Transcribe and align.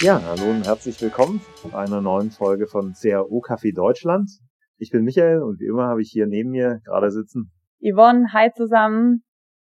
Ja, 0.00 0.22
hallo 0.24 0.50
und 0.52 0.64
herzlich 0.64 1.02
willkommen 1.02 1.40
zu 1.56 1.74
einer 1.74 2.00
neuen 2.00 2.30
Folge 2.30 2.68
von 2.68 2.92
CRO 2.92 3.40
Café 3.40 3.74
Deutschland. 3.74 4.30
Ich 4.76 4.90
bin 4.92 5.02
Michael 5.02 5.42
und 5.42 5.58
wie 5.58 5.66
immer 5.66 5.88
habe 5.88 6.02
ich 6.02 6.10
hier 6.12 6.28
neben 6.28 6.50
mir 6.50 6.78
gerade 6.84 7.10
sitzen 7.10 7.50
Yvonne. 7.80 8.32
Hi 8.32 8.52
zusammen. 8.52 9.24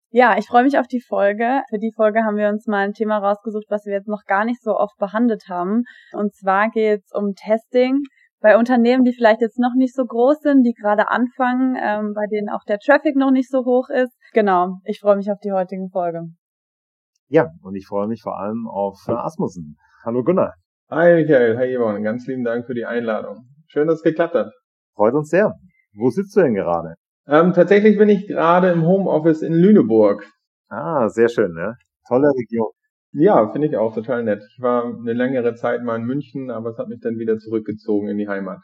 Ja, 0.08 0.38
ich 0.38 0.46
freue 0.46 0.64
mich 0.64 0.78
auf 0.78 0.86
die 0.86 1.02
Folge. 1.02 1.60
Für 1.68 1.78
die 1.78 1.92
Folge 1.94 2.20
haben 2.24 2.38
wir 2.38 2.48
uns 2.48 2.66
mal 2.66 2.86
ein 2.86 2.94
Thema 2.94 3.18
rausgesucht, 3.18 3.66
was 3.68 3.84
wir 3.84 3.92
jetzt 3.92 4.08
noch 4.08 4.22
gar 4.26 4.46
nicht 4.46 4.62
so 4.62 4.74
oft 4.74 4.96
behandelt 4.96 5.44
haben. 5.50 5.82
Und 6.14 6.34
zwar 6.34 6.70
geht 6.70 7.02
es 7.04 7.12
um 7.12 7.34
Testing 7.34 8.00
bei 8.40 8.56
Unternehmen, 8.56 9.04
die 9.04 9.12
vielleicht 9.12 9.42
jetzt 9.42 9.58
noch 9.58 9.74
nicht 9.76 9.94
so 9.94 10.06
groß 10.06 10.40
sind, 10.40 10.62
die 10.62 10.72
gerade 10.72 11.10
anfangen, 11.10 11.76
ähm, 11.78 12.14
bei 12.14 12.24
denen 12.32 12.48
auch 12.48 12.64
der 12.66 12.78
Traffic 12.78 13.14
noch 13.14 13.30
nicht 13.30 13.50
so 13.50 13.66
hoch 13.66 13.90
ist. 13.90 14.16
Genau, 14.32 14.78
ich 14.84 15.00
freue 15.00 15.16
mich 15.16 15.30
auf 15.30 15.38
die 15.44 15.52
heutige 15.52 15.86
Folge. 15.92 16.22
Ja, 17.28 17.50
und 17.60 17.74
ich 17.74 17.86
freue 17.86 18.08
mich 18.08 18.22
vor 18.22 18.38
allem 18.38 18.66
auf 18.66 19.06
Asmussen. 19.06 19.76
Hallo 20.04 20.22
Gunnar. 20.22 20.52
Hi 20.90 21.14
Michael, 21.14 21.56
hi 21.56 21.74
Yvonne, 21.74 22.02
ganz 22.02 22.26
lieben 22.26 22.44
Dank 22.44 22.66
für 22.66 22.74
die 22.74 22.84
Einladung. 22.84 23.46
Schön, 23.68 23.88
dass 23.88 23.96
es 23.96 24.02
geklappt 24.02 24.34
hat. 24.34 24.52
Freut 24.94 25.14
uns 25.14 25.30
sehr. 25.30 25.54
Wo 25.94 26.10
sitzt 26.10 26.36
du 26.36 26.42
denn 26.42 26.52
gerade? 26.52 26.96
Ähm, 27.26 27.54
tatsächlich 27.54 27.96
bin 27.96 28.10
ich 28.10 28.26
gerade 28.26 28.70
im 28.70 28.84
Homeoffice 28.84 29.40
in 29.40 29.54
Lüneburg. 29.54 30.30
Ah, 30.68 31.08
sehr 31.08 31.30
schön, 31.30 31.54
ne? 31.54 31.78
Tolle 32.06 32.28
Region. 32.28 32.70
Ja, 33.12 33.50
finde 33.50 33.68
ich 33.68 33.78
auch 33.78 33.94
total 33.94 34.24
nett. 34.24 34.42
Ich 34.54 34.60
war 34.62 34.84
eine 34.84 35.14
längere 35.14 35.54
Zeit 35.54 35.82
mal 35.82 35.96
in 35.96 36.04
München, 36.04 36.50
aber 36.50 36.68
es 36.68 36.76
hat 36.76 36.88
mich 36.88 37.00
dann 37.00 37.16
wieder 37.16 37.38
zurückgezogen 37.38 38.08
in 38.08 38.18
die 38.18 38.28
Heimat. 38.28 38.58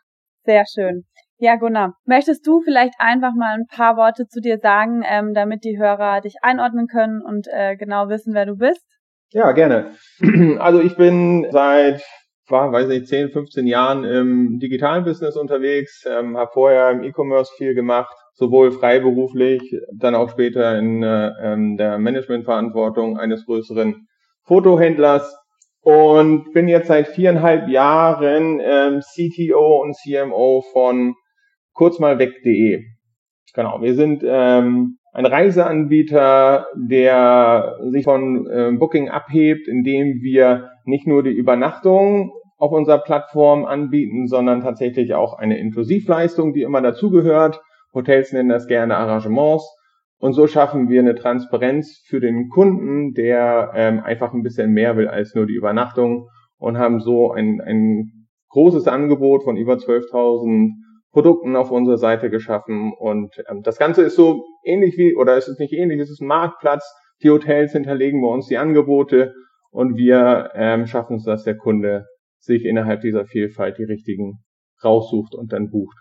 Sehr 0.44 0.64
schön. 0.66 1.04
Ja, 1.38 1.56
Gunnar, 1.56 1.94
möchtest 2.04 2.46
du 2.46 2.60
vielleicht 2.60 2.96
einfach 2.98 3.32
mal 3.34 3.54
ein 3.54 3.66
paar 3.66 3.96
Worte 3.96 4.26
zu 4.26 4.42
dir 4.42 4.58
sagen, 4.58 5.02
ähm, 5.08 5.32
damit 5.32 5.64
die 5.64 5.78
Hörer 5.78 6.20
dich 6.20 6.34
einordnen 6.42 6.86
können 6.86 7.22
und 7.22 7.46
äh, 7.50 7.76
genau 7.76 8.10
wissen, 8.10 8.34
wer 8.34 8.44
du 8.44 8.56
bist? 8.56 8.84
Ja, 9.32 9.52
gerne. 9.52 9.92
Also 10.58 10.80
ich 10.80 10.96
bin 10.96 11.46
seit, 11.50 12.02
weiß 12.48 12.90
ich, 12.90 13.06
10, 13.06 13.30
15 13.30 13.66
Jahren 13.66 14.04
im 14.04 14.58
digitalen 14.58 15.04
Business 15.04 15.36
unterwegs, 15.36 16.04
ähm, 16.04 16.36
habe 16.36 16.50
vorher 16.52 16.90
im 16.90 17.04
E-Commerce 17.04 17.52
viel 17.56 17.74
gemacht, 17.74 18.14
sowohl 18.34 18.72
freiberuflich, 18.72 19.62
dann 19.94 20.16
auch 20.16 20.30
später 20.30 20.76
in 20.78 21.02
äh, 21.02 21.30
ähm, 21.42 21.76
der 21.76 21.98
Managementverantwortung 21.98 23.18
eines 23.18 23.46
größeren 23.46 24.08
Fotohändlers 24.46 25.32
und 25.82 26.52
bin 26.52 26.66
jetzt 26.66 26.88
seit 26.88 27.06
viereinhalb 27.08 27.68
Jahren 27.68 28.60
ähm, 28.60 29.00
CTO 29.00 29.82
und 29.82 29.96
CMO 29.96 30.62
von 30.72 31.14
kurzmalweg.de. 31.74 32.82
Genau, 33.54 33.80
wir 33.80 33.94
sind 33.94 34.22
ähm, 34.26 34.98
ein 35.12 35.26
Reiseanbieter, 35.26 36.66
der 36.76 37.76
sich 37.90 38.04
von 38.04 38.46
äh, 38.46 38.72
Booking 38.72 39.08
abhebt, 39.08 39.66
indem 39.66 40.20
wir 40.22 40.70
nicht 40.84 41.06
nur 41.06 41.22
die 41.22 41.32
Übernachtung 41.32 42.32
auf 42.56 42.72
unserer 42.72 42.98
Plattform 42.98 43.64
anbieten, 43.64 44.28
sondern 44.28 44.60
tatsächlich 44.60 45.14
auch 45.14 45.38
eine 45.38 45.58
Inklusivleistung, 45.58 46.52
die 46.52 46.62
immer 46.62 46.82
dazugehört. 46.82 47.60
Hotels 47.94 48.32
nennen 48.32 48.50
das 48.50 48.66
gerne 48.66 48.96
Arrangements. 48.96 49.64
Und 50.18 50.34
so 50.34 50.46
schaffen 50.46 50.90
wir 50.90 51.00
eine 51.00 51.14
Transparenz 51.14 52.02
für 52.06 52.20
den 52.20 52.50
Kunden, 52.50 53.14
der 53.14 53.72
ähm, 53.74 54.00
einfach 54.00 54.34
ein 54.34 54.42
bisschen 54.42 54.72
mehr 54.72 54.96
will 54.98 55.08
als 55.08 55.34
nur 55.34 55.46
die 55.46 55.54
Übernachtung 55.54 56.28
und 56.58 56.76
haben 56.76 57.00
so 57.00 57.32
ein, 57.32 57.62
ein 57.62 58.26
großes 58.50 58.86
Angebot 58.86 59.44
von 59.44 59.56
über 59.56 59.74
12.000 59.74 60.72
Produkten 61.12 61.56
auf 61.56 61.70
unserer 61.70 61.98
Seite 61.98 62.30
geschaffen. 62.30 62.92
Und 62.98 63.42
ähm, 63.48 63.62
das 63.62 63.78
Ganze 63.78 64.02
ist 64.02 64.16
so 64.16 64.44
ähnlich 64.64 64.96
wie, 64.96 65.14
oder 65.14 65.36
ist 65.36 65.48
es 65.48 65.58
nicht 65.58 65.72
ähnlich, 65.72 66.00
es 66.00 66.10
ist 66.10 66.20
ein 66.20 66.28
Marktplatz. 66.28 66.84
Die 67.22 67.30
Hotels 67.30 67.72
hinterlegen 67.72 68.22
bei 68.22 68.28
uns 68.28 68.46
die 68.46 68.56
Angebote 68.56 69.34
und 69.70 69.96
wir 69.96 70.50
ähm, 70.54 70.86
schaffen 70.86 71.16
es, 71.16 71.24
dass 71.24 71.44
der 71.44 71.56
Kunde 71.56 72.06
sich 72.38 72.64
innerhalb 72.64 73.02
dieser 73.02 73.26
Vielfalt 73.26 73.78
die 73.78 73.84
richtigen 73.84 74.38
raussucht 74.82 75.34
und 75.34 75.52
dann 75.52 75.68
bucht. 75.68 75.96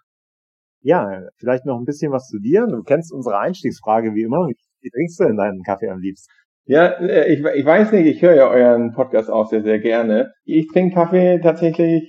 Ja, 0.82 1.28
vielleicht 1.38 1.66
noch 1.66 1.78
ein 1.78 1.84
bisschen 1.84 2.14
was 2.14 2.28
zu 2.28 2.40
dir. 2.40 2.66
Du 2.68 2.84
kennst 2.84 3.12
unsere 3.12 3.38
Einstiegsfrage 3.38 4.14
wie 4.14 4.24
immer. 4.24 4.48
Wie 4.82 4.90
trinkst 4.90 5.20
du 5.20 5.26
denn 5.26 5.36
deinen 5.36 5.62
Kaffee 5.64 5.90
am 5.90 6.00
liebsten? 6.00 6.32
Ja, 6.66 6.86
äh, 6.86 7.34
ich, 7.34 7.44
ich 7.44 7.66
weiß 7.66 7.92
nicht, 7.92 8.06
ich 8.06 8.22
höre 8.22 8.36
ja 8.36 8.48
euren 8.48 8.94
Podcast 8.94 9.30
auch 9.30 9.50
sehr, 9.50 9.64
sehr 9.64 9.80
gerne. 9.80 10.32
Ich 10.46 10.68
trinke 10.68 10.96
Kaffee 10.96 11.40
tatsächlich 11.42 12.04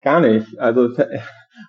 gar 0.00 0.20
nicht. 0.20 0.58
Also 0.58 0.88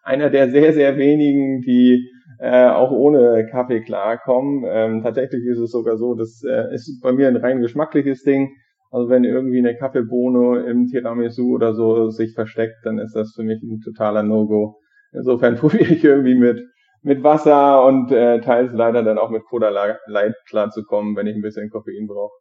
einer 0.03 0.29
der 0.29 0.49
sehr, 0.49 0.73
sehr 0.73 0.97
wenigen, 0.97 1.61
die 1.61 2.09
äh, 2.39 2.67
auch 2.67 2.91
ohne 2.91 3.47
Kaffee 3.49 3.81
klarkommen. 3.81 4.63
Ähm, 4.67 5.01
tatsächlich 5.03 5.43
ist 5.45 5.59
es 5.59 5.71
sogar 5.71 5.97
so, 5.97 6.15
das 6.15 6.43
äh, 6.43 6.73
ist 6.73 7.01
bei 7.01 7.11
mir 7.11 7.27
ein 7.27 7.37
rein 7.37 7.61
geschmackliches 7.61 8.23
Ding. 8.23 8.51
Also 8.91 9.09
wenn 9.09 9.23
irgendwie 9.23 9.59
eine 9.59 9.75
Kaffeebohne 9.75 10.65
im 10.69 10.87
Tiramisu 10.87 11.53
oder 11.53 11.73
so 11.73 12.09
sich 12.09 12.33
versteckt, 12.33 12.77
dann 12.83 12.99
ist 12.99 13.15
das 13.15 13.33
für 13.35 13.43
mich 13.43 13.61
ein 13.61 13.81
totaler 13.81 14.23
No-Go. 14.23 14.79
Insofern 15.11 15.55
probiere 15.57 15.93
ich 15.93 16.03
irgendwie 16.03 16.35
mit, 16.35 16.61
mit 17.01 17.23
Wasser 17.23 17.85
und 17.85 18.11
äh, 18.11 18.39
teils 18.39 18.71
leider 18.73 19.03
dann 19.03 19.17
auch 19.17 19.29
mit 19.29 19.43
Cola 19.45 19.69
Light 19.69 20.35
klarzukommen, 20.47 21.15
wenn 21.15 21.27
ich 21.27 21.35
ein 21.35 21.41
bisschen 21.41 21.69
Koffein 21.69 22.07
brauche. 22.07 22.33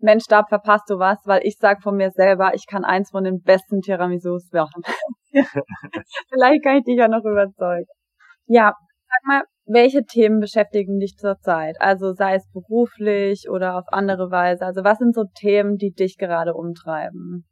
Mensch, 0.00 0.24
da 0.28 0.44
verpasst 0.44 0.88
du 0.88 0.98
was, 0.98 1.18
weil 1.24 1.40
ich 1.44 1.56
sag 1.58 1.82
von 1.82 1.96
mir 1.96 2.10
selber, 2.10 2.52
ich 2.54 2.66
kann 2.66 2.84
eins 2.84 3.10
von 3.10 3.24
den 3.24 3.40
besten 3.42 3.80
Tiramisus 3.80 4.50
machen. 4.52 4.82
Vielleicht 5.32 6.64
kann 6.64 6.76
ich 6.76 6.84
dich 6.84 6.96
ja 6.96 7.08
noch 7.08 7.24
überzeugen. 7.24 7.86
Ja, 8.46 8.74
sag 9.08 9.26
mal, 9.26 9.42
welche 9.66 10.04
Themen 10.04 10.40
beschäftigen 10.40 10.98
dich 10.98 11.16
zurzeit? 11.16 11.76
Also 11.80 12.12
sei 12.12 12.36
es 12.36 12.48
beruflich 12.52 13.48
oder 13.50 13.76
auf 13.76 13.84
andere 13.88 14.30
Weise. 14.30 14.64
Also 14.64 14.84
was 14.84 14.98
sind 14.98 15.14
so 15.14 15.24
Themen, 15.38 15.76
die 15.76 15.92
dich 15.92 16.16
gerade 16.16 16.54
umtreiben? 16.54 17.44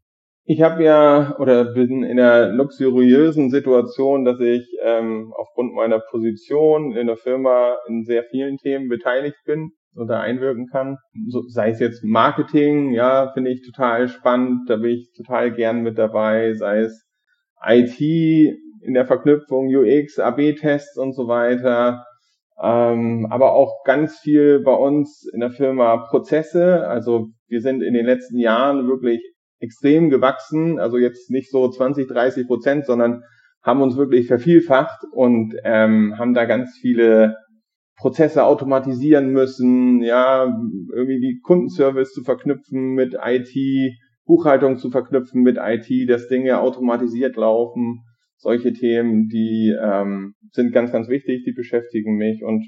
Ich 0.44 0.62
habe 0.62 0.84
ja 0.84 1.36
oder 1.38 1.72
bin 1.74 2.04
in 2.04 2.16
der 2.18 2.52
luxuriösen 2.52 3.50
Situation, 3.50 4.24
dass 4.24 4.38
ich 4.38 4.64
ähm, 4.84 5.32
aufgrund 5.36 5.74
meiner 5.74 5.98
Position 5.98 6.94
in 6.94 7.08
der 7.08 7.16
Firma 7.16 7.76
in 7.88 8.04
sehr 8.04 8.22
vielen 8.30 8.56
Themen 8.56 8.88
beteiligt 8.88 9.38
bin 9.44 9.72
oder 9.96 10.20
einwirken 10.20 10.66
kann. 10.66 10.98
So, 11.28 11.42
sei 11.48 11.70
es 11.70 11.80
jetzt 11.80 12.04
Marketing, 12.04 12.92
ja, 12.92 13.30
finde 13.32 13.50
ich 13.50 13.62
total 13.62 14.08
spannend, 14.08 14.68
da 14.68 14.76
bin 14.76 14.90
ich 14.90 15.12
total 15.16 15.52
gern 15.52 15.82
mit 15.82 15.98
dabei, 15.98 16.54
sei 16.54 16.80
es 16.80 17.06
IT 17.64 18.00
in 18.00 18.94
der 18.94 19.06
Verknüpfung, 19.06 19.66
UX, 19.68 20.18
AB-Tests 20.18 20.96
und 20.96 21.14
so 21.14 21.26
weiter. 21.28 22.04
Ähm, 22.62 23.26
aber 23.30 23.52
auch 23.52 23.84
ganz 23.84 24.18
viel 24.18 24.60
bei 24.60 24.72
uns 24.72 25.28
in 25.32 25.40
der 25.40 25.50
Firma 25.50 26.08
Prozesse. 26.08 26.86
Also 26.86 27.28
wir 27.48 27.60
sind 27.60 27.82
in 27.82 27.94
den 27.94 28.06
letzten 28.06 28.38
Jahren 28.38 28.86
wirklich 28.88 29.20
extrem 29.58 30.10
gewachsen, 30.10 30.78
also 30.78 30.98
jetzt 30.98 31.30
nicht 31.30 31.50
so 31.50 31.68
20, 31.68 32.08
30 32.08 32.46
Prozent, 32.46 32.86
sondern 32.86 33.22
haben 33.62 33.82
uns 33.82 33.96
wirklich 33.96 34.28
vervielfacht 34.28 35.04
und 35.12 35.54
ähm, 35.64 36.14
haben 36.18 36.34
da 36.34 36.44
ganz 36.44 36.78
viele 36.80 37.36
Prozesse 37.96 38.44
automatisieren 38.44 39.30
müssen, 39.30 40.02
ja, 40.02 40.44
irgendwie 40.92 41.20
die 41.20 41.40
Kundenservice 41.42 42.12
zu 42.12 42.22
verknüpfen 42.22 42.94
mit 42.94 43.16
IT, 43.22 43.54
Buchhaltung 44.26 44.76
zu 44.76 44.90
verknüpfen 44.90 45.42
mit 45.42 45.56
IT, 45.58 46.10
dass 46.10 46.28
Dinge 46.28 46.60
automatisiert 46.60 47.36
laufen. 47.36 48.02
Solche 48.36 48.72
Themen, 48.74 49.28
die 49.28 49.74
ähm, 49.80 50.34
sind 50.50 50.72
ganz, 50.72 50.92
ganz 50.92 51.08
wichtig, 51.08 51.44
die 51.44 51.52
beschäftigen 51.52 52.16
mich 52.16 52.42
und 52.44 52.66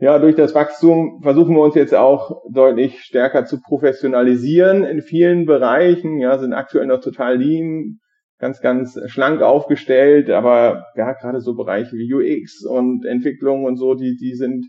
ja, 0.00 0.20
durch 0.20 0.36
das 0.36 0.54
Wachstum 0.54 1.20
versuchen 1.22 1.56
wir 1.56 1.62
uns 1.62 1.74
jetzt 1.74 1.94
auch 1.94 2.42
deutlich 2.52 3.00
stärker 3.00 3.46
zu 3.46 3.60
professionalisieren 3.60 4.84
in 4.84 5.02
vielen 5.02 5.44
Bereichen. 5.44 6.18
Ja, 6.18 6.38
sind 6.38 6.52
aktuell 6.52 6.86
noch 6.86 7.00
total 7.00 7.36
lean, 7.36 7.98
ganz, 8.38 8.60
ganz 8.60 8.98
schlank 9.06 9.42
aufgestellt, 9.42 10.30
aber 10.30 10.86
ja, 10.96 11.12
gerade 11.12 11.40
so 11.40 11.54
Bereiche 11.54 11.96
wie 11.96 12.12
UX 12.12 12.64
und 12.64 13.04
Entwicklung 13.04 13.64
und 13.64 13.76
so, 13.76 13.94
die, 13.94 14.16
die 14.16 14.34
sind 14.34 14.66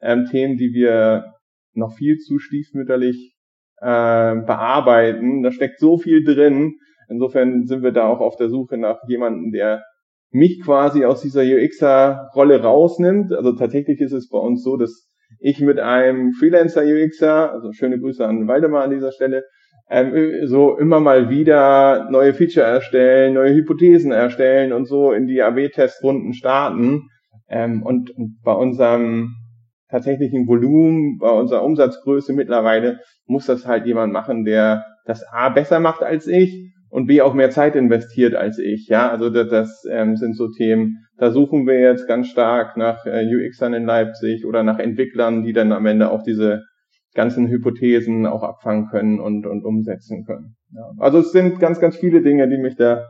ähm, 0.00 0.26
Themen, 0.30 0.56
die 0.56 0.72
wir 0.72 1.32
noch 1.72 1.94
viel 1.94 2.18
zu 2.18 2.38
stiefmütterlich 2.38 3.34
äh, 3.80 3.84
bearbeiten. 3.84 5.42
Da 5.42 5.50
steckt 5.50 5.78
so 5.78 5.98
viel 5.98 6.24
drin. 6.24 6.74
Insofern 7.08 7.66
sind 7.66 7.82
wir 7.82 7.92
da 7.92 8.06
auch 8.06 8.20
auf 8.20 8.36
der 8.36 8.48
Suche 8.48 8.76
nach 8.76 8.98
jemandem, 9.08 9.52
der 9.52 9.82
mich 10.30 10.60
quasi 10.62 11.04
aus 11.04 11.22
dieser 11.22 11.42
UXer-Rolle 11.42 12.62
rausnimmt. 12.62 13.32
Also 13.32 13.52
tatsächlich 13.52 14.00
ist 14.00 14.12
es 14.12 14.28
bei 14.28 14.38
uns 14.38 14.62
so, 14.62 14.76
dass 14.76 15.08
ich 15.38 15.60
mit 15.60 15.78
einem 15.78 16.32
Freelancer-UXer, 16.32 17.52
also 17.52 17.72
schöne 17.72 17.98
Grüße 17.98 18.26
an 18.26 18.48
Waldemar 18.48 18.84
an 18.84 18.90
dieser 18.90 19.12
Stelle, 19.12 19.44
ähm, 19.88 20.46
so 20.46 20.76
immer 20.76 21.00
mal 21.00 21.30
wieder 21.30 22.08
neue 22.10 22.34
Feature 22.34 22.66
erstellen, 22.66 23.34
neue 23.34 23.54
Hypothesen 23.54 24.12
erstellen 24.12 24.72
und 24.72 24.86
so 24.86 25.12
in 25.12 25.26
die 25.26 25.42
AB-Testrunden 25.42 26.34
starten. 26.34 27.08
Ähm, 27.48 27.82
und, 27.82 28.10
und 28.10 28.40
bei 28.42 28.52
unserem 28.52 29.36
tatsächlichen 29.88 30.48
Volumen, 30.48 31.18
bei 31.18 31.30
unserer 31.30 31.62
Umsatzgröße 31.62 32.32
mittlerweile 32.32 32.98
muss 33.26 33.46
das 33.46 33.66
halt 33.66 33.86
jemand 33.86 34.12
machen, 34.12 34.44
der 34.44 34.84
das 35.04 35.24
A 35.30 35.48
besser 35.50 35.78
macht 35.78 36.02
als 36.02 36.26
ich 36.26 36.72
und 36.88 37.06
B 37.06 37.20
auch 37.20 37.34
mehr 37.34 37.50
Zeit 37.50 37.76
investiert 37.76 38.34
als 38.34 38.58
ich. 38.58 38.88
Ja, 38.88 39.10
also 39.10 39.30
das, 39.30 39.48
das 39.48 39.84
ähm, 39.90 40.16
sind 40.16 40.36
so 40.36 40.48
Themen. 40.48 41.04
Da 41.18 41.30
suchen 41.30 41.66
wir 41.66 41.78
jetzt 41.78 42.08
ganz 42.08 42.28
stark 42.28 42.76
nach 42.76 43.06
äh, 43.06 43.24
UXern 43.24 43.74
in 43.74 43.86
Leipzig 43.86 44.44
oder 44.44 44.62
nach 44.62 44.78
Entwicklern, 44.78 45.44
die 45.44 45.52
dann 45.52 45.72
am 45.72 45.86
Ende 45.86 46.10
auch 46.10 46.22
diese 46.22 46.64
ganzen 47.16 47.48
Hypothesen 47.48 48.26
auch 48.26 48.44
abfangen 48.44 48.88
können 48.88 49.18
und, 49.18 49.46
und 49.46 49.64
umsetzen 49.64 50.24
können. 50.24 50.54
Ja. 50.72 50.92
Also 50.98 51.18
es 51.18 51.32
sind 51.32 51.58
ganz, 51.58 51.80
ganz 51.80 51.96
viele 51.96 52.22
Dinge, 52.22 52.48
die 52.48 52.58
mich 52.58 52.76
da 52.76 53.06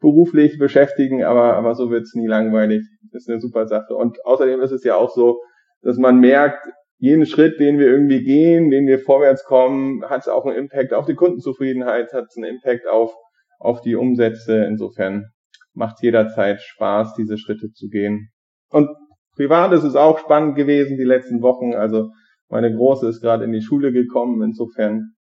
beruflich 0.00 0.58
beschäftigen, 0.58 1.22
aber, 1.22 1.54
aber 1.54 1.74
so 1.74 1.90
wird's 1.90 2.14
nie 2.14 2.26
langweilig. 2.26 2.82
Das 3.12 3.22
ist 3.22 3.30
eine 3.30 3.38
super 3.38 3.66
Sache. 3.68 3.94
Und 3.94 4.24
außerdem 4.24 4.60
ist 4.62 4.72
es 4.72 4.82
ja 4.82 4.96
auch 4.96 5.10
so, 5.10 5.42
dass 5.82 5.98
man 5.98 6.18
merkt, 6.18 6.66
jeden 6.98 7.26
Schritt, 7.26 7.60
den 7.60 7.78
wir 7.78 7.86
irgendwie 7.86 8.22
gehen, 8.22 8.70
den 8.70 8.86
wir 8.86 8.98
vorwärts 8.98 9.44
kommen, 9.44 10.04
hat 10.04 10.22
es 10.22 10.28
auch 10.28 10.44
einen 10.44 10.56
Impact 10.56 10.92
auf 10.92 11.06
die 11.06 11.14
Kundenzufriedenheit, 11.14 12.12
hat 12.12 12.26
es 12.28 12.36
einen 12.36 12.56
Impact 12.56 12.88
auf, 12.88 13.14
auf 13.58 13.80
die 13.82 13.94
Umsätze. 13.94 14.64
Insofern 14.64 15.26
macht 15.74 16.02
jederzeit 16.02 16.60
Spaß, 16.60 17.14
diese 17.14 17.38
Schritte 17.38 17.70
zu 17.72 17.88
gehen. 17.88 18.30
Und 18.70 18.88
privat 19.36 19.72
ist 19.72 19.84
es 19.84 19.96
auch 19.96 20.18
spannend 20.18 20.56
gewesen 20.56 20.96
die 20.96 21.04
letzten 21.04 21.42
Wochen. 21.42 21.74
Also 21.74 22.10
meine 22.50 22.74
Große 22.74 23.08
ist 23.08 23.20
gerade 23.20 23.44
in 23.44 23.52
die 23.52 23.62
Schule 23.62 23.92
gekommen. 23.92 24.42
Insofern 24.42 25.14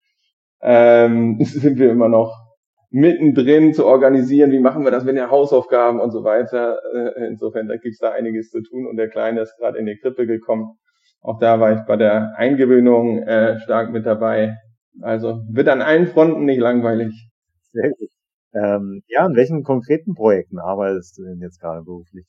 ähm, 0.62 1.38
sind 1.44 1.78
wir 1.78 1.92
immer 1.92 2.10
noch 2.10 2.34
mittendrin 2.90 3.74
zu 3.74 3.86
organisieren, 3.86 4.52
wie 4.52 4.60
machen 4.60 4.84
wir 4.84 4.92
das 4.92 5.04
mit 5.04 5.18
den 5.18 5.30
Hausaufgaben 5.30 6.00
und 6.00 6.12
so 6.12 6.24
weiter. 6.24 6.80
Äh, 6.94 7.28
insofern, 7.28 7.68
da 7.68 7.76
gibt's 7.76 8.00
da 8.00 8.12
einiges 8.12 8.50
zu 8.50 8.62
tun 8.62 8.88
und 8.88 8.96
der 8.98 9.10
Kleine 9.10 9.42
ist 9.42 9.58
gerade 9.58 9.78
in 9.78 9.86
die 9.86 9.98
Krippe 9.98 10.26
gekommen. 10.26 10.78
Auch 11.22 11.40
da 11.40 11.60
war 11.60 11.74
ich 11.74 11.82
bei 11.86 11.98
der 11.98 12.34
Eingewöhnung 12.38 13.24
äh, 13.24 13.60
stark 13.60 13.92
mit 13.92 14.06
dabei. 14.06 14.56
Also 15.02 15.42
wird 15.52 15.68
an 15.68 15.82
allen 15.82 16.08
Fronten 16.08 16.46
nicht 16.46 16.60
langweilig. 16.60 17.30
Sehr 17.74 17.90
gut. 17.90 18.10
Ähm, 18.54 19.02
ja, 19.08 19.26
an 19.26 19.36
welchen 19.36 19.64
konkreten 19.64 20.14
Projekten 20.16 20.58
arbeitest 20.58 21.18
du 21.18 21.24
denn 21.24 21.40
jetzt 21.42 21.60
gerade 21.60 21.84
beruflich? 21.84 22.26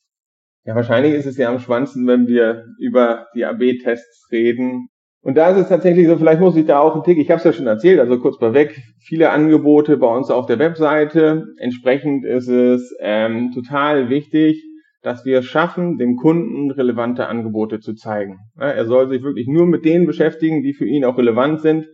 Ja, 0.65 0.75
wahrscheinlich 0.75 1.13
ist 1.13 1.25
es 1.25 1.37
ja 1.37 1.49
am 1.49 1.59
schwansten, 1.59 2.05
wenn 2.07 2.27
wir 2.27 2.65
über 2.79 3.27
die 3.33 3.45
AB-Tests 3.45 4.27
reden. 4.31 4.87
Und 5.21 5.35
da 5.35 5.49
ist 5.49 5.57
es 5.57 5.69
tatsächlich 5.69 6.07
so, 6.07 6.17
vielleicht 6.17 6.39
muss 6.39 6.55
ich 6.55 6.65
da 6.65 6.79
auch 6.79 6.93
einen 6.93 7.03
Tick, 7.03 7.17
ich 7.17 7.29
habe 7.29 7.39
es 7.39 7.43
ja 7.43 7.53
schon 7.53 7.67
erzählt, 7.67 7.99
also 7.99 8.19
kurz 8.19 8.39
mal 8.39 8.53
weg, 8.53 8.79
viele 8.99 9.31
Angebote 9.31 9.97
bei 9.97 10.07
uns 10.07 10.29
auf 10.29 10.45
der 10.45 10.59
Webseite. 10.59 11.45
Entsprechend 11.57 12.25
ist 12.25 12.47
es 12.47 12.95
ähm, 12.99 13.51
total 13.53 14.09
wichtig, 14.09 14.63
dass 15.01 15.25
wir 15.25 15.39
es 15.39 15.45
schaffen, 15.45 15.97
dem 15.97 16.15
Kunden 16.15 16.71
relevante 16.71 17.27
Angebote 17.27 17.79
zu 17.79 17.95
zeigen. 17.95 18.37
Ja, 18.57 18.67
er 18.67 18.85
soll 18.85 19.09
sich 19.09 19.23
wirklich 19.23 19.47
nur 19.47 19.65
mit 19.65 19.85
denen 19.85 20.05
beschäftigen, 20.05 20.61
die 20.61 20.73
für 20.73 20.85
ihn 20.85 21.05
auch 21.05 21.17
relevant 21.17 21.61
sind, 21.61 21.87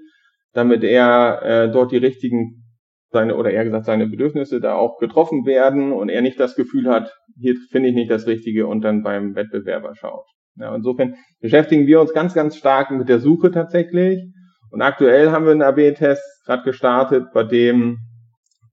damit 0.53 0.83
er 0.83 1.41
äh, 1.44 1.71
dort 1.71 1.91
die 1.91 1.97
richtigen 1.97 2.64
seine 3.12 3.36
oder 3.36 3.52
eher 3.52 3.63
gesagt 3.63 3.86
seine 3.86 4.07
Bedürfnisse 4.07 4.60
da 4.60 4.75
auch 4.75 4.98
getroffen 4.98 5.46
werden 5.46 5.92
und 5.94 6.10
er 6.10 6.22
nicht 6.22 6.40
das 6.40 6.56
Gefühl 6.56 6.88
hat, 6.88 7.13
hier 7.40 7.56
finde 7.72 7.90
ich 7.90 7.96
nicht 7.96 8.12
das 8.12 8.28
Richtige 8.28 8.68
und 8.68 8.81
dann 8.81 9.04
beim 9.04 9.36
Wettbewerber 9.36 9.96
schaut. 9.96 10.25
Ja, 10.57 10.74
insofern 10.74 11.16
beschäftigen 11.42 11.86
wir 11.86 12.00
uns 12.00 12.13
ganz, 12.13 12.34
ganz 12.34 12.56
stark 12.56 12.92
mit 12.92 13.10
der 13.10 13.19
Suche 13.19 13.52
tatsächlich. 13.52 14.24
Und 14.72 14.81
aktuell 14.81 15.31
haben 15.31 15.46
wir 15.46 15.52
einen 15.52 15.62
AB-Test 15.62 16.22
gerade 16.46 16.63
gestartet, 16.63 17.25
bei 17.34 17.44
dem 17.44 17.98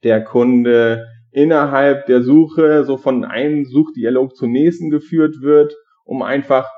der 0.04 0.22
Kunde 0.22 1.06
innerhalb 1.30 2.06
der 2.06 2.22
Suche 2.22 2.84
so 2.84 2.96
von 2.96 3.24
einem 3.24 3.64
Suchdialog 3.64 4.36
zum 4.36 4.52
nächsten 4.52 4.90
geführt 4.90 5.36
wird, 5.40 5.74
um 6.04 6.22
einfach 6.22 6.68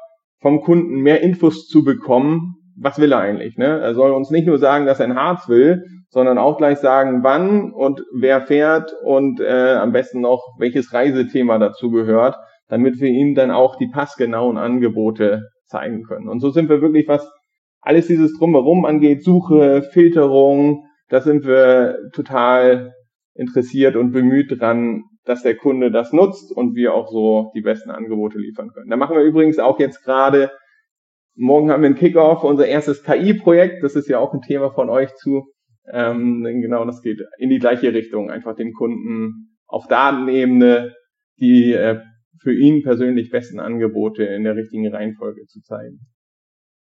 vom 0.41 0.61
Kunden 0.61 1.01
mehr 1.01 1.23
Infos 1.23 1.67
zu 1.67 1.85
bekommen. 1.85 2.55
Was 2.77 2.99
will 2.99 3.13
er 3.13 3.21
eigentlich? 3.21 3.57
Ne? 3.57 3.67
Er 3.67 3.95
soll 3.95 4.13
uns 4.13 4.31
nicht 4.31 4.47
nur 4.47 4.59
sagen, 4.59 4.87
dass 4.87 5.01
er 5.01 5.07
ein 5.07 5.17
Harz 5.17 5.49
will, 5.49 5.85
sondern 6.15 6.39
auch 6.39 6.59
gleich 6.59 6.79
sagen, 6.79 7.25
wann 7.25 7.73
und 7.73 8.05
wer 8.15 8.41
fährt 8.41 8.95
und 9.03 9.41
äh, 9.41 9.73
am 9.73 9.91
besten 9.91 10.21
noch 10.21 10.55
welches 10.61 10.93
Reisethema 10.93 11.59
dazu 11.59 11.91
gehört, 11.91 12.37
damit 12.69 13.01
wir 13.01 13.09
ihm 13.09 13.35
dann 13.35 13.51
auch 13.51 13.75
die 13.75 13.89
passgenauen 13.89 14.57
Angebote 14.57 15.43
zeigen 15.67 16.05
können. 16.05 16.29
Und 16.29 16.39
so 16.39 16.51
sind 16.51 16.69
wir 16.69 16.81
wirklich, 16.81 17.09
was 17.09 17.29
alles 17.81 18.07
dieses 18.07 18.33
drumherum 18.39 18.85
angeht, 18.85 19.25
Suche, 19.25 19.83
Filterung, 19.83 20.85
da 21.09 21.21
sind 21.21 21.45
wir 21.47 21.99
total 22.13 22.95
interessiert 23.35 23.97
und 23.97 24.13
bemüht 24.13 24.61
dran, 24.61 25.03
dass 25.25 25.43
der 25.43 25.57
Kunde 25.57 25.91
das 25.91 26.13
nutzt 26.13 26.53
und 26.57 26.77
wir 26.77 26.95
auch 26.95 27.09
so 27.09 27.51
die 27.57 27.63
besten 27.63 27.91
Angebote 27.91 28.39
liefern 28.39 28.71
können. 28.73 28.89
Da 28.89 28.97
machen 28.97 29.17
wir 29.17 29.25
übrigens 29.25 29.59
auch 29.59 29.81
jetzt 29.81 30.05
gerade, 30.05 30.53
morgen 31.35 31.73
haben 31.73 31.83
wir 31.83 31.89
einen 31.89 31.99
Kickoff, 31.99 32.45
unser 32.45 32.69
erstes 32.69 33.03
KI-Projekt, 33.03 33.83
das 33.83 33.97
ist 33.97 34.09
ja 34.09 34.21
auch 34.21 34.33
ein 34.33 34.43
Thema 34.43 34.71
von 34.71 34.89
euch 34.89 35.13
zu. 35.17 35.51
Ähm, 35.91 36.43
genau, 36.45 36.85
das 36.85 37.03
geht 37.03 37.21
in 37.39 37.51
die 37.51 37.59
gleiche 37.59 37.93
Richtung, 37.93 38.31
einfach 38.31 38.57
dem 38.57 38.73
Kunden 38.73 39.57
auf 39.67 39.87
Datenebene 39.87 40.95
die 41.41 41.73
äh, 41.73 42.01
für 42.41 42.55
ihn 42.55 42.83
persönlich 42.83 43.31
besten 43.31 43.61
Angebote 43.61 44.25
in 44.25 44.45
der 44.45 44.57
richtigen 44.57 44.89
Reihenfolge 44.89 45.47
zu 45.47 45.61
zeigen. 45.63 46.01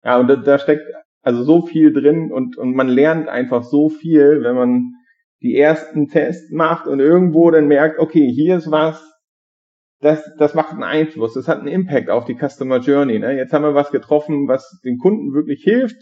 Ja, 0.04 0.20
und 0.20 0.28
da, 0.28 0.36
da 0.36 0.60
steckt 0.60 0.86
also 1.22 1.44
so 1.44 1.66
viel 1.66 1.92
drin 1.92 2.32
und, 2.32 2.58
und 2.58 2.76
man 2.76 2.88
lernt 2.88 3.28
einfach 3.28 3.64
so 3.64 3.90
viel, 3.90 4.44
wenn 4.44 4.56
man 4.56 4.94
die 5.42 5.58
ersten 5.58 6.08
Tests 6.08 6.52
macht 6.52 6.88
und 6.88 7.00
irgendwo 7.00 7.52
dann 7.52 7.68
merkt, 7.68 8.00
okay, 8.00 8.32
hier 8.32 8.58
ist 8.58 8.72
was, 8.72 9.04
das, 10.00 10.24
das 10.38 10.54
macht 10.54 10.74
einen 10.74 10.84
Einfluss, 10.84 11.34
das 11.34 11.48
hat 11.48 11.60
einen 11.60 11.68
Impact 11.68 12.10
auf 12.10 12.26
die 12.26 12.38
Customer 12.38 12.80
Journey. 12.80 13.20
Ne? 13.20 13.36
Jetzt 13.36 13.52
haben 13.52 13.64
wir 13.64 13.74
was 13.74 13.92
getroffen, 13.92 14.48
was 14.48 14.80
dem 14.86 14.98
Kunden 14.98 15.34
wirklich 15.34 15.64
hilft, 15.64 15.98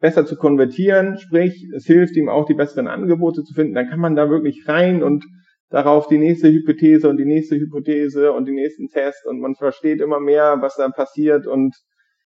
besser 0.00 0.26
zu 0.26 0.36
konvertieren, 0.36 1.18
sprich, 1.18 1.68
es 1.74 1.86
hilft 1.86 2.16
ihm 2.16 2.28
auch 2.28 2.46
die 2.46 2.54
besseren 2.54 2.88
Angebote 2.88 3.42
zu 3.42 3.54
finden, 3.54 3.74
dann 3.74 3.88
kann 3.88 4.00
man 4.00 4.14
da 4.14 4.28
wirklich 4.28 4.64
rein 4.66 5.02
und 5.02 5.24
darauf 5.70 6.06
die 6.06 6.18
nächste 6.18 6.48
Hypothese 6.48 7.08
und 7.08 7.16
die 7.16 7.24
nächste 7.24 7.56
Hypothese 7.56 8.32
und 8.32 8.46
den 8.46 8.54
nächsten 8.54 8.88
Test 8.88 9.26
und 9.26 9.40
man 9.40 9.54
versteht 9.54 10.00
immer 10.00 10.20
mehr, 10.20 10.58
was 10.60 10.76
da 10.76 10.88
passiert 10.90 11.46
und 11.46 11.74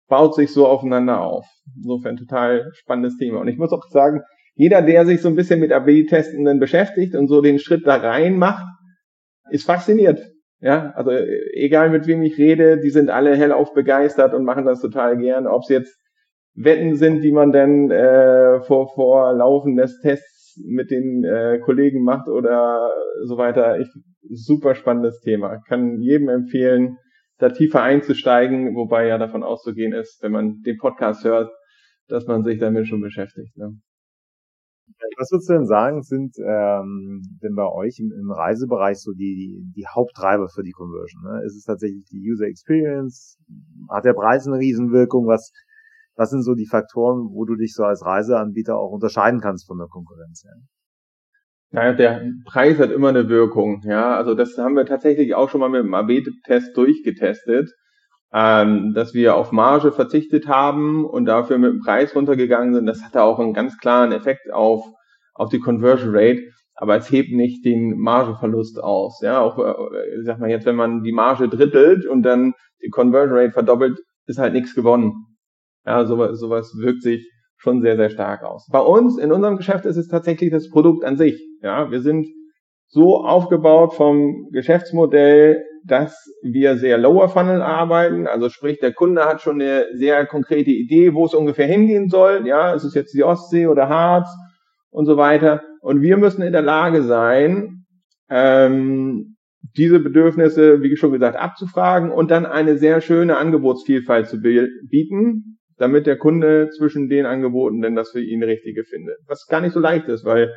baut 0.08 0.34
sich 0.34 0.52
so 0.52 0.66
aufeinander 0.66 1.22
auf. 1.22 1.46
Insofern 1.76 2.16
total 2.16 2.70
spannendes 2.74 3.16
Thema. 3.16 3.40
Und 3.40 3.48
ich 3.48 3.56
muss 3.56 3.72
auch 3.72 3.82
sagen, 3.88 4.20
jeder, 4.54 4.82
der 4.82 5.06
sich 5.06 5.20
so 5.20 5.28
ein 5.28 5.34
bisschen 5.34 5.60
mit 5.60 5.72
AB-Testenden 5.72 6.60
beschäftigt 6.60 7.14
und 7.14 7.26
so 7.28 7.40
den 7.40 7.58
Schritt 7.58 7.86
da 7.86 7.96
rein 7.96 8.38
macht, 8.38 8.66
ist 9.50 9.64
fasziniert. 9.64 10.20
Ja, 10.60 10.92
also 10.94 11.10
egal 11.10 11.90
mit 11.90 12.06
wem 12.06 12.22
ich 12.22 12.38
rede, 12.38 12.78
die 12.78 12.90
sind 12.90 13.10
alle 13.10 13.36
hellauf 13.36 13.74
begeistert 13.74 14.32
und 14.32 14.44
machen 14.44 14.64
das 14.64 14.80
total 14.80 15.18
gern. 15.18 15.46
Ob 15.46 15.62
es 15.62 15.68
jetzt 15.68 15.96
Wetten 16.54 16.94
sind, 16.94 17.22
die 17.22 17.32
man 17.32 17.52
dann 17.52 17.90
äh, 17.90 18.60
vor, 18.62 18.92
vor 18.94 19.32
Laufen 19.32 19.76
des 19.76 20.00
Tests 20.00 20.62
mit 20.64 20.90
den 20.90 21.24
äh, 21.24 21.58
Kollegen 21.58 22.02
macht 22.02 22.28
oder 22.28 22.90
so 23.24 23.36
weiter. 23.36 23.80
Ich, 23.80 23.88
super 24.30 24.74
spannendes 24.74 25.20
Thema. 25.20 25.58
Kann 25.66 26.00
jedem 26.00 26.28
empfehlen, 26.28 26.98
da 27.38 27.50
tiefer 27.50 27.82
einzusteigen, 27.82 28.74
wobei 28.74 29.06
ja 29.06 29.18
davon 29.18 29.42
auszugehen 29.42 29.92
ist, 29.92 30.22
wenn 30.22 30.32
man 30.32 30.62
den 30.62 30.78
Podcast 30.78 31.24
hört, 31.24 31.50
dass 32.08 32.26
man 32.26 32.44
sich 32.44 32.58
damit 32.58 32.86
schon 32.86 33.00
beschäftigt. 33.00 33.56
Ne? 33.56 33.76
Was 35.18 35.30
würdest 35.32 35.48
du 35.48 35.54
denn 35.54 35.66
sagen, 35.66 36.02
sind 36.02 36.36
ähm, 36.38 37.22
denn 37.42 37.54
bei 37.54 37.66
euch 37.66 37.98
im, 37.98 38.12
im 38.12 38.30
Reisebereich 38.30 38.98
so 38.98 39.12
die, 39.12 39.34
die, 39.34 39.72
die 39.74 39.86
Haupttreiber 39.86 40.48
für 40.48 40.62
die 40.62 40.72
Conversion? 40.72 41.22
Ne? 41.24 41.42
Ist 41.44 41.56
es 41.56 41.64
tatsächlich 41.64 42.04
die 42.10 42.20
User 42.30 42.46
Experience? 42.46 43.38
Hat 43.90 44.04
der 44.04 44.12
Preis 44.12 44.46
eine 44.46 44.58
Riesenwirkung? 44.58 45.26
Was, 45.26 45.52
was 46.16 46.30
sind 46.30 46.42
so 46.42 46.54
die 46.54 46.66
Faktoren, 46.66 47.28
wo 47.32 47.44
du 47.44 47.56
dich 47.56 47.74
so 47.74 47.84
als 47.84 48.04
Reiseanbieter 48.04 48.76
auch 48.76 48.90
unterscheiden 48.90 49.40
kannst 49.40 49.66
von 49.66 49.78
der 49.78 49.88
Konkurrenz? 49.88 50.44
Ja? 50.44 50.50
Naja, 51.70 51.92
der 51.92 52.22
Preis 52.46 52.78
hat 52.78 52.90
immer 52.90 53.08
eine 53.08 53.28
Wirkung. 53.28 53.82
Ja, 53.84 54.16
also 54.16 54.34
das 54.34 54.56
haben 54.58 54.76
wir 54.76 54.86
tatsächlich 54.86 55.34
auch 55.34 55.50
schon 55.50 55.60
mal 55.60 55.70
mit 55.70 55.82
dem 55.82 55.94
AB-Test 55.94 56.76
durchgetestet 56.76 57.70
ähm, 58.34 58.94
dass 58.94 59.14
wir 59.14 59.36
auf 59.36 59.52
Marge 59.52 59.92
verzichtet 59.92 60.48
haben 60.48 61.04
und 61.04 61.26
dafür 61.26 61.56
mit 61.56 61.70
dem 61.70 61.80
Preis 61.80 62.16
runtergegangen 62.16 62.74
sind. 62.74 62.86
Das 62.86 63.00
hatte 63.02 63.22
auch 63.22 63.38
einen 63.38 63.54
ganz 63.54 63.78
klaren 63.78 64.10
Effekt 64.10 64.52
auf, 64.52 64.84
auf 65.34 65.50
die 65.50 65.60
Conversion 65.60 66.10
Rate, 66.12 66.42
aber 66.74 66.96
es 66.96 67.12
hebt 67.12 67.30
nicht 67.30 67.64
den 67.64 67.96
Margeverlust 67.96 68.82
aus. 68.82 69.20
Ja, 69.22 69.40
auch, 69.40 69.58
äh, 69.58 70.22
sag 70.24 70.40
mal 70.40 70.50
jetzt, 70.50 70.66
wenn 70.66 70.74
man 70.74 71.04
die 71.04 71.12
Marge 71.12 71.48
drittelt 71.48 72.06
und 72.06 72.22
dann 72.22 72.54
die 72.82 72.90
Conversion 72.90 73.38
Rate 73.38 73.52
verdoppelt, 73.52 74.00
ist 74.26 74.38
halt 74.38 74.52
nichts 74.52 74.74
gewonnen. 74.74 75.12
Ja, 75.86 76.04
sowas, 76.06 76.38
sowas 76.38 76.72
wirkt 76.78 77.02
sich 77.02 77.30
schon 77.56 77.82
sehr, 77.82 77.96
sehr 77.96 78.10
stark 78.10 78.42
aus. 78.42 78.68
Bei 78.70 78.80
uns, 78.80 79.18
in 79.18 79.32
unserem 79.32 79.56
Geschäft 79.56 79.84
ist 79.84 79.96
es 79.96 80.08
tatsächlich 80.08 80.50
das 80.50 80.68
Produkt 80.70 81.04
an 81.04 81.16
sich. 81.16 81.42
Ja, 81.62 81.90
wir 81.90 82.00
sind 82.00 82.26
so 82.88 83.24
aufgebaut 83.24 83.94
vom 83.94 84.48
Geschäftsmodell, 84.52 85.64
dass 85.84 86.16
wir 86.42 86.76
sehr 86.76 86.96
lower 86.96 87.28
funnel 87.28 87.60
arbeiten. 87.60 88.26
Also 88.26 88.48
sprich, 88.48 88.78
der 88.78 88.92
Kunde 88.92 89.24
hat 89.24 89.42
schon 89.42 89.60
eine 89.60 89.86
sehr 89.94 90.26
konkrete 90.26 90.70
Idee, 90.70 91.14
wo 91.14 91.26
es 91.26 91.34
ungefähr 91.34 91.66
hingehen 91.66 92.08
soll. 92.08 92.46
Ja, 92.46 92.72
ist 92.72 92.84
es 92.84 92.94
jetzt 92.94 93.14
die 93.14 93.24
Ostsee 93.24 93.66
oder 93.66 93.88
Harz 93.88 94.28
und 94.90 95.06
so 95.06 95.16
weiter. 95.16 95.62
Und 95.80 96.02
wir 96.02 96.16
müssen 96.16 96.42
in 96.42 96.52
der 96.52 96.62
Lage 96.62 97.02
sein, 97.02 97.84
ähm, 98.30 99.36
diese 99.76 99.98
Bedürfnisse, 99.98 100.82
wie 100.82 100.96
schon 100.96 101.12
gesagt, 101.12 101.36
abzufragen 101.36 102.10
und 102.10 102.30
dann 102.30 102.46
eine 102.46 102.78
sehr 102.78 103.00
schöne 103.00 103.36
Angebotsvielfalt 103.36 104.28
zu 104.28 104.40
bieten, 104.40 105.58
damit 105.78 106.06
der 106.06 106.16
Kunde 106.16 106.70
zwischen 106.70 107.08
den 107.08 107.26
Angeboten 107.26 107.82
denn 107.82 107.96
das 107.96 108.10
für 108.10 108.20
ihn 108.20 108.42
Richtige 108.42 108.84
findet. 108.84 109.18
Was 109.26 109.46
gar 109.46 109.60
nicht 109.60 109.72
so 109.72 109.80
leicht 109.80 110.08
ist, 110.08 110.24
weil 110.24 110.52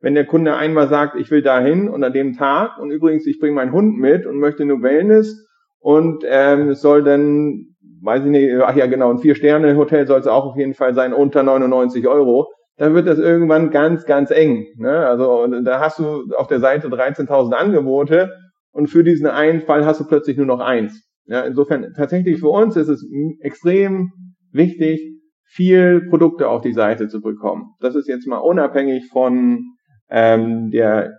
wenn 0.00 0.14
der 0.14 0.26
Kunde 0.26 0.56
einmal 0.56 0.88
sagt, 0.88 1.16
ich 1.16 1.30
will 1.30 1.42
dahin 1.42 1.88
und 1.88 2.02
an 2.02 2.12
dem 2.12 2.32
Tag 2.32 2.78
und 2.78 2.90
übrigens, 2.90 3.26
ich 3.26 3.38
bringe 3.38 3.54
meinen 3.54 3.72
Hund 3.72 3.98
mit 3.98 4.26
und 4.26 4.38
möchte 4.38 4.64
nur 4.64 4.82
Wellness 4.82 5.46
und 5.78 6.24
ähm, 6.26 6.70
es 6.70 6.80
soll 6.80 7.04
dann 7.04 7.72
weiß 8.02 8.24
ich 8.24 8.30
nicht, 8.30 8.54
ach 8.60 8.76
ja 8.76 8.86
genau, 8.86 9.10
ein 9.10 9.18
Vier-Sterne-Hotel 9.18 10.06
soll 10.06 10.20
es 10.20 10.26
auch 10.26 10.44
auf 10.44 10.56
jeden 10.56 10.74
Fall 10.74 10.94
sein, 10.94 11.12
unter 11.12 11.42
99 11.42 12.06
Euro, 12.08 12.52
dann 12.76 12.94
wird 12.94 13.06
das 13.06 13.18
irgendwann 13.18 13.70
ganz, 13.70 14.04
ganz 14.06 14.30
eng. 14.30 14.66
Ne? 14.76 15.06
Also 15.06 15.46
da 15.62 15.80
hast 15.80 15.98
du 15.98 16.24
auf 16.36 16.48
der 16.48 16.60
Seite 16.60 16.88
13.000 16.88 17.52
Angebote 17.52 18.32
und 18.72 18.88
für 18.88 19.04
diesen 19.04 19.26
einen 19.26 19.60
Fall 19.60 19.86
hast 19.86 20.00
du 20.00 20.06
plötzlich 20.06 20.36
nur 20.36 20.46
noch 20.46 20.60
eins. 20.60 21.00
Ja, 21.26 21.42
insofern 21.42 21.92
tatsächlich 21.96 22.40
für 22.40 22.48
uns 22.48 22.76
ist 22.76 22.88
es 22.88 23.06
extrem 23.40 24.10
wichtig, 24.52 25.00
viel 25.44 26.06
Produkte 26.08 26.48
auf 26.48 26.62
die 26.62 26.72
Seite 26.72 27.08
zu 27.08 27.20
bekommen. 27.20 27.74
Das 27.80 27.94
ist 27.94 28.08
jetzt 28.08 28.26
mal 28.26 28.38
unabhängig 28.38 29.08
von 29.10 29.64
ähm, 30.08 30.70
der 30.70 31.12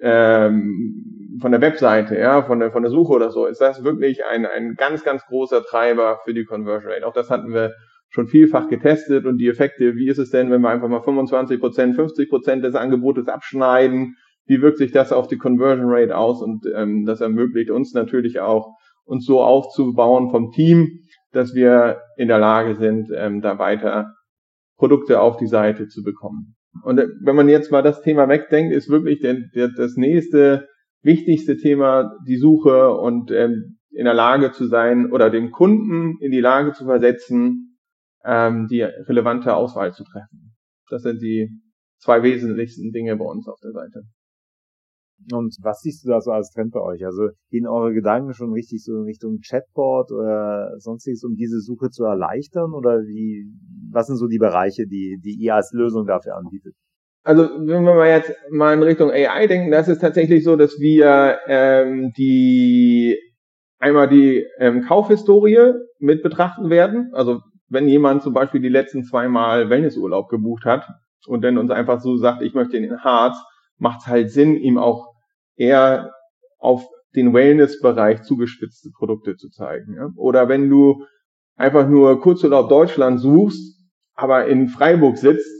ähm, 0.00 1.38
von 1.40 1.50
der 1.50 1.60
Webseite, 1.60 2.16
ja, 2.16 2.42
von 2.42 2.60
der 2.60 2.70
von 2.70 2.82
der 2.82 2.90
Suche 2.90 3.12
oder 3.12 3.30
so. 3.30 3.46
Ist 3.46 3.60
das 3.60 3.82
wirklich 3.82 4.24
ein 4.24 4.46
ein 4.46 4.74
ganz 4.76 5.02
ganz 5.02 5.24
großer 5.24 5.62
Treiber 5.62 6.20
für 6.24 6.34
die 6.34 6.44
Conversion 6.44 6.92
Rate? 6.92 7.06
Auch 7.06 7.12
das 7.12 7.30
hatten 7.30 7.52
wir 7.52 7.72
schon 8.10 8.28
vielfach 8.28 8.68
getestet 8.68 9.26
und 9.26 9.38
die 9.38 9.48
Effekte. 9.48 9.96
Wie 9.96 10.08
ist 10.08 10.18
es 10.18 10.30
denn, 10.30 10.50
wenn 10.50 10.60
wir 10.60 10.70
einfach 10.70 10.88
mal 10.88 11.02
25 11.02 11.58
Prozent, 11.58 11.96
50 11.96 12.28
Prozent 12.30 12.64
des 12.64 12.76
Angebotes 12.76 13.26
abschneiden? 13.26 14.14
Wie 14.46 14.62
wirkt 14.62 14.78
sich 14.78 14.92
das 14.92 15.12
auf 15.12 15.26
die 15.26 15.38
Conversion 15.38 15.88
Rate 15.88 16.16
aus? 16.16 16.40
Und 16.40 16.64
ähm, 16.76 17.04
das 17.06 17.20
ermöglicht 17.20 17.70
uns 17.70 17.92
natürlich 17.92 18.40
auch, 18.40 18.76
uns 19.04 19.26
so 19.26 19.42
aufzubauen 19.42 20.30
vom 20.30 20.52
Team, 20.52 21.00
dass 21.34 21.54
wir 21.54 22.00
in 22.16 22.28
der 22.28 22.38
Lage 22.38 22.76
sind, 22.76 23.10
ähm, 23.14 23.40
da 23.40 23.58
weiter 23.58 24.14
Produkte 24.76 25.20
auf 25.20 25.36
die 25.36 25.46
Seite 25.46 25.88
zu 25.88 26.02
bekommen. 26.02 26.56
Und 26.82 26.98
äh, 26.98 27.08
wenn 27.22 27.36
man 27.36 27.48
jetzt 27.48 27.70
mal 27.70 27.82
das 27.82 28.02
Thema 28.02 28.28
wegdenkt, 28.28 28.74
ist 28.74 28.88
wirklich 28.88 29.20
der, 29.20 29.36
der, 29.54 29.68
das 29.68 29.96
nächste 29.96 30.68
wichtigste 31.02 31.56
Thema 31.56 32.16
die 32.26 32.36
Suche 32.36 32.92
und 32.92 33.30
ähm, 33.30 33.78
in 33.90 34.06
der 34.06 34.14
Lage 34.14 34.52
zu 34.52 34.66
sein 34.66 35.12
oder 35.12 35.30
den 35.30 35.50
Kunden 35.50 36.16
in 36.20 36.32
die 36.32 36.40
Lage 36.40 36.72
zu 36.72 36.84
versetzen, 36.84 37.78
ähm, 38.24 38.66
die 38.68 38.82
relevante 38.82 39.54
Auswahl 39.54 39.92
zu 39.92 40.02
treffen. 40.04 40.56
Das 40.88 41.02
sind 41.02 41.22
die 41.22 41.50
zwei 41.98 42.22
wesentlichsten 42.22 42.90
Dinge 42.92 43.16
bei 43.16 43.24
uns 43.24 43.46
auf 43.46 43.60
der 43.62 43.72
Seite. 43.72 44.02
Und 45.32 45.56
was 45.62 45.80
siehst 45.80 46.04
du 46.04 46.10
da 46.10 46.20
so 46.20 46.30
als 46.30 46.50
Trend 46.50 46.72
bei 46.72 46.80
euch? 46.80 47.04
Also 47.04 47.28
gehen 47.50 47.66
eure 47.66 47.92
Gedanken 47.92 48.34
schon 48.34 48.52
richtig 48.52 48.82
so 48.84 48.96
in 48.96 49.04
Richtung 49.04 49.38
Chatbot 49.46 50.12
oder 50.12 50.72
sonstiges, 50.78 51.24
um 51.24 51.34
diese 51.34 51.60
Suche 51.60 51.90
zu 51.90 52.04
erleichtern? 52.04 52.72
Oder 52.72 53.00
wie, 53.00 53.46
was 53.92 54.06
sind 54.06 54.16
so 54.16 54.26
die 54.26 54.38
Bereiche, 54.38 54.86
die, 54.86 55.18
die 55.24 55.36
ihr 55.40 55.54
als 55.54 55.72
Lösung 55.72 56.06
dafür 56.06 56.36
anbietet? 56.36 56.74
Also 57.22 57.44
wenn 57.44 57.84
wir 57.84 57.94
mal 57.94 58.08
jetzt 58.08 58.32
mal 58.50 58.74
in 58.74 58.82
Richtung 58.82 59.10
AI 59.10 59.46
denken, 59.46 59.70
das 59.70 59.88
ist 59.88 60.00
tatsächlich 60.00 60.44
so, 60.44 60.56
dass 60.56 60.78
wir 60.78 61.38
ähm, 61.46 62.12
die 62.18 63.18
einmal 63.78 64.08
die 64.08 64.44
ähm, 64.58 64.82
Kaufhistorie 64.82 65.72
mit 65.98 66.22
betrachten 66.22 66.68
werden. 66.68 67.10
Also 67.14 67.40
wenn 67.68 67.88
jemand 67.88 68.22
zum 68.22 68.34
Beispiel 68.34 68.60
die 68.60 68.68
letzten 68.68 69.04
zweimal 69.04 69.70
Wellnessurlaub 69.70 70.28
gebucht 70.28 70.66
hat 70.66 70.86
und 71.26 71.42
dann 71.42 71.56
uns 71.56 71.70
einfach 71.70 72.00
so 72.00 72.16
sagt, 72.16 72.42
ich 72.42 72.52
möchte 72.52 72.76
in 72.76 72.82
den 72.82 73.00
Harz, 73.02 73.36
macht 73.78 74.00
es 74.02 74.06
halt 74.06 74.30
Sinn, 74.30 74.56
ihm 74.56 74.78
auch 74.78 75.13
eher 75.56 76.12
auf 76.58 76.86
den 77.14 77.32
Wellness-Bereich 77.32 78.22
zugespitzte 78.22 78.90
Produkte 78.96 79.36
zu 79.36 79.48
zeigen. 79.50 79.96
Oder 80.16 80.48
wenn 80.48 80.68
du 80.68 81.04
einfach 81.56 81.88
nur 81.88 82.20
Kurzurlaub 82.20 82.68
Deutschland 82.68 83.20
suchst, 83.20 83.80
aber 84.14 84.46
in 84.46 84.68
Freiburg 84.68 85.18
sitzt, 85.18 85.50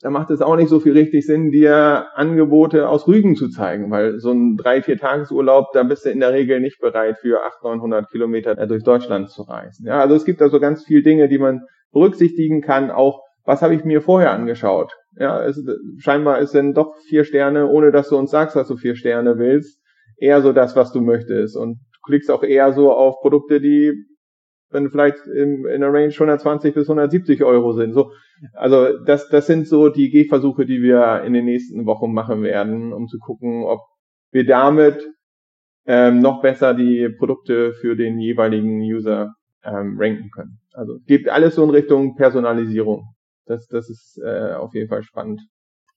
dann 0.00 0.12
macht 0.12 0.30
es 0.30 0.42
auch 0.42 0.56
nicht 0.56 0.68
so 0.68 0.80
viel 0.80 0.92
richtig 0.92 1.24
Sinn, 1.24 1.50
dir 1.50 2.08
Angebote 2.14 2.88
aus 2.88 3.08
Rügen 3.08 3.36
zu 3.36 3.48
zeigen, 3.48 3.90
weil 3.90 4.18
so 4.18 4.32
ein 4.32 4.56
drei, 4.56 4.82
vier 4.82 4.98
Tagesurlaub, 4.98 5.72
da 5.72 5.82
bist 5.82 6.04
du 6.04 6.10
in 6.10 6.20
der 6.20 6.32
Regel 6.32 6.60
nicht 6.60 6.78
bereit, 6.78 7.18
für 7.18 7.42
800, 7.42 7.62
900 7.78 8.10
Kilometer 8.10 8.54
durch 8.66 8.82
Deutschland 8.82 9.30
zu 9.30 9.42
reisen. 9.42 9.86
Ja, 9.86 10.00
also 10.00 10.14
es 10.14 10.26
gibt 10.26 10.42
also 10.42 10.60
ganz 10.60 10.84
viele 10.84 11.02
Dinge, 11.02 11.28
die 11.28 11.38
man 11.38 11.62
berücksichtigen 11.92 12.60
kann, 12.60 12.90
auch 12.90 13.22
was 13.46 13.62
habe 13.62 13.74
ich 13.74 13.84
mir 13.84 14.02
vorher 14.02 14.32
angeschaut? 14.32 14.92
Ja, 15.16 15.44
es, 15.44 15.62
scheinbar 15.98 16.40
ist 16.40 16.54
denn 16.54 16.74
doch 16.74 16.94
vier 17.08 17.24
Sterne, 17.24 17.68
ohne 17.68 17.92
dass 17.92 18.08
du 18.08 18.16
uns 18.16 18.30
sagst, 18.30 18.56
dass 18.56 18.68
du 18.68 18.76
vier 18.76 18.96
Sterne 18.96 19.38
willst, 19.38 19.80
eher 20.16 20.42
so 20.42 20.52
das, 20.52 20.74
was 20.76 20.92
du 20.92 21.00
möchtest. 21.00 21.56
Und 21.56 21.78
du 21.92 22.00
klickst 22.04 22.30
auch 22.30 22.42
eher 22.42 22.72
so 22.72 22.92
auf 22.92 23.20
Produkte, 23.20 23.60
die 23.60 24.06
wenn 24.74 24.90
vielleicht 24.90 25.24
in, 25.26 25.64
in 25.66 25.80
der 25.80 25.92
Range 25.92 26.12
120 26.12 26.74
bis 26.74 26.88
170 26.88 27.44
Euro 27.44 27.72
sind. 27.72 27.94
So, 27.94 28.10
also 28.54 28.98
das, 28.98 29.28
das 29.28 29.46
sind 29.46 29.68
so 29.68 29.88
die 29.88 30.10
Gehversuche, 30.10 30.66
die 30.66 30.82
wir 30.82 31.22
in 31.24 31.32
den 31.32 31.44
nächsten 31.44 31.86
Wochen 31.86 32.12
machen 32.12 32.42
werden, 32.42 32.92
um 32.92 33.06
zu 33.06 33.18
gucken, 33.18 33.64
ob 33.64 33.80
wir 34.32 34.44
damit 34.44 35.06
ähm, 35.86 36.18
noch 36.18 36.42
besser 36.42 36.74
die 36.74 37.08
Produkte 37.08 37.72
für 37.72 37.94
den 37.94 38.18
jeweiligen 38.18 38.80
User 38.80 39.34
ähm, 39.62 39.96
ranken 39.98 40.30
können. 40.30 40.58
Also 40.72 40.98
geht 41.06 41.28
alles 41.28 41.54
so 41.54 41.62
in 41.62 41.70
Richtung 41.70 42.16
Personalisierung 42.16 43.04
das, 43.46 43.66
das 43.66 43.88
ist 43.90 44.18
äh, 44.24 44.54
auf 44.54 44.74
jeden 44.74 44.88
Fall 44.88 45.02
spannend. 45.02 45.40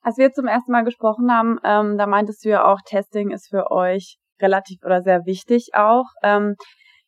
Als 0.02 0.18
wir 0.18 0.32
zum 0.32 0.48
ersten 0.48 0.72
Mal 0.72 0.84
gesprochen 0.84 1.32
haben, 1.32 1.60
ähm, 1.64 1.98
da 1.98 2.08
meintest 2.08 2.46
du 2.46 2.50
ja 2.50 2.66
auch, 2.66 2.80
Testing 2.86 3.32
ist 3.32 3.50
für 3.50 3.72
euch 3.72 4.18
relativ 4.42 4.84
oder 4.86 5.02
sehr 5.02 5.26
wichtig 5.26 5.72
auch. 5.74 6.06
Ähm, 6.24 6.56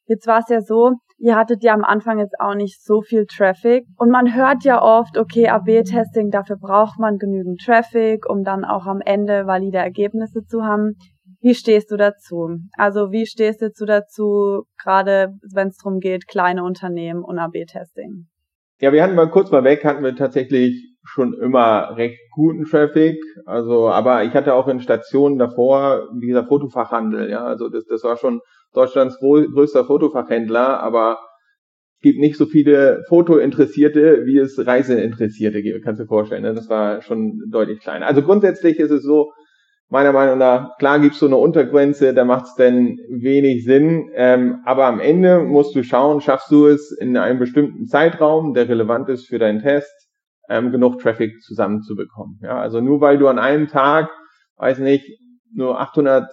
jetzt 0.05 0.27
war 0.27 0.39
es 0.39 0.50
ja 0.50 0.62
so, 0.62 0.93
ihr 1.17 1.36
hattet 1.36 1.63
ja 1.63 1.74
am 1.74 1.84
Anfang 1.84 2.19
jetzt 2.19 2.39
auch 2.39 2.55
nicht 2.55 2.84
so 2.84 3.01
viel 3.01 3.25
Traffic 3.25 3.86
und 3.98 4.10
man 4.10 4.34
hört 4.36 4.63
ja 4.63 4.81
oft, 4.81 5.17
okay, 5.17 5.50
AB-Testing, 5.50 6.31
dafür 6.31 6.58
braucht 6.58 6.98
man 7.00 7.17
genügend 7.17 7.62
Traffic, 7.63 8.27
um 8.27 8.43
dann 8.43 8.65
auch 8.65 8.86
am 8.86 9.01
Ende 9.01 9.46
valide 9.46 9.77
Ergebnisse 9.77 10.43
zu 10.46 10.63
haben. 10.63 10.96
Wie 11.41 11.55
stehst 11.55 11.91
du 11.91 11.96
dazu? 11.96 12.58
Also 12.74 13.12
wie 13.12 13.25
stehst 13.25 13.62
du 13.62 13.86
dazu, 13.86 14.63
gerade 14.81 15.36
wenn 15.53 15.69
es 15.69 15.77
darum 15.77 16.00
geht, 16.00 16.27
kleine 16.27 16.63
Unternehmen 16.63 17.24
und 17.24 17.38
AB-Testing? 17.38 18.28
Ja, 18.79 18.93
wir 18.93 19.03
hatten 19.03 19.15
mal 19.15 19.29
kurz 19.29 19.51
mal 19.51 19.63
weg, 19.63 19.83
hatten 19.83 20.03
wir 20.03 20.15
tatsächlich 20.15 20.95
schon 21.03 21.33
immer 21.33 21.98
recht 21.98 22.19
guten 22.31 22.65
Traffic. 22.65 23.17
Also, 23.45 23.89
aber 23.89 24.24
ich 24.24 24.33
hatte 24.33 24.53
auch 24.53 24.67
in 24.67 24.79
Stationen 24.79 25.38
davor 25.38 26.07
dieser 26.21 26.45
Fotofachhandel, 26.45 27.29
ja. 27.29 27.43
Also 27.43 27.69
das, 27.69 27.86
das 27.86 28.03
war 28.03 28.17
schon 28.17 28.41
Deutschlands 28.74 29.17
größter 29.19 29.86
Fotofachhändler, 29.86 30.79
aber 30.81 31.17
es 31.98 32.03
gibt 32.03 32.19
nicht 32.19 32.38
so 32.38 32.45
viele 32.45 33.03
Fotointeressierte, 33.09 34.25
wie 34.25 34.38
es 34.38 34.65
Reiseinteressierte 34.65 35.62
gibt, 35.62 35.83
kannst 35.83 36.00
du 36.00 36.05
dir 36.05 36.07
vorstellen. 36.07 36.43
Ne? 36.43 36.53
Das 36.53 36.69
war 36.69 37.01
schon 37.01 37.41
deutlich 37.51 37.81
kleiner. 37.81 38.07
Also 38.07 38.21
grundsätzlich 38.21 38.79
ist 38.79 38.91
es 38.91 39.03
so, 39.03 39.33
meiner 39.89 40.13
Meinung 40.13 40.38
nach, 40.38 40.77
klar 40.77 41.00
gibt's 41.00 41.19
so 41.19 41.25
eine 41.25 41.38
Untergrenze, 41.38 42.13
da 42.13 42.24
macht's 42.24 42.55
denn 42.55 43.00
wenig 43.10 43.65
Sinn, 43.65 44.10
ähm, 44.13 44.62
aber 44.65 44.86
am 44.86 45.00
Ende 45.00 45.39
musst 45.39 45.75
du 45.75 45.84
schauen, 45.84 46.22
schaffst 46.22 46.51
du 46.51 46.67
es 46.67 46.91
in 46.91 47.17
einem 47.17 47.39
bestimmten 47.39 47.86
Zeitraum, 47.88 48.53
der 48.53 48.69
relevant 48.69 49.10
ist 49.10 49.27
für 49.27 49.39
deinen 49.39 49.62
Test, 49.62 49.91
ähm, 50.48 50.72
genug 50.72 51.00
Traffic 51.00 51.41
zusammenzubekommen. 51.41 52.39
Ja, 52.41 52.60
also 52.60 52.81
nur 52.81 53.01
weil 53.01 53.17
du 53.17 53.27
an 53.27 53.39
einem 53.39 53.67
Tag, 53.67 54.10
weiß 54.58 54.79
nicht, 54.79 55.05
nur 55.51 55.79
800 55.79 56.29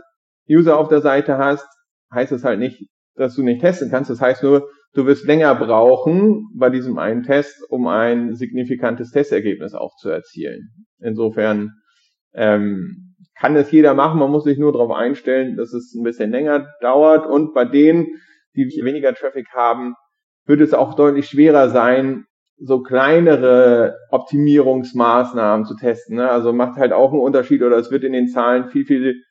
User 0.49 0.79
auf 0.79 0.89
der 0.89 1.01
Seite 1.01 1.39
hast, 1.39 1.67
heißt 2.13 2.33
es 2.33 2.45
halt 2.45 2.59
nicht, 2.59 2.87
dass 3.15 3.35
du 3.35 3.43
nicht 3.43 3.63
testen 3.63 3.91
kannst. 3.91 4.11
Das 4.11 4.21
heißt 4.21 4.43
nur, 4.43 4.69
du 4.93 5.07
wirst 5.07 5.25
länger 5.25 5.55
brauchen 5.55 6.47
bei 6.55 6.69
diesem 6.69 6.99
einen 6.99 7.23
Test, 7.23 7.65
um 7.71 7.87
ein 7.87 8.35
signifikantes 8.35 9.11
Testergebnis 9.11 9.75
auch 9.75 9.97
zu 9.97 10.11
erzielen. 10.11 10.69
Insofern 10.99 11.73
ähm, 12.35 13.06
kann 13.39 13.57
es 13.57 13.71
jeder 13.71 13.95
machen, 13.95 14.19
man 14.19 14.31
muss 14.31 14.45
sich 14.45 14.59
nur 14.59 14.73
darauf 14.73 14.91
einstellen, 14.91 15.57
dass 15.57 15.73
es 15.73 15.95
ein 15.95 16.03
bisschen 16.03 16.31
länger 16.31 16.69
dauert 16.81 17.27
und 17.27 17.55
bei 17.55 17.65
denen, 17.65 18.07
die 18.55 18.69
weniger 18.83 19.15
Traffic 19.15 19.49
haben, 19.53 19.95
wird 20.47 20.61
es 20.61 20.73
auch 20.73 20.95
deutlich 20.95 21.29
schwerer 21.29 21.69
sein, 21.69 22.25
so 22.59 22.83
kleinere 22.83 23.99
Optimierungsmaßnahmen 24.11 25.67
zu 25.67 25.77
testen. 25.77 26.17
Ne? 26.17 26.31
Also 26.31 26.53
macht 26.53 26.79
halt 26.79 26.93
auch 26.93 27.13
einen 27.13 27.21
Unterschied 27.21 27.63
oder 27.63 27.77
es 27.77 27.91
wird 27.91 28.05
in 28.05 28.13
den 28.13 28.29
Zahlen 28.29 28.71
viel, 28.71 28.87
viel 28.87 29.23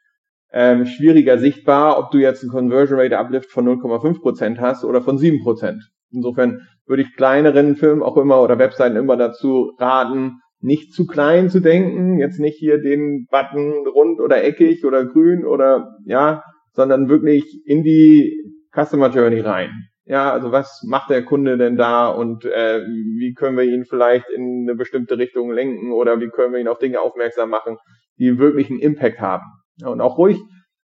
ähm, 0.51 0.85
schwieriger 0.85 1.39
sichtbar, 1.39 1.97
ob 1.97 2.11
du 2.11 2.19
jetzt 2.19 2.43
einen 2.43 2.51
Conversion 2.51 2.99
Rate 2.99 3.17
Uplift 3.17 3.49
von 3.49 3.67
0,5% 3.67 4.59
hast 4.59 4.85
oder 4.85 5.01
von 5.01 5.17
7%. 5.17 5.79
Insofern 6.11 6.67
würde 6.85 7.01
ich 7.01 7.15
kleineren 7.15 7.75
Firmen 7.75 8.03
auch 8.03 8.17
immer 8.17 8.41
oder 8.41 8.59
Webseiten 8.59 8.95
immer 8.95 9.17
dazu 9.17 9.73
raten, 9.79 10.39
nicht 10.65 10.93
zu 10.93 11.05
klein 11.05 11.49
zu 11.49 11.59
denken, 11.59 12.17
jetzt 12.17 12.39
nicht 12.39 12.57
hier 12.57 12.79
den 12.79 13.27
Button 13.29 13.87
rund 13.87 14.19
oder 14.19 14.43
eckig 14.43 14.83
oder 14.83 15.05
grün 15.05 15.45
oder 15.45 15.95
ja, 16.05 16.43
sondern 16.73 17.07
wirklich 17.07 17.61
in 17.65 17.83
die 17.83 18.43
Customer 18.73 19.09
Journey 19.09 19.39
rein. 19.39 19.69
Ja, 20.05 20.31
also 20.31 20.51
was 20.51 20.83
macht 20.87 21.09
der 21.09 21.23
Kunde 21.23 21.57
denn 21.57 21.77
da 21.77 22.09
und 22.09 22.45
äh, 22.45 22.81
wie 22.81 23.33
können 23.33 23.57
wir 23.57 23.63
ihn 23.63 23.85
vielleicht 23.85 24.29
in 24.29 24.65
eine 24.67 24.75
bestimmte 24.75 25.17
Richtung 25.17 25.51
lenken 25.51 25.91
oder 25.91 26.19
wie 26.19 26.29
können 26.29 26.53
wir 26.53 26.59
ihn 26.59 26.67
auf 26.67 26.79
Dinge 26.79 26.99
aufmerksam 26.99 27.49
machen, 27.49 27.77
die 28.17 28.37
wirklich 28.37 28.69
einen 28.69 28.79
Impact 28.79 29.19
haben. 29.19 29.45
Ja, 29.77 29.89
und 29.89 30.01
auch 30.01 30.17
ruhig 30.17 30.37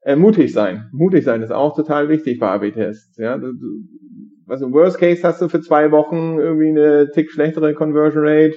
äh, 0.02 0.16
mutig 0.16 0.54
sein. 0.54 0.90
Mutig 0.92 1.24
sein 1.24 1.42
ist 1.42 1.52
auch 1.52 1.76
total 1.76 2.10
wichtig 2.10 2.40
bei 2.40 2.50
AB-Tests. 2.50 3.18
Ja, 3.18 3.38
du, 3.38 3.48
im 3.48 4.74
Worst 4.74 5.00
Case 5.00 5.24
hast 5.24 5.42
du 5.42 5.50
für 5.50 5.62
zwei 5.62 5.92
Wochen 5.92 6.38
irgendwie 6.38 6.70
eine 6.70 7.10
tick 7.12 7.32
schlechtere 7.32 7.74
Conversion 7.74 8.26
Rate 8.26 8.56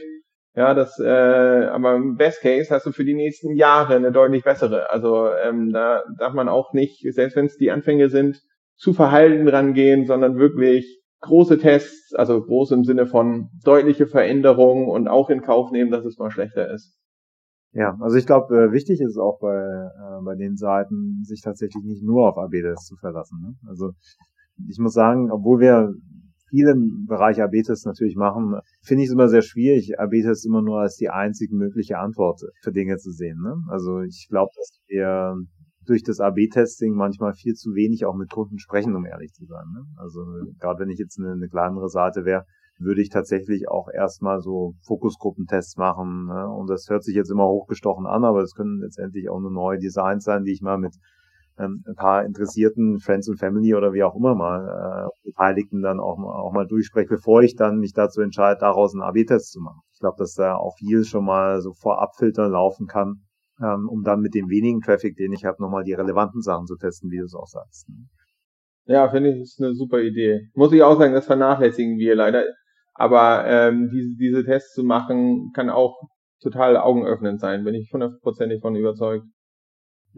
ja, 0.54 0.74
das, 0.74 0.98
äh, 0.98 1.06
aber 1.06 1.94
im 1.94 2.16
Best 2.16 2.40
Case 2.40 2.74
hast 2.74 2.86
du 2.86 2.92
für 2.92 3.04
die 3.04 3.14
nächsten 3.14 3.54
Jahre 3.54 3.96
eine 3.96 4.12
deutlich 4.12 4.44
bessere. 4.44 4.90
Also 4.90 5.28
ähm, 5.32 5.72
da 5.72 6.02
darf 6.18 6.32
man 6.32 6.48
auch 6.48 6.72
nicht, 6.72 7.00
selbst 7.14 7.36
wenn 7.36 7.46
es 7.46 7.56
die 7.56 7.70
Anfänge 7.70 8.08
sind, 8.08 8.42
zu 8.76 8.92
verhalten 8.92 9.48
rangehen, 9.48 10.06
sondern 10.06 10.38
wirklich 10.38 11.02
große 11.20 11.58
Tests, 11.58 12.14
also 12.14 12.40
groß 12.40 12.72
im 12.72 12.84
Sinne 12.84 13.06
von 13.06 13.50
deutliche 13.64 14.06
Veränderungen 14.06 14.88
und 14.88 15.08
auch 15.08 15.30
in 15.30 15.42
Kauf 15.42 15.70
nehmen, 15.70 15.90
dass 15.90 16.04
es 16.04 16.18
mal 16.18 16.30
schlechter 16.30 16.72
ist. 16.72 16.96
Ja, 17.72 17.96
also 18.00 18.16
ich 18.16 18.26
glaube, 18.26 18.56
äh, 18.56 18.72
wichtig 18.72 19.00
ist 19.00 19.18
auch 19.18 19.38
bei, 19.40 19.54
äh, 19.54 20.24
bei 20.24 20.34
den 20.36 20.56
Seiten, 20.56 21.22
sich 21.24 21.42
tatsächlich 21.42 21.84
nicht 21.84 22.02
nur 22.02 22.28
auf 22.28 22.38
AB-Tests 22.38 22.86
zu 22.86 22.96
verlassen. 22.96 23.38
Ne? 23.42 23.54
Also 23.68 23.90
ich 24.68 24.78
muss 24.78 24.94
sagen, 24.94 25.30
obwohl 25.30 25.60
wir 25.60 25.92
viel 26.48 26.68
im 26.68 27.06
Bereich 27.06 27.40
AB-Tests 27.42 27.84
natürlich 27.84 28.16
machen, 28.16 28.58
finde 28.82 29.02
ich 29.02 29.08
es 29.08 29.14
immer 29.14 29.28
sehr 29.28 29.42
schwierig, 29.42 29.98
AB-Tests 29.98 30.44
immer 30.44 30.62
nur 30.62 30.80
als 30.80 30.96
die 30.96 31.10
einzige 31.10 31.54
mögliche 31.54 31.98
Antwort 31.98 32.40
für 32.62 32.72
Dinge 32.72 32.96
zu 32.96 33.10
sehen. 33.10 33.40
Ne? 33.42 33.56
Also 33.68 34.00
ich 34.00 34.26
glaube, 34.28 34.50
dass 34.56 34.80
wir 34.86 35.34
durch 35.86 36.02
das 36.02 36.20
AB-Testing 36.20 36.94
manchmal 36.94 37.32
viel 37.32 37.54
zu 37.54 37.74
wenig 37.74 38.04
auch 38.04 38.14
mit 38.14 38.30
Kunden 38.30 38.58
sprechen, 38.58 38.94
um 38.94 39.06
ehrlich 39.06 39.32
zu 39.32 39.46
sein. 39.46 39.64
Ne? 39.74 39.84
Also 39.96 40.20
gerade 40.58 40.80
wenn 40.80 40.90
ich 40.90 40.98
jetzt 40.98 41.18
eine, 41.18 41.32
eine 41.32 41.48
kleinere 41.48 41.88
Seite 41.88 42.24
wäre, 42.24 42.44
würde 42.78 43.02
ich 43.02 43.08
tatsächlich 43.08 43.68
auch 43.68 43.88
erstmal 43.92 44.40
so 44.40 44.74
Fokusgruppentests 44.86 45.76
machen. 45.76 46.26
Ne? 46.26 46.48
Und 46.48 46.70
das 46.70 46.86
hört 46.88 47.02
sich 47.02 47.14
jetzt 47.14 47.30
immer 47.30 47.48
hochgestochen 47.48 48.06
an, 48.06 48.24
aber 48.24 48.42
es 48.42 48.54
können 48.54 48.80
letztendlich 48.80 49.28
auch 49.28 49.40
nur 49.40 49.50
neue 49.50 49.78
Designs 49.78 50.24
sein, 50.24 50.44
die 50.44 50.52
ich 50.52 50.62
mal 50.62 50.78
mit 50.78 50.94
ähm, 51.58 51.82
ein 51.86 51.94
paar 51.94 52.24
interessierten 52.24 52.98
Friends 53.00 53.28
und 53.28 53.38
Family 53.38 53.74
oder 53.74 53.92
wie 53.92 54.02
auch 54.02 54.16
immer 54.16 54.34
mal 54.34 55.08
äh, 55.08 55.28
Beteiligten 55.28 55.82
dann 55.82 56.00
auch, 56.00 56.18
auch 56.18 56.52
mal 56.52 56.66
durchspreche, 56.66 57.08
bevor 57.08 57.42
ich 57.42 57.56
dann 57.56 57.78
mich 57.78 57.92
dazu 57.92 58.20
entscheide, 58.20 58.60
daraus 58.60 58.94
einen 58.94 59.02
AB-Test 59.02 59.52
zu 59.52 59.60
machen. 59.60 59.80
Ich 59.92 60.00
glaube, 60.00 60.16
dass 60.18 60.34
da 60.34 60.56
auch 60.56 60.76
viel 60.78 61.04
schon 61.04 61.24
mal 61.24 61.60
so 61.60 61.72
vorab 61.72 62.16
filtern 62.16 62.52
laufen 62.52 62.86
kann, 62.86 63.22
ähm, 63.60 63.88
um 63.88 64.02
dann 64.02 64.20
mit 64.20 64.34
dem 64.34 64.48
wenigen 64.48 64.80
Traffic, 64.80 65.16
den 65.16 65.32
ich 65.32 65.44
habe, 65.44 65.60
nochmal 65.60 65.84
die 65.84 65.94
relevanten 65.94 66.40
Sachen 66.40 66.66
zu 66.66 66.76
testen, 66.76 67.10
wie 67.10 67.18
du 67.18 67.24
es 67.24 67.34
auch 67.34 67.46
sagst. 67.46 67.88
Ne? 67.88 67.96
Ja, 68.86 69.08
finde 69.10 69.30
ich, 69.30 69.42
ist 69.42 69.60
eine 69.60 69.74
super 69.74 70.00
Idee. 70.00 70.48
Muss 70.54 70.72
ich 70.72 70.82
auch 70.82 70.98
sagen, 70.98 71.12
das 71.12 71.26
vernachlässigen 71.26 71.98
wir 71.98 72.14
leider. 72.14 72.44
Aber 72.94 73.44
ähm, 73.46 73.90
diese, 73.92 74.16
diese 74.16 74.44
Tests 74.44 74.74
zu 74.74 74.82
machen, 74.82 75.52
kann 75.54 75.68
auch 75.68 76.00
total 76.40 76.76
augenöffnend 76.76 77.40
sein, 77.40 77.64
bin 77.64 77.74
ich 77.74 77.92
hundertprozentig 77.92 78.60
von 78.60 78.76
überzeugt. 78.76 79.24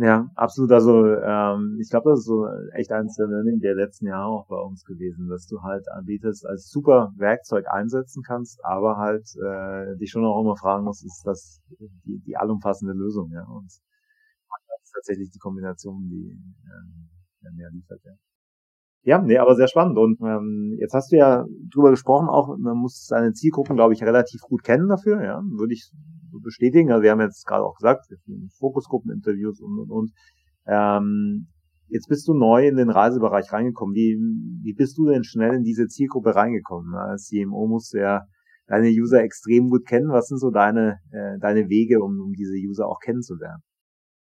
Ja, 0.03 0.31
absolut. 0.35 0.73
Also 0.73 1.05
ähm, 1.15 1.77
ich 1.79 1.91
glaube, 1.91 2.11
das 2.11 2.21
ist 2.21 2.25
so 2.27 2.47
echt 2.73 2.91
eins 2.91 3.17
der 3.17 3.27
Learning 3.27 3.61
der 3.61 3.75
letzten 3.75 4.07
Jahre 4.07 4.29
auch 4.31 4.47
bei 4.47 4.57
uns 4.57 4.83
gewesen, 4.85 5.29
dass 5.29 5.47
du 5.47 5.61
halt 5.63 5.91
anbietest 5.91 6.47
als 6.47 6.71
super 6.71 7.13
Werkzeug 7.19 7.67
einsetzen 7.69 8.23
kannst, 8.23 8.65
aber 8.65 8.97
halt 8.97 9.29
äh, 9.37 9.97
dich 9.99 10.11
schon 10.11 10.25
auch 10.25 10.41
immer 10.41 10.57
fragen 10.57 10.85
musst, 10.85 11.05
ist 11.05 11.23
das 11.27 11.61
die, 12.07 12.19
die 12.21 12.37
allumfassende 12.37 12.95
Lösung, 12.95 13.31
ja. 13.33 13.45
Und 13.45 13.67
das 13.67 14.83
ist 14.85 14.93
tatsächlich 14.95 15.31
die 15.31 15.39
Kombination, 15.41 16.09
die 16.09 16.31
ähm, 16.65 17.11
mehr 17.57 17.71
liefert, 17.71 18.01
ja. 18.05 18.13
Ja, 19.03 19.21
nee, 19.23 19.39
aber 19.39 19.57
sehr 19.57 19.69
spannend. 19.69 19.97
Und 19.97 20.21
ähm, 20.21 20.77
jetzt 20.79 20.93
hast 20.93 21.11
du 21.11 21.17
ja 21.17 21.47
drüber 21.73 21.91
gesprochen, 21.91 22.29
auch 22.29 22.55
man 22.59 22.77
muss 22.77 23.07
seine 23.07 23.33
Zielgruppen, 23.33 23.77
glaube 23.77 23.95
ich, 23.95 24.03
relativ 24.03 24.43
gut 24.43 24.63
kennen 24.63 24.89
dafür, 24.89 25.25
ja, 25.25 25.41
würde 25.43 25.73
ich 25.73 25.91
bestätigen. 26.43 26.93
Also 26.93 27.03
wir 27.03 27.11
haben 27.11 27.21
jetzt 27.21 27.47
gerade 27.47 27.65
auch 27.65 27.77
gesagt, 27.77 28.07
Fokusgruppeninterviews 28.59 29.61
und 29.61 29.79
und 29.79 29.91
und. 29.91 30.13
Ähm, 30.67 31.49
jetzt 31.89 32.09
bist 32.09 32.29
du 32.29 32.35
neu 32.35 32.69
in 32.69 32.77
den 32.77 32.91
Reisebereich 32.91 33.53
reingekommen. 33.53 33.95
Wie, 33.95 34.19
wie 34.63 34.75
bist 34.75 34.99
du 34.99 35.07
denn 35.07 35.25
schnell 35.25 35.55
in 35.55 35.65
diese 35.65 35.87
Zielgruppe 35.87 36.35
reingekommen? 36.35 36.95
Als 36.95 37.27
CMO 37.27 37.67
musst 37.67 37.95
du 37.95 37.99
ja 37.99 38.23
deine 38.67 38.89
User 38.89 39.23
extrem 39.23 39.69
gut 39.69 39.87
kennen. 39.87 40.11
Was 40.11 40.29
sind 40.29 40.39
so 40.39 40.51
deine, 40.51 40.99
äh, 41.11 41.39
deine 41.41 41.69
Wege, 41.69 42.01
um, 42.01 42.21
um 42.21 42.33
diese 42.33 42.55
User 42.55 42.87
auch 42.87 43.01
kennenzulernen? 43.01 43.63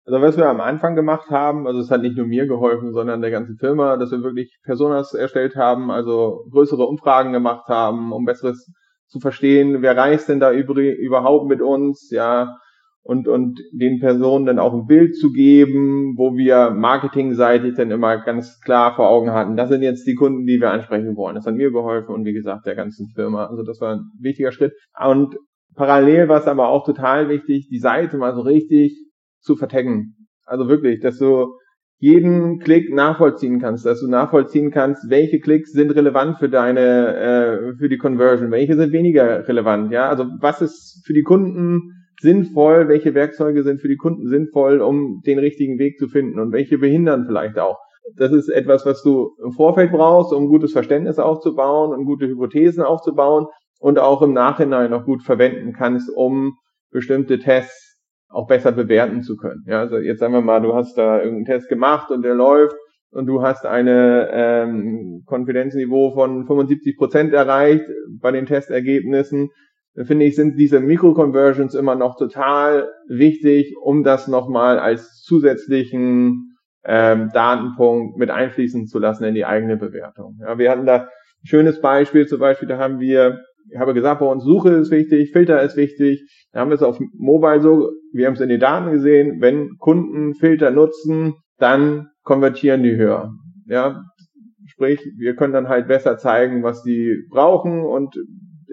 Also 0.08 0.22
was 0.22 0.38
wir 0.38 0.48
am 0.48 0.62
Anfang 0.62 0.96
gemacht 0.96 1.30
haben, 1.32 1.68
also 1.68 1.82
es 1.82 1.92
hat 1.92 2.02
nicht 2.02 2.16
nur 2.16 2.26
mir 2.26 2.48
geholfen, 2.48 2.94
sondern 2.94 3.20
der 3.20 3.30
ganzen 3.30 3.58
Firma, 3.58 3.98
dass 3.98 4.12
wir 4.12 4.24
wirklich 4.24 4.58
Personas 4.64 5.14
erstellt 5.14 5.58
haben, 5.58 5.92
also 5.92 6.46
größere 6.50 6.86
Umfragen 6.86 7.34
gemacht 7.34 7.68
haben, 7.68 8.14
um 8.14 8.24
besseres 8.24 8.72
zu 9.08 9.20
verstehen, 9.20 9.82
wer 9.82 9.98
reist 9.98 10.30
denn 10.30 10.40
da 10.40 10.54
überhaupt 10.54 11.50
mit 11.50 11.62
uns, 11.62 12.10
ja, 12.10 12.56
und, 13.04 13.28
und 13.28 13.60
den 13.74 14.00
Personen 14.00 14.46
dann 14.46 14.60
auch 14.60 14.74
ein 14.74 14.86
Bild 14.86 15.18
zu 15.18 15.34
geben, 15.34 16.14
wo 16.18 16.38
wir 16.38 16.70
marketingseitig 16.70 17.76
dann 17.76 17.92
immer 17.92 18.18
ganz 18.18 18.62
klar 18.62 18.96
vor 18.96 19.10
Augen 19.10 19.32
hatten, 19.32 19.58
das 19.58 19.68
sind 19.68 19.82
jetzt 19.82 20.08
die 20.08 20.16
Kunden, 20.16 20.46
die 20.46 20.62
wir 20.62 20.72
ansprechen 20.72 21.18
wollen. 21.18 21.36
Das 21.36 21.46
hat 21.46 21.56
mir 21.56 21.72
geholfen 21.72 22.16
und 22.16 22.24
wie 22.24 22.34
gesagt 22.34 22.66
der 22.66 22.76
ganzen 22.76 23.10
Firma. 23.14 23.48
Also 23.48 23.64
das 23.64 23.82
war 23.82 23.96
ein 23.96 24.12
wichtiger 24.20 24.54
Schritt. 24.54 24.74
Und 24.98 25.36
parallel 25.76 26.30
war 26.30 26.40
es 26.40 26.48
aber 26.48 26.70
auch 26.70 26.86
total 26.86 27.28
wichtig, 27.28 27.68
die 27.70 27.80
Seite 27.80 28.18
mal 28.18 28.34
so 28.34 28.42
richtig 28.42 29.07
zu 29.48 29.56
vertaggen. 29.56 30.28
Also 30.46 30.68
wirklich, 30.68 31.00
dass 31.00 31.18
du 31.18 31.48
jeden 32.00 32.60
Klick 32.60 32.94
nachvollziehen 32.94 33.60
kannst, 33.60 33.86
dass 33.86 34.02
du 34.02 34.08
nachvollziehen 34.08 34.70
kannst, 34.70 35.10
welche 35.10 35.40
Klicks 35.40 35.72
sind 35.72 35.92
relevant 35.96 36.38
für 36.38 36.50
deine, 36.50 37.16
äh, 37.16 37.76
für 37.78 37.90
die 37.90 37.98
Conversion, 37.98 38.52
welche 38.52 38.76
sind 38.76 38.92
weniger 38.92 39.48
relevant, 39.48 39.92
ja, 39.92 40.08
also 40.08 40.26
was 40.40 40.62
ist 40.62 41.02
für 41.06 41.14
die 41.14 41.24
Kunden 41.24 41.94
sinnvoll, 42.20 42.88
welche 42.88 43.16
Werkzeuge 43.16 43.64
sind 43.64 43.82
für 43.82 43.88
die 43.88 43.96
Kunden 43.96 44.28
sinnvoll, 44.28 44.82
um 44.82 45.22
den 45.26 45.40
richtigen 45.40 45.80
Weg 45.80 45.98
zu 45.98 46.08
finden 46.08 46.40
und 46.40 46.52
welche 46.52 46.78
behindern 46.78 47.26
vielleicht 47.26 47.58
auch. 47.58 47.78
Das 48.16 48.32
ist 48.32 48.50
etwas, 48.50 48.86
was 48.86 49.04
du 49.04 49.32
im 49.44 49.52
Vorfeld 49.52 49.92
brauchst, 49.92 50.34
um 50.34 50.48
gutes 50.48 50.72
Verständnis 50.72 51.20
aufzubauen 51.20 51.94
und 51.94 52.06
gute 52.06 52.28
Hypothesen 52.28 52.84
aufzubauen 52.84 53.48
und 53.80 54.00
auch 54.00 54.22
im 54.22 54.34
Nachhinein 54.34 54.92
noch 54.92 55.06
gut 55.06 55.24
verwenden 55.24 55.74
kannst, 55.74 56.10
um 56.16 56.54
bestimmte 56.92 57.38
Tests 57.38 57.87
auch 58.30 58.48
besser 58.48 58.72
bewerten 58.72 59.22
zu 59.22 59.38
können. 59.38 59.64
Ja, 59.68 59.80
also 59.80 59.98
jetzt 59.98 60.20
sagen 60.20 60.34
wir 60.34 60.42
mal, 60.42 60.62
du 60.62 60.74
hast 60.74 60.98
da 60.98 61.18
irgendeinen 61.18 61.46
Test 61.46 61.70
gemacht 61.70 62.12
und 62.12 62.24
der 62.24 62.36
läuft 62.36 62.76
und 63.12 63.26
du 63.26 63.42
hast 63.42 63.66
eine 63.66 64.30
ähm, 64.32 65.24
Konfidenzniveau 65.26 66.14
von 66.14 66.46
75 66.46 66.98
Prozent 66.98 67.34
erreicht 67.34 67.86
bei 68.22 68.32
den 68.32 68.46
Testergebnissen, 68.46 69.50
dann 69.98 70.06
finde 70.06 70.26
ich, 70.26 70.36
sind 70.36 70.60
diese 70.60 70.80
Mikroconversions 70.80 71.74
immer 71.74 71.96
noch 71.96 72.18
total 72.18 72.88
wichtig, 73.08 73.76
um 73.82 74.04
das 74.04 74.28
nochmal 74.28 74.78
als 74.78 75.24
zusätzlichen 75.24 76.56
ähm, 76.86 77.32
Datenpunkt 77.34 78.18
mit 78.18 78.30
einfließen 78.30 78.86
zu 78.86 79.00
lassen 79.00 79.24
in 79.24 79.34
die 79.34 79.46
eigene 79.46 79.76
Bewertung. 79.76 80.38
Ja, 80.40 80.60
wir 80.60 80.70
hatten 80.70 80.86
da 80.86 80.96
ein 80.98 81.08
schönes 81.46 81.82
Beispiel, 81.82 82.28
zum 82.28 82.40
Beispiel, 82.40 82.68
da 82.68 82.78
haben 82.78 83.00
wir 83.00 83.40
ich 83.72 83.80
habe 83.80 83.94
gesagt, 83.94 84.20
bei 84.20 84.26
uns 84.26 84.44
Suche 84.44 84.70
ist 84.70 84.92
wichtig, 84.92 85.32
Filter 85.32 85.62
ist 85.62 85.78
wichtig. 85.78 86.22
Da 86.52 86.62
haben 86.62 86.70
wir 86.70 86.76
es 86.76 86.84
auf 86.84 87.00
Mobile 87.18 87.62
so, 87.62 87.90
wir 88.14 88.28
haben 88.28 88.34
es 88.34 88.42
in 88.42 88.50
den 88.50 88.60
Daten 88.60 88.92
gesehen, 88.92 89.42
wenn 89.42 89.78
Kunden 89.78 90.34
Filter 90.36 90.72
nutzen, 90.72 91.36
dann 91.58 92.08
konvertieren 92.24 92.84
die 92.84 92.96
höher. 92.96 93.32
Ja, 93.66 94.02
sprich, 94.66 95.02
wir 95.18 95.36
können 95.36 95.54
dann 95.54 95.70
halt 95.70 95.88
besser 95.88 96.18
zeigen, 96.18 96.64
was 96.64 96.84
die 96.84 97.26
brauchen 97.30 97.84
und 97.84 98.16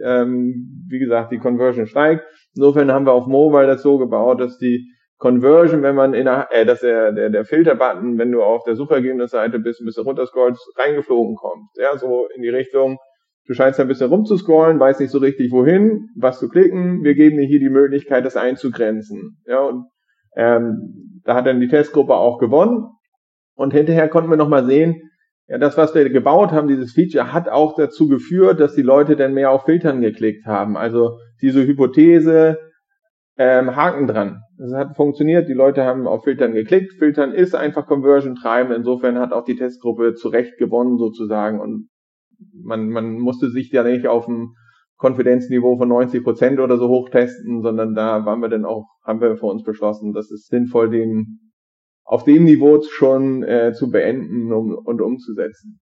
ähm, 0.02 0.86
wie 0.88 0.98
gesagt, 0.98 1.32
die 1.32 1.38
Conversion 1.38 1.86
steigt. 1.86 2.24
Insofern 2.54 2.92
haben 2.92 3.06
wir 3.06 3.12
auf 3.12 3.26
Mobile 3.26 3.66
das 3.66 3.82
so 3.82 3.98
gebaut, 3.98 4.40
dass 4.40 4.58
die 4.58 4.86
Conversion, 5.18 5.82
wenn 5.82 5.94
man 5.94 6.14
in 6.14 6.26
der, 6.26 6.48
äh, 6.50 6.66
dass 6.66 6.80
der, 6.80 7.12
der, 7.12 7.30
der 7.30 7.44
Filterbutton, 7.44 8.18
wenn 8.18 8.32
du 8.32 8.42
auf 8.42 8.64
der 8.64 8.76
Suchergebnisseite 8.76 9.58
bist, 9.58 9.80
ein 9.80 9.86
bisschen 9.86 10.04
runterscrollst, 10.04 10.60
reingeflogen 10.76 11.36
kommt. 11.36 11.68
Ja, 11.76 11.96
so 11.96 12.26
in 12.34 12.42
die 12.42 12.48
Richtung, 12.48 12.98
Du 13.46 13.52
scheinst 13.52 13.78
ein 13.78 13.88
bisschen 13.88 14.08
rumzuscrollen, 14.08 14.80
weißt 14.80 15.00
nicht 15.00 15.10
so 15.10 15.18
richtig 15.18 15.52
wohin, 15.52 16.08
was 16.16 16.38
zu 16.38 16.48
klicken. 16.48 17.02
Wir 17.04 17.14
geben 17.14 17.36
dir 17.36 17.46
hier 17.46 17.60
die 17.60 17.68
Möglichkeit, 17.68 18.24
das 18.24 18.36
einzugrenzen. 18.36 19.38
Ja, 19.46 19.60
und 19.60 19.84
ähm, 20.36 21.20
da 21.24 21.34
hat 21.34 21.46
dann 21.46 21.60
die 21.60 21.68
Testgruppe 21.68 22.14
auch 22.14 22.38
gewonnen. 22.38 22.86
Und 23.54 23.72
hinterher 23.72 24.08
konnten 24.08 24.30
wir 24.30 24.36
nochmal 24.36 24.64
sehen, 24.64 25.00
ja, 25.46 25.58
das, 25.58 25.76
was 25.76 25.94
wir 25.94 26.08
gebaut 26.08 26.52
haben, 26.52 26.68
dieses 26.68 26.92
Feature, 26.92 27.34
hat 27.34 27.50
auch 27.50 27.74
dazu 27.76 28.08
geführt, 28.08 28.60
dass 28.60 28.74
die 28.74 28.82
Leute 28.82 29.14
dann 29.14 29.34
mehr 29.34 29.50
auf 29.50 29.64
Filtern 29.64 30.00
geklickt 30.00 30.46
haben. 30.46 30.76
Also 30.76 31.18
diese 31.42 31.66
Hypothese, 31.66 32.58
ähm, 33.36 33.76
Haken 33.76 34.06
dran. 34.06 34.40
Das 34.56 34.72
hat 34.72 34.96
funktioniert, 34.96 35.48
die 35.48 35.54
Leute 35.54 35.84
haben 35.84 36.06
auf 36.06 36.24
Filtern 36.24 36.52
geklickt. 36.52 36.94
Filtern 36.94 37.32
ist 37.32 37.54
einfach 37.54 37.86
Conversion 37.86 38.36
treiben. 38.36 38.72
Insofern 38.72 39.18
hat 39.18 39.32
auch 39.32 39.44
die 39.44 39.56
Testgruppe 39.56 40.14
zu 40.14 40.28
Recht 40.28 40.56
gewonnen 40.56 40.96
sozusagen 40.96 41.60
und 41.60 41.88
man, 42.52 42.88
man 42.88 43.18
musste 43.18 43.50
sich 43.50 43.70
ja 43.70 43.82
nicht 43.82 44.06
auf 44.06 44.28
ein 44.28 44.54
Konfidenzniveau 44.96 45.76
von 45.76 45.88
90 45.88 46.22
Prozent 46.22 46.60
oder 46.60 46.78
so 46.78 46.88
hochtesten, 46.88 47.62
sondern 47.62 47.94
da 47.94 48.24
waren 48.24 48.40
wir 48.40 48.48
dann 48.48 48.64
auch, 48.64 48.86
haben 49.04 49.20
wir 49.20 49.36
für 49.36 49.46
uns 49.46 49.62
beschlossen, 49.62 50.12
dass 50.12 50.30
es 50.30 50.46
sinnvoll, 50.46 50.90
den 50.90 51.40
auf 52.04 52.24
dem 52.24 52.44
Niveau 52.44 52.80
schon 52.82 53.42
äh, 53.42 53.72
zu 53.72 53.90
beenden 53.90 54.52
um, 54.52 54.74
und 54.74 55.00
umzusetzen. 55.00 55.80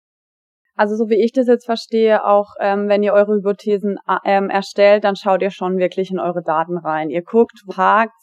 Also 0.75 0.95
so 0.95 1.09
wie 1.09 1.23
ich 1.23 1.33
das 1.33 1.47
jetzt 1.47 1.65
verstehe, 1.65 2.25
auch 2.25 2.53
ähm, 2.59 2.87
wenn 2.87 3.03
ihr 3.03 3.13
eure 3.13 3.35
Hypothesen 3.35 3.97
ähm, 4.23 4.49
erstellt, 4.49 5.03
dann 5.03 5.15
schaut 5.15 5.41
ihr 5.41 5.51
schon 5.51 5.77
wirklich 5.77 6.11
in 6.11 6.19
eure 6.19 6.41
Daten 6.41 6.77
rein. 6.77 7.09
Ihr 7.09 7.23
guckt, 7.23 7.59
fragt, 7.71 8.15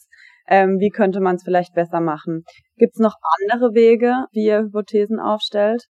ähm, 0.48 0.78
wie 0.80 0.90
könnte 0.90 1.20
man 1.20 1.36
es 1.36 1.44
vielleicht 1.44 1.74
besser 1.74 2.00
machen. 2.00 2.44
Gibt 2.76 2.94
es 2.94 3.00
noch 3.00 3.14
andere 3.42 3.74
Wege, 3.74 4.24
wie 4.32 4.46
ihr 4.46 4.62
Hypothesen 4.62 5.20
aufstellt? 5.20 5.84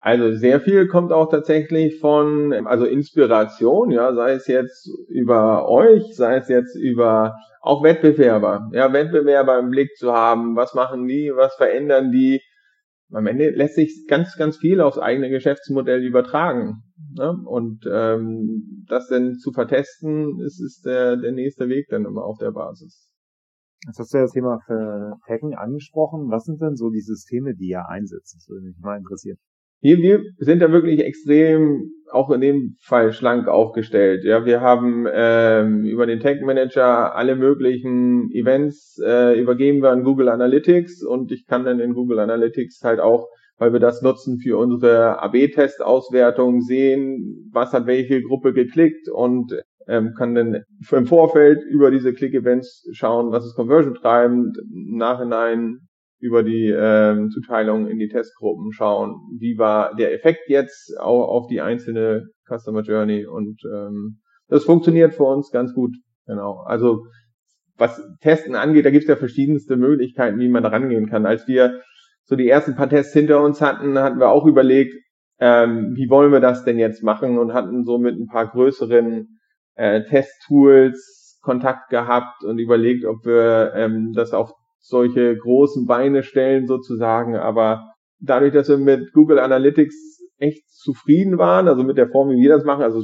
Also 0.00 0.32
sehr 0.32 0.60
viel 0.60 0.88
kommt 0.88 1.12
auch 1.12 1.30
tatsächlich 1.30 2.00
von, 2.00 2.54
also 2.66 2.86
Inspiration, 2.86 3.90
ja, 3.90 4.14
sei 4.14 4.32
es 4.32 4.46
jetzt 4.46 4.88
über 5.08 5.68
euch, 5.68 6.16
sei 6.16 6.36
es 6.36 6.48
jetzt 6.48 6.74
über 6.74 7.36
auch 7.60 7.82
Wettbewerber, 7.82 8.70
ja, 8.72 8.92
Wettbewerber 8.92 9.58
im 9.58 9.68
Blick 9.68 9.94
zu 9.96 10.12
haben, 10.12 10.56
was 10.56 10.72
machen 10.72 11.06
die, 11.06 11.30
was 11.34 11.54
verändern 11.56 12.10
die, 12.10 12.40
am 13.12 13.26
Ende 13.26 13.50
lässt 13.50 13.74
sich 13.74 14.06
ganz, 14.08 14.36
ganz 14.36 14.56
viel 14.56 14.80
aufs 14.80 14.98
eigene 14.98 15.30
Geschäftsmodell 15.30 16.02
übertragen. 16.02 16.82
Ne? 17.16 17.36
Und 17.44 17.84
ähm, 17.90 18.84
das 18.88 19.08
dann 19.08 19.36
zu 19.36 19.52
vertesten, 19.52 20.40
ist, 20.40 20.60
ist 20.60 20.86
der, 20.86 21.16
der 21.16 21.32
nächste 21.32 21.68
Weg 21.68 21.88
dann 21.90 22.04
immer 22.04 22.24
auf 22.24 22.38
der 22.38 22.52
Basis. 22.52 23.10
Jetzt 23.86 23.98
hast 23.98 24.12
du 24.12 24.18
ja 24.18 24.24
das 24.24 24.32
Thema 24.32 24.60
für 24.66 25.16
Taggen 25.26 25.54
angesprochen. 25.54 26.30
Was 26.30 26.44
sind 26.44 26.60
denn 26.60 26.76
so 26.76 26.90
die 26.90 27.00
Systeme, 27.00 27.54
die 27.54 27.70
ihr 27.70 27.88
einsetzt? 27.88 28.36
Das 28.36 28.48
würde 28.48 28.66
mich 28.66 28.78
mal 28.78 28.98
interessieren. 28.98 29.38
Wir, 29.80 29.98
wir 29.98 30.20
sind 30.38 30.60
da 30.60 30.72
wirklich 30.72 31.00
extrem 31.00 31.90
auch 32.12 32.30
in 32.30 32.40
dem 32.40 32.76
Fall 32.80 33.12
schlank 33.12 33.48
aufgestellt. 33.48 34.24
Ja, 34.24 34.44
wir 34.44 34.60
haben 34.60 35.06
ähm, 35.10 35.84
über 35.84 36.06
den 36.06 36.20
Tag 36.20 36.42
Manager 36.42 37.14
alle 37.14 37.36
möglichen 37.36 38.30
Events 38.32 38.98
äh, 39.04 39.40
übergeben 39.40 39.82
wir 39.82 39.90
an 39.90 40.04
Google 40.04 40.28
Analytics 40.28 41.04
und 41.04 41.32
ich 41.32 41.46
kann 41.46 41.64
dann 41.64 41.80
in 41.80 41.94
Google 41.94 42.18
Analytics 42.18 42.80
halt 42.82 43.00
auch, 43.00 43.28
weil 43.58 43.72
wir 43.72 43.80
das 43.80 44.02
nutzen 44.02 44.38
für 44.38 44.58
unsere 44.58 45.22
AB-Test-Auswertung, 45.22 46.60
sehen, 46.62 47.48
was 47.52 47.72
hat 47.72 47.86
welche 47.86 48.22
Gruppe 48.22 48.52
geklickt 48.52 49.08
und 49.08 49.54
ähm, 49.88 50.12
kann 50.16 50.34
dann 50.34 50.62
im 50.90 51.06
Vorfeld 51.06 51.62
über 51.64 51.90
diese 51.90 52.12
Click-Events 52.12 52.88
schauen, 52.92 53.32
was 53.32 53.46
ist 53.46 53.56
Conversion 53.56 53.94
treibend, 53.94 54.56
im 54.58 54.96
Nachhinein 54.96 55.78
über 56.20 56.42
die 56.42 56.68
ähm, 56.68 57.30
Zuteilung 57.30 57.88
in 57.88 57.98
die 57.98 58.08
Testgruppen 58.08 58.72
schauen, 58.72 59.16
wie 59.38 59.58
war 59.58 59.94
der 59.96 60.12
Effekt 60.12 60.48
jetzt 60.48 60.98
auch 60.98 61.28
auf 61.28 61.46
die 61.46 61.60
einzelne 61.60 62.28
Customer 62.46 62.82
Journey 62.82 63.26
und 63.26 63.60
ähm, 63.64 64.20
das 64.48 64.64
funktioniert 64.64 65.14
für 65.14 65.24
uns 65.24 65.50
ganz 65.50 65.72
gut. 65.74 65.96
Genau. 66.26 66.62
Also 66.66 67.06
was 67.76 68.02
Testen 68.20 68.54
angeht, 68.54 68.84
da 68.84 68.90
gibt 68.90 69.04
es 69.04 69.08
ja 69.08 69.16
verschiedenste 69.16 69.76
Möglichkeiten, 69.76 70.38
wie 70.38 70.48
man 70.48 70.62
da 70.62 70.68
rangehen 70.68 71.08
kann. 71.08 71.24
Als 71.24 71.48
wir 71.48 71.80
so 72.24 72.36
die 72.36 72.48
ersten 72.48 72.76
paar 72.76 72.90
Tests 72.90 73.14
hinter 73.14 73.42
uns 73.42 73.60
hatten, 73.62 73.98
hatten 73.98 74.20
wir 74.20 74.28
auch 74.28 74.44
überlegt, 74.44 74.94
ähm, 75.38 75.94
wie 75.96 76.10
wollen 76.10 76.32
wir 76.32 76.40
das 76.40 76.64
denn 76.64 76.78
jetzt 76.78 77.02
machen 77.02 77.38
und 77.38 77.54
hatten 77.54 77.84
so 77.84 77.98
mit 77.98 78.16
ein 78.16 78.26
paar 78.26 78.48
größeren 78.48 79.40
äh, 79.74 80.04
Testtools 80.04 81.38
Kontakt 81.40 81.88
gehabt 81.88 82.44
und 82.44 82.58
überlegt, 82.58 83.06
ob 83.06 83.24
wir 83.24 83.72
ähm, 83.74 84.12
das 84.12 84.34
auf 84.34 84.52
solche 84.80 85.36
großen 85.36 85.86
Beine 85.86 86.22
stellen 86.22 86.66
sozusagen. 86.66 87.36
Aber 87.36 87.92
dadurch, 88.18 88.52
dass 88.52 88.68
wir 88.68 88.78
mit 88.78 89.12
Google 89.12 89.38
Analytics 89.38 90.20
echt 90.38 90.68
zufrieden 90.70 91.38
waren, 91.38 91.68
also 91.68 91.82
mit 91.82 91.98
der 91.98 92.08
Form, 92.08 92.30
wie 92.30 92.40
wir 92.40 92.50
das 92.50 92.64
machen, 92.64 92.82
also 92.82 93.02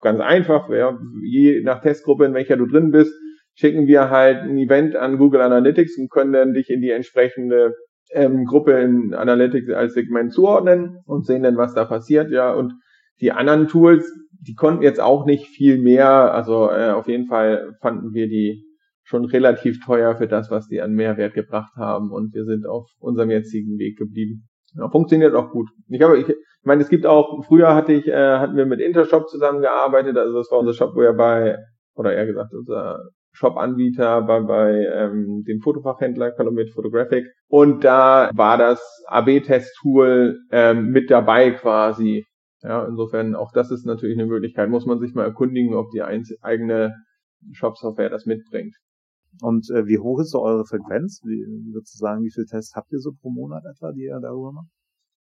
ganz 0.00 0.20
einfach, 0.20 0.68
ja, 0.70 0.98
je 1.22 1.62
nach 1.62 1.80
Testgruppe, 1.80 2.24
in 2.24 2.34
welcher 2.34 2.56
du 2.56 2.66
drin 2.66 2.90
bist, 2.90 3.14
schicken 3.54 3.86
wir 3.86 4.10
halt 4.10 4.38
ein 4.38 4.58
Event 4.58 4.96
an 4.96 5.18
Google 5.18 5.40
Analytics 5.40 5.98
und 5.98 6.10
können 6.10 6.32
dann 6.32 6.54
dich 6.54 6.70
in 6.70 6.80
die 6.80 6.90
entsprechende 6.90 7.74
ähm, 8.12 8.44
Gruppe 8.44 8.72
in 8.80 9.14
Analytics 9.14 9.70
als 9.70 9.94
Segment 9.94 10.32
zuordnen 10.32 10.98
und 11.06 11.26
sehen 11.26 11.42
dann, 11.42 11.56
was 11.56 11.74
da 11.74 11.84
passiert, 11.84 12.30
ja. 12.30 12.52
Und 12.52 12.74
die 13.20 13.32
anderen 13.32 13.68
Tools, 13.68 14.10
die 14.32 14.54
konnten 14.54 14.82
jetzt 14.82 15.00
auch 15.00 15.26
nicht 15.26 15.46
viel 15.46 15.78
mehr, 15.80 16.34
also 16.34 16.68
äh, 16.70 16.90
auf 16.90 17.06
jeden 17.08 17.26
Fall 17.26 17.76
fanden 17.80 18.12
wir 18.12 18.28
die 18.28 18.64
schon 19.12 19.26
relativ 19.26 19.84
teuer 19.84 20.16
für 20.16 20.26
das, 20.26 20.50
was 20.50 20.66
die 20.68 20.80
an 20.80 20.92
Mehrwert 20.92 21.34
gebracht 21.34 21.74
haben 21.76 22.10
und 22.10 22.34
wir 22.34 22.44
sind 22.44 22.66
auf 22.66 22.88
unserem 22.98 23.30
jetzigen 23.30 23.78
Weg 23.78 23.98
geblieben. 23.98 24.48
Ja, 24.74 24.88
funktioniert 24.88 25.34
auch 25.34 25.50
gut. 25.50 25.68
Ich 25.88 26.00
habe, 26.00 26.18
ich, 26.18 26.28
ich 26.28 26.36
meine, 26.64 26.82
es 26.82 26.88
gibt 26.88 27.04
auch, 27.04 27.44
früher 27.44 27.74
hatte 27.74 27.92
ich, 27.92 28.08
äh, 28.08 28.38
hatten 28.38 28.56
wir 28.56 28.64
mit 28.64 28.80
Intershop 28.80 29.28
zusammengearbeitet, 29.28 30.16
also 30.16 30.38
das 30.38 30.50
war 30.50 30.60
unser 30.60 30.72
Shop, 30.72 30.94
wo 30.94 31.02
ja 31.02 31.12
bei, 31.12 31.58
oder 31.94 32.14
eher 32.14 32.24
gesagt, 32.24 32.54
unser 32.54 33.00
Shop-Anbieter 33.32 34.22
bei, 34.22 34.40
bei 34.40 34.86
ähm, 34.94 35.44
dem 35.46 35.60
Fotofachhändler 35.60 36.32
Calumet 36.32 36.70
Photographic. 36.70 37.26
Und 37.48 37.84
da 37.84 38.30
war 38.34 38.56
das 38.56 38.80
AB-Test-Tool 39.08 40.38
ähm, 40.50 40.90
mit 40.90 41.10
dabei 41.10 41.50
quasi. 41.50 42.24
Ja, 42.62 42.86
insofern 42.86 43.34
auch 43.34 43.52
das 43.52 43.70
ist 43.70 43.84
natürlich 43.84 44.18
eine 44.18 44.26
Möglichkeit. 44.26 44.70
Muss 44.70 44.86
man 44.86 45.00
sich 45.00 45.14
mal 45.14 45.24
erkundigen, 45.24 45.74
ob 45.74 45.90
die 45.90 46.02
eigene 46.02 46.94
Shop-Software 47.52 48.10
das 48.10 48.24
mitbringt. 48.24 48.76
Und 49.40 49.70
äh, 49.70 49.86
wie 49.86 49.98
hoch 49.98 50.20
ist 50.20 50.30
so 50.30 50.42
eure 50.42 50.64
Frequenz? 50.64 51.20
Wie, 51.24 51.44
würdest 51.72 51.94
du 51.94 51.98
sagen, 51.98 52.22
wie 52.22 52.30
viele 52.30 52.46
Tests 52.46 52.74
habt 52.74 52.92
ihr 52.92 52.98
so 52.98 53.12
pro 53.12 53.30
Monat 53.30 53.64
etwa, 53.64 53.92
die 53.92 54.04
ihr 54.04 54.18
darüber 54.20 54.52
macht? 54.52 54.68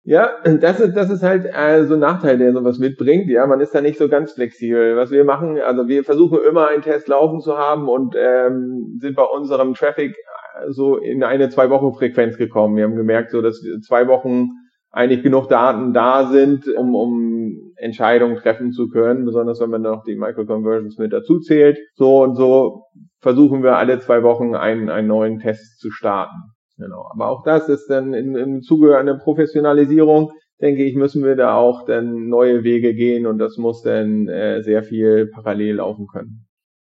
Ja, 0.03 0.37
das 0.45 0.79
ist, 0.79 0.95
das 0.95 1.09
ist 1.09 1.21
halt 1.21 1.45
äh, 1.45 1.83
so 1.83 1.95
ein 1.95 1.99
Nachteil, 1.99 2.37
der 2.37 2.53
sowas 2.53 2.79
mitbringt. 2.79 3.29
Ja, 3.29 3.45
man 3.45 3.59
ist 3.59 3.75
da 3.75 3.81
nicht 3.81 3.97
so 3.97 4.07
ganz 4.07 4.31
flexibel. 4.31 4.95
Was 4.95 5.11
wir 5.11 5.25
machen, 5.25 5.59
also 5.59 5.89
wir 5.89 6.05
versuchen 6.05 6.39
immer 6.49 6.67
einen 6.67 6.81
Test 6.81 7.09
laufen 7.09 7.41
zu 7.41 7.57
haben 7.57 7.89
und 7.89 8.15
ähm, 8.17 8.97
sind 9.01 9.17
bei 9.17 9.23
unserem 9.23 9.73
Traffic 9.73 10.15
äh, 10.15 10.71
so 10.71 10.95
in 10.95 11.23
eine 11.23 11.49
zwei 11.49 11.69
Wochen 11.69 11.93
Frequenz 11.93 12.37
gekommen. 12.37 12.77
Wir 12.77 12.85
haben 12.85 12.95
gemerkt, 12.95 13.31
so 13.31 13.41
dass 13.41 13.61
zwei 13.85 14.07
Wochen 14.07 14.51
eigentlich 14.91 15.23
genug 15.23 15.49
Daten 15.49 15.91
da 15.91 16.27
sind, 16.27 16.69
um, 16.69 16.95
um 16.95 17.73
Entscheidungen 17.75 18.37
treffen 18.37 18.71
zu 18.71 18.87
können, 18.87 19.25
besonders 19.25 19.59
wenn 19.59 19.69
man 19.69 19.81
noch 19.81 20.03
die 20.05 20.15
Microconversions 20.15 20.97
mit 20.97 21.11
dazu 21.11 21.39
zählt. 21.39 21.79
So 21.95 22.23
und 22.23 22.35
so 22.35 22.83
versuchen 23.19 23.63
wir 23.63 23.77
alle 23.77 23.99
zwei 23.99 24.23
Wochen 24.23 24.55
einen, 24.55 24.89
einen 24.89 25.07
neuen 25.07 25.39
Test 25.39 25.79
zu 25.79 25.91
starten. 25.91 26.53
Genau. 26.77 27.09
Aber 27.11 27.29
auch 27.29 27.43
das 27.43 27.69
ist 27.69 27.87
dann 27.87 28.13
in, 28.13 28.35
im 28.35 28.61
Zuge 28.61 28.97
einer 28.97 29.17
Professionalisierung, 29.17 30.31
denke 30.61 30.83
ich, 30.83 30.95
müssen 30.95 31.23
wir 31.23 31.35
da 31.35 31.55
auch 31.55 31.85
dann 31.85 32.27
neue 32.27 32.63
Wege 32.63 32.93
gehen 32.93 33.25
und 33.25 33.39
das 33.39 33.57
muss 33.57 33.81
dann 33.81 34.27
äh, 34.27 34.61
sehr 34.61 34.83
viel 34.83 35.29
parallel 35.33 35.75
laufen 35.75 36.07
können. 36.07 36.47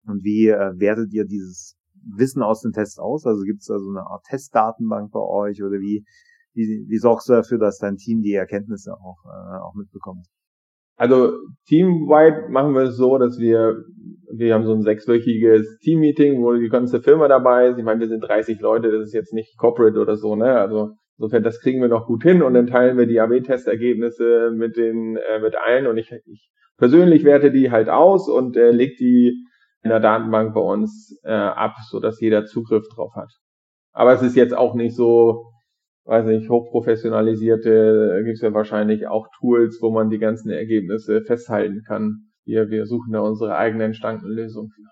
Und 0.06 0.24
wie 0.24 0.48
äh, 0.48 0.72
wertet 0.78 1.12
ihr 1.12 1.24
dieses 1.24 1.76
Wissen 2.16 2.42
aus 2.42 2.62
den 2.62 2.72
Tests 2.72 2.98
aus? 2.98 3.26
Also 3.26 3.42
gibt 3.42 3.60
es 3.60 3.66
da 3.66 3.78
so 3.78 3.88
eine 3.88 4.06
Art 4.06 4.24
Testdatenbank 4.28 5.10
bei 5.12 5.20
euch 5.20 5.62
oder 5.62 5.78
wie, 5.80 6.04
wie, 6.52 6.86
wie 6.88 6.98
sorgst 6.98 7.28
du 7.28 7.32
dafür, 7.32 7.58
dass 7.58 7.78
dein 7.78 7.96
Team 7.96 8.22
die 8.22 8.34
Erkenntnisse 8.34 8.94
auch, 8.94 9.24
äh, 9.24 9.58
auch 9.60 9.74
mitbekommt? 9.74 10.26
Also 10.96 11.34
teamwide 11.66 12.48
machen 12.48 12.74
wir 12.74 12.82
es 12.82 12.96
so, 12.96 13.18
dass 13.18 13.38
wir, 13.38 13.84
wir 14.32 14.54
haben 14.54 14.64
so 14.64 14.72
ein 14.72 14.82
sechswöchiges 14.82 15.78
Teammeeting, 15.78 16.42
wo 16.42 16.54
die 16.54 16.68
ganze 16.68 17.00
Firma 17.02 17.28
dabei 17.28 17.68
ist. 17.68 17.78
Ich 17.78 17.84
meine, 17.84 18.00
wir 18.00 18.08
sind 18.08 18.20
30 18.20 18.60
Leute, 18.60 18.90
das 18.90 19.08
ist 19.08 19.14
jetzt 19.14 19.34
nicht 19.34 19.58
Corporate 19.58 19.98
oder 19.98 20.16
so, 20.16 20.36
ne? 20.36 20.58
Also 20.58 20.92
insofern, 21.18 21.42
das 21.42 21.60
kriegen 21.60 21.82
wir 21.82 21.88
noch 21.88 22.06
gut 22.06 22.22
hin 22.22 22.42
und 22.42 22.54
dann 22.54 22.66
teilen 22.66 22.96
wir 22.96 23.06
die 23.06 23.20
AB-Testergebnisse 23.20 24.52
mit 24.54 24.76
den, 24.76 25.16
äh, 25.16 25.38
mit 25.40 25.54
allen 25.56 25.86
und 25.86 25.98
ich, 25.98 26.10
ich 26.24 26.50
persönlich 26.78 27.24
werte 27.24 27.50
die 27.50 27.70
halt 27.70 27.88
aus 27.88 28.28
und 28.28 28.56
äh, 28.56 28.70
leg 28.70 28.96
die 28.98 29.44
in 29.82 29.90
der 29.90 30.00
Datenbank 30.00 30.54
bei 30.54 30.60
uns 30.60 31.18
äh, 31.24 31.32
ab, 31.32 31.74
so 31.90 32.00
dass 32.00 32.20
jeder 32.20 32.44
Zugriff 32.46 32.86
drauf 32.94 33.12
hat. 33.14 33.32
Aber 33.92 34.12
es 34.12 34.22
ist 34.22 34.34
jetzt 34.34 34.56
auch 34.56 34.74
nicht 34.74 34.94
so, 34.94 35.52
weiß 36.06 36.26
nicht, 36.26 36.48
hochprofessionalisierte, 36.48 38.22
gibt 38.24 38.36
es 38.36 38.42
ja 38.42 38.54
wahrscheinlich 38.54 39.08
auch 39.08 39.26
Tools, 39.38 39.78
wo 39.82 39.90
man 39.90 40.08
die 40.08 40.18
ganzen 40.18 40.50
Ergebnisse 40.50 41.22
festhalten 41.22 41.82
kann. 41.86 42.30
Wir, 42.44 42.70
wir 42.70 42.86
suchen 42.86 43.12
da 43.12 43.20
unsere 43.20 43.56
eigene 43.56 43.84
entstandene 43.84 44.32
Lösung 44.32 44.68
für. 44.68 44.82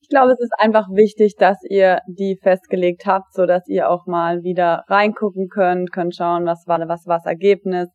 Ich 0.00 0.08
glaube, 0.08 0.32
es 0.32 0.40
ist 0.40 0.54
einfach 0.58 0.88
wichtig, 0.88 1.36
dass 1.36 1.58
ihr 1.68 2.00
die 2.08 2.38
festgelegt 2.42 3.04
habt, 3.04 3.34
so 3.34 3.44
dass 3.44 3.68
ihr 3.68 3.90
auch 3.90 4.06
mal 4.06 4.42
wieder 4.42 4.84
reingucken 4.88 5.48
könnt, 5.48 5.92
könnt 5.92 6.16
schauen, 6.16 6.46
was 6.46 6.66
war, 6.66 6.80
was 6.88 7.06
war 7.06 7.18
das 7.18 7.26
Ergebnis. 7.26 7.88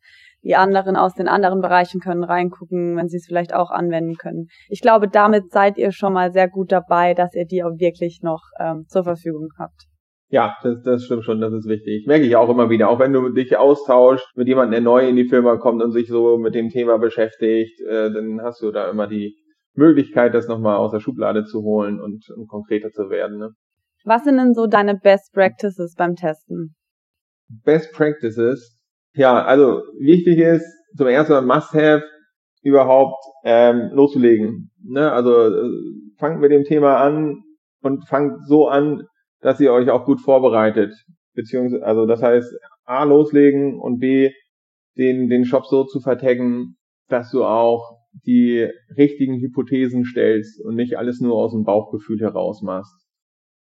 Die 0.44 0.54
anderen 0.54 0.96
aus 0.96 1.14
den 1.14 1.26
anderen 1.26 1.60
Bereichen 1.60 2.00
können 2.00 2.22
reingucken, 2.22 2.96
wenn 2.96 3.08
sie 3.08 3.16
es 3.16 3.26
vielleicht 3.26 3.52
auch 3.52 3.70
anwenden 3.70 4.14
können. 4.14 4.46
Ich 4.68 4.80
glaube, 4.80 5.08
damit 5.08 5.50
seid 5.50 5.76
ihr 5.76 5.90
schon 5.90 6.12
mal 6.12 6.32
sehr 6.32 6.48
gut 6.48 6.70
dabei, 6.70 7.14
dass 7.14 7.34
ihr 7.34 7.46
die 7.46 7.64
auch 7.64 7.78
wirklich 7.78 8.20
noch 8.22 8.42
ähm, 8.60 8.84
zur 8.86 9.04
Verfügung 9.04 9.48
habt. 9.58 9.86
Ja, 10.28 10.56
das, 10.62 10.82
das 10.82 11.04
stimmt 11.04 11.24
schon, 11.24 11.40
das 11.40 11.52
ist 11.52 11.68
wichtig. 11.68 12.06
Merke 12.06 12.24
ich 12.24 12.34
auch 12.36 12.48
immer 12.48 12.70
wieder. 12.70 12.88
Auch 12.88 12.98
wenn 12.98 13.12
du 13.12 13.28
dich 13.28 13.56
austauschst 13.56 14.26
mit 14.36 14.48
jemandem, 14.48 14.72
der 14.72 14.80
neu 14.80 15.08
in 15.08 15.16
die 15.16 15.28
Firma 15.28 15.56
kommt 15.56 15.82
und 15.82 15.92
sich 15.92 16.08
so 16.08 16.38
mit 16.38 16.54
dem 16.54 16.70
Thema 16.70 16.98
beschäftigt, 16.98 17.80
äh, 17.82 18.10
dann 18.10 18.40
hast 18.42 18.62
du 18.62 18.70
da 18.70 18.90
immer 18.90 19.06
die 19.06 19.36
Möglichkeit, 19.74 20.34
das 20.34 20.48
nochmal 20.48 20.76
aus 20.76 20.92
der 20.92 21.00
Schublade 21.00 21.44
zu 21.44 21.62
holen 21.62 22.00
und, 22.00 22.24
und 22.34 22.48
konkreter 22.48 22.90
zu 22.90 23.10
werden. 23.10 23.38
Ne? 23.38 23.50
Was 24.04 24.24
sind 24.24 24.36
denn 24.36 24.54
so 24.54 24.66
deine 24.66 24.96
Best 24.96 25.32
Practices 25.32 25.94
beim 25.96 26.14
Testen? 26.14 26.74
Best 27.48 27.92
Practices? 27.92 28.76
Ja, 29.14 29.44
also 29.44 29.82
wichtig 29.98 30.38
ist 30.38 30.66
zum 30.96 31.06
ersten 31.06 31.46
Must-Have 31.46 32.04
überhaupt 32.62 33.22
ähm, 33.44 33.90
loszulegen. 33.92 34.70
Ne? 34.82 35.12
Also 35.12 35.48
äh, 35.48 35.70
fangt 36.18 36.40
mit 36.40 36.50
dem 36.50 36.64
Thema 36.64 36.96
an 36.96 37.42
und 37.82 38.08
fangt 38.08 38.46
so 38.46 38.68
an, 38.68 39.02
dass 39.44 39.60
ihr 39.60 39.74
euch 39.74 39.90
auch 39.90 40.06
gut 40.06 40.22
vorbereitet. 40.22 40.94
Beziehungsweise, 41.34 41.84
also 41.84 42.06
das 42.06 42.22
heißt, 42.22 42.50
A, 42.86 43.04
loslegen 43.04 43.78
und 43.78 43.98
B, 43.98 44.32
den, 44.96 45.28
den 45.28 45.44
Shop 45.44 45.66
so 45.66 45.84
zu 45.84 46.00
vertaggen, 46.00 46.76
dass 47.08 47.30
du 47.30 47.44
auch 47.44 47.98
die 48.24 48.66
richtigen 48.96 49.38
Hypothesen 49.40 50.04
stellst 50.06 50.64
und 50.64 50.76
nicht 50.76 50.96
alles 50.96 51.20
nur 51.20 51.34
aus 51.34 51.52
dem 51.52 51.64
Bauchgefühl 51.64 52.20
heraus 52.20 52.62
machst. 52.62 53.06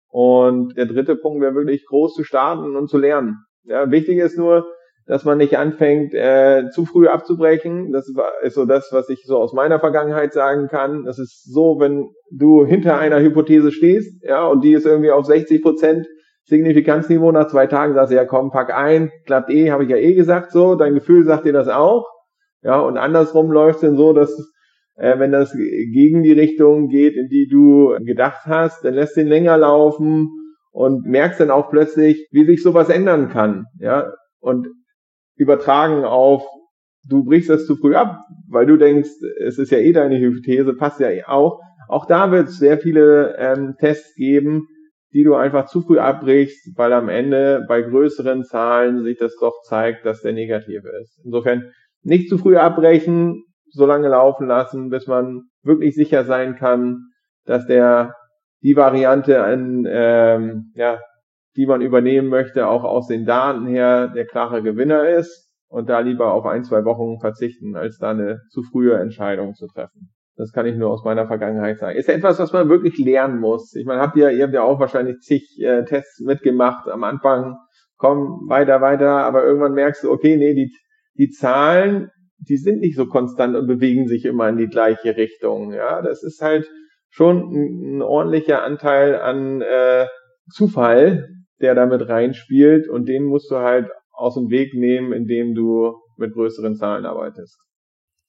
Und 0.08 0.76
der 0.76 0.86
dritte 0.86 1.16
Punkt 1.16 1.40
wäre 1.40 1.54
wirklich 1.54 1.84
groß 1.86 2.14
zu 2.14 2.22
starten 2.22 2.76
und 2.76 2.88
zu 2.88 2.98
lernen. 2.98 3.38
Ja, 3.64 3.90
wichtig 3.90 4.18
ist 4.18 4.38
nur, 4.38 4.64
dass 5.06 5.24
man 5.24 5.38
nicht 5.38 5.58
anfängt, 5.58 6.14
äh, 6.14 6.70
zu 6.70 6.84
früh 6.84 7.08
abzubrechen. 7.08 7.92
Das 7.92 8.08
ist 8.42 8.54
so 8.54 8.64
das, 8.64 8.88
was 8.92 9.08
ich 9.08 9.24
so 9.24 9.38
aus 9.38 9.52
meiner 9.52 9.80
Vergangenheit 9.80 10.32
sagen 10.32 10.68
kann. 10.68 11.04
Das 11.04 11.18
ist 11.18 11.52
so, 11.52 11.78
wenn 11.80 12.10
du 12.30 12.64
hinter 12.64 12.98
einer 12.98 13.20
Hypothese 13.20 13.72
stehst, 13.72 14.22
ja, 14.22 14.46
und 14.46 14.62
die 14.62 14.72
ist 14.72 14.86
irgendwie 14.86 15.10
auf 15.10 15.26
60 15.26 15.62
Prozent 15.62 16.06
Signifikanzniveau 16.44 17.30
nach 17.30 17.48
zwei 17.48 17.66
Tagen 17.66 17.94
sagst 17.94 18.10
du, 18.10 18.16
ja 18.16 18.24
komm, 18.24 18.50
pack 18.50 18.74
ein, 18.74 19.10
klappt 19.26 19.50
eh, 19.50 19.70
habe 19.70 19.84
ich 19.84 19.90
ja 19.90 19.96
eh 19.96 20.14
gesagt 20.14 20.50
so, 20.50 20.74
dein 20.74 20.94
Gefühl 20.94 21.24
sagt 21.24 21.46
dir 21.46 21.52
das 21.52 21.68
auch. 21.68 22.04
Ja, 22.62 22.80
und 22.80 22.96
andersrum 22.96 23.50
läuft 23.50 23.76
es 23.76 23.80
dann 23.82 23.96
so, 23.96 24.12
dass 24.12 24.30
äh, 24.96 25.18
wenn 25.18 25.32
das 25.32 25.52
gegen 25.52 26.22
die 26.22 26.32
Richtung 26.32 26.88
geht, 26.88 27.16
in 27.16 27.28
die 27.28 27.48
du 27.48 27.96
gedacht 28.04 28.46
hast, 28.46 28.84
dann 28.84 28.94
lässt 28.94 29.16
den 29.16 29.28
länger 29.28 29.56
laufen 29.56 30.28
und 30.72 31.06
merkst 31.06 31.40
dann 31.40 31.50
auch 31.50 31.70
plötzlich, 31.70 32.28
wie 32.32 32.44
sich 32.44 32.62
sowas 32.62 32.88
ändern 32.88 33.28
kann. 33.28 33.66
Ja, 33.78 34.12
und 34.40 34.68
übertragen 35.42 36.04
auf, 36.04 36.44
du 37.08 37.24
brichst 37.24 37.50
das 37.50 37.66
zu 37.66 37.76
früh 37.76 37.94
ab, 37.94 38.18
weil 38.48 38.66
du 38.66 38.76
denkst, 38.76 39.10
es 39.40 39.58
ist 39.58 39.70
ja 39.70 39.78
eh 39.78 39.92
deine 39.92 40.18
Hypothese, 40.18 40.74
passt 40.74 41.00
ja 41.00 41.10
eh 41.10 41.24
auch. 41.24 41.60
Auch 41.88 42.06
da 42.06 42.30
wird 42.30 42.48
es 42.48 42.58
sehr 42.58 42.78
viele 42.78 43.36
ähm, 43.38 43.74
Tests 43.78 44.14
geben, 44.14 44.66
die 45.12 45.24
du 45.24 45.34
einfach 45.34 45.66
zu 45.66 45.82
früh 45.82 45.98
abbrichst, 45.98 46.70
weil 46.76 46.92
am 46.92 47.08
Ende 47.08 47.64
bei 47.68 47.82
größeren 47.82 48.44
Zahlen 48.44 49.02
sich 49.02 49.18
das 49.18 49.36
doch 49.38 49.60
zeigt, 49.64 50.06
dass 50.06 50.22
der 50.22 50.32
negative 50.32 50.88
ist. 51.02 51.20
Insofern 51.24 51.70
nicht 52.02 52.28
zu 52.28 52.38
früh 52.38 52.56
abbrechen, 52.56 53.44
so 53.68 53.86
lange 53.86 54.08
laufen 54.08 54.46
lassen, 54.46 54.88
bis 54.88 55.06
man 55.06 55.42
wirklich 55.62 55.94
sicher 55.94 56.24
sein 56.24 56.56
kann, 56.56 57.08
dass 57.44 57.66
der 57.66 58.14
die 58.62 58.76
Variante 58.76 59.42
an, 59.42 59.86
ähm, 59.88 60.72
ja, 60.74 61.00
die 61.56 61.66
man 61.66 61.80
übernehmen 61.82 62.28
möchte, 62.28 62.66
auch 62.66 62.84
aus 62.84 63.08
den 63.08 63.24
Daten 63.24 63.66
her 63.66 64.08
der 64.08 64.26
klare 64.26 64.62
Gewinner 64.62 65.08
ist 65.08 65.50
und 65.68 65.88
da 65.88 66.00
lieber 66.00 66.32
auf 66.32 66.46
ein, 66.46 66.64
zwei 66.64 66.84
Wochen 66.84 67.18
verzichten, 67.20 67.76
als 67.76 67.98
da 67.98 68.10
eine 68.10 68.40
zu 68.50 68.62
frühe 68.62 68.94
Entscheidung 68.94 69.54
zu 69.54 69.66
treffen. 69.66 70.12
Das 70.36 70.52
kann 70.52 70.66
ich 70.66 70.76
nur 70.76 70.90
aus 70.90 71.04
meiner 71.04 71.26
Vergangenheit 71.26 71.78
sagen. 71.78 71.98
Ist 71.98 72.08
etwas, 72.08 72.38
was 72.38 72.52
man 72.52 72.68
wirklich 72.68 72.98
lernen 72.98 73.38
muss. 73.38 73.74
Ich 73.74 73.84
meine, 73.84 74.00
habt 74.00 74.16
ihr, 74.16 74.30
ihr 74.30 74.44
habt 74.44 74.54
ja 74.54 74.62
auch 74.62 74.80
wahrscheinlich 74.80 75.18
zig 75.20 75.58
äh, 75.60 75.84
Tests 75.84 76.20
mitgemacht 76.20 76.88
am 76.88 77.04
Anfang. 77.04 77.56
Komm, 77.96 78.48
weiter, 78.48 78.80
weiter, 78.80 79.24
aber 79.24 79.44
irgendwann 79.44 79.74
merkst 79.74 80.04
du, 80.04 80.10
okay, 80.10 80.36
nee, 80.36 80.54
die, 80.54 80.74
die 81.14 81.30
Zahlen, 81.30 82.10
die 82.38 82.56
sind 82.56 82.80
nicht 82.80 82.96
so 82.96 83.06
konstant 83.06 83.54
und 83.54 83.66
bewegen 83.66 84.08
sich 84.08 84.24
immer 84.24 84.48
in 84.48 84.56
die 84.56 84.68
gleiche 84.68 85.16
Richtung. 85.16 85.72
Ja, 85.72 86.02
das 86.02 86.22
ist 86.22 86.40
halt 86.40 86.68
schon 87.10 87.52
ein, 87.52 87.98
ein 87.98 88.02
ordentlicher 88.02 88.64
Anteil 88.64 89.20
an 89.20 89.60
äh, 89.60 90.06
Zufall, 90.50 91.28
der 91.62 91.74
damit 91.74 92.08
reinspielt 92.08 92.88
und 92.88 93.08
den 93.08 93.24
musst 93.24 93.50
du 93.50 93.56
halt 93.56 93.88
aus 94.12 94.34
dem 94.34 94.50
Weg 94.50 94.74
nehmen, 94.74 95.12
indem 95.12 95.54
du 95.54 95.94
mit 96.16 96.34
größeren 96.34 96.74
Zahlen 96.74 97.06
arbeitest. 97.06 97.58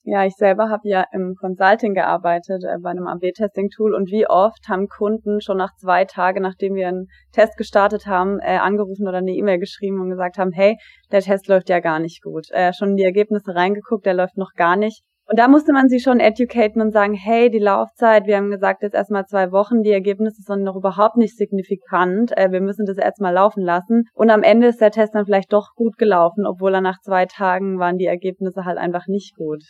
Ja, 0.05 0.25
ich 0.25 0.33
selber 0.33 0.69
habe 0.69 0.89
ja 0.89 1.05
im 1.13 1.33
Consulting 1.39 1.93
gearbeitet, 1.93 2.63
äh, 2.65 2.77
bei 2.81 2.89
einem 2.89 3.07
AB-Testing-Tool 3.07 3.95
und 3.95 4.11
wie 4.11 4.27
oft 4.27 4.67
haben 4.67 4.89
Kunden 4.89 5.39
schon 5.39 5.55
nach 5.55 5.73
zwei 5.77 6.03
Tagen, 6.03 6.41
nachdem 6.41 6.75
wir 6.75 6.89
einen 6.89 7.07
Test 7.31 7.55
gestartet 7.55 8.05
haben, 8.05 8.39
äh, 8.39 8.57
angerufen 8.57 9.07
oder 9.07 9.19
eine 9.19 9.31
E-Mail 9.31 9.59
geschrieben 9.59 10.01
und 10.01 10.09
gesagt 10.09 10.37
haben, 10.37 10.51
hey, 10.51 10.75
der 11.13 11.21
Test 11.21 11.47
läuft 11.47 11.69
ja 11.69 11.79
gar 11.79 11.99
nicht 11.99 12.21
gut. 12.21 12.47
Äh, 12.51 12.73
schon 12.73 12.89
in 12.89 12.95
die 12.97 13.03
Ergebnisse 13.03 13.55
reingeguckt, 13.55 14.05
der 14.05 14.13
läuft 14.13 14.35
noch 14.35 14.51
gar 14.57 14.75
nicht. 14.75 15.03
Und 15.29 15.39
da 15.39 15.47
musste 15.47 15.71
man 15.71 15.87
sie 15.87 15.99
schon 15.99 16.19
educaten 16.19 16.81
und 16.81 16.91
sagen, 16.91 17.13
hey, 17.13 17.49
die 17.49 17.59
Laufzeit, 17.59 18.27
wir 18.27 18.37
haben 18.37 18.51
gesagt, 18.51 18.83
jetzt 18.83 18.93
erstmal 18.93 19.25
zwei 19.25 19.51
Wochen, 19.51 19.81
die 19.81 19.91
Ergebnisse 19.91 20.41
sind 20.41 20.63
noch 20.63 20.75
überhaupt 20.75 21.15
nicht 21.15 21.37
signifikant, 21.37 22.35
äh, 22.35 22.51
wir 22.51 22.61
müssen 22.61 22.85
das 22.85 22.97
erstmal 22.97 23.33
laufen 23.33 23.63
lassen. 23.63 24.03
Und 24.13 24.29
am 24.29 24.43
Ende 24.43 24.67
ist 24.67 24.81
der 24.81 24.91
Test 24.91 25.15
dann 25.15 25.25
vielleicht 25.25 25.53
doch 25.53 25.69
gut 25.75 25.97
gelaufen, 25.97 26.45
obwohl 26.45 26.73
er 26.73 26.81
nach 26.81 26.99
zwei 27.01 27.25
Tagen 27.25 27.79
waren 27.79 27.97
die 27.97 28.05
Ergebnisse 28.05 28.65
halt 28.65 28.77
einfach 28.77 29.07
nicht 29.07 29.35
gut. 29.35 29.63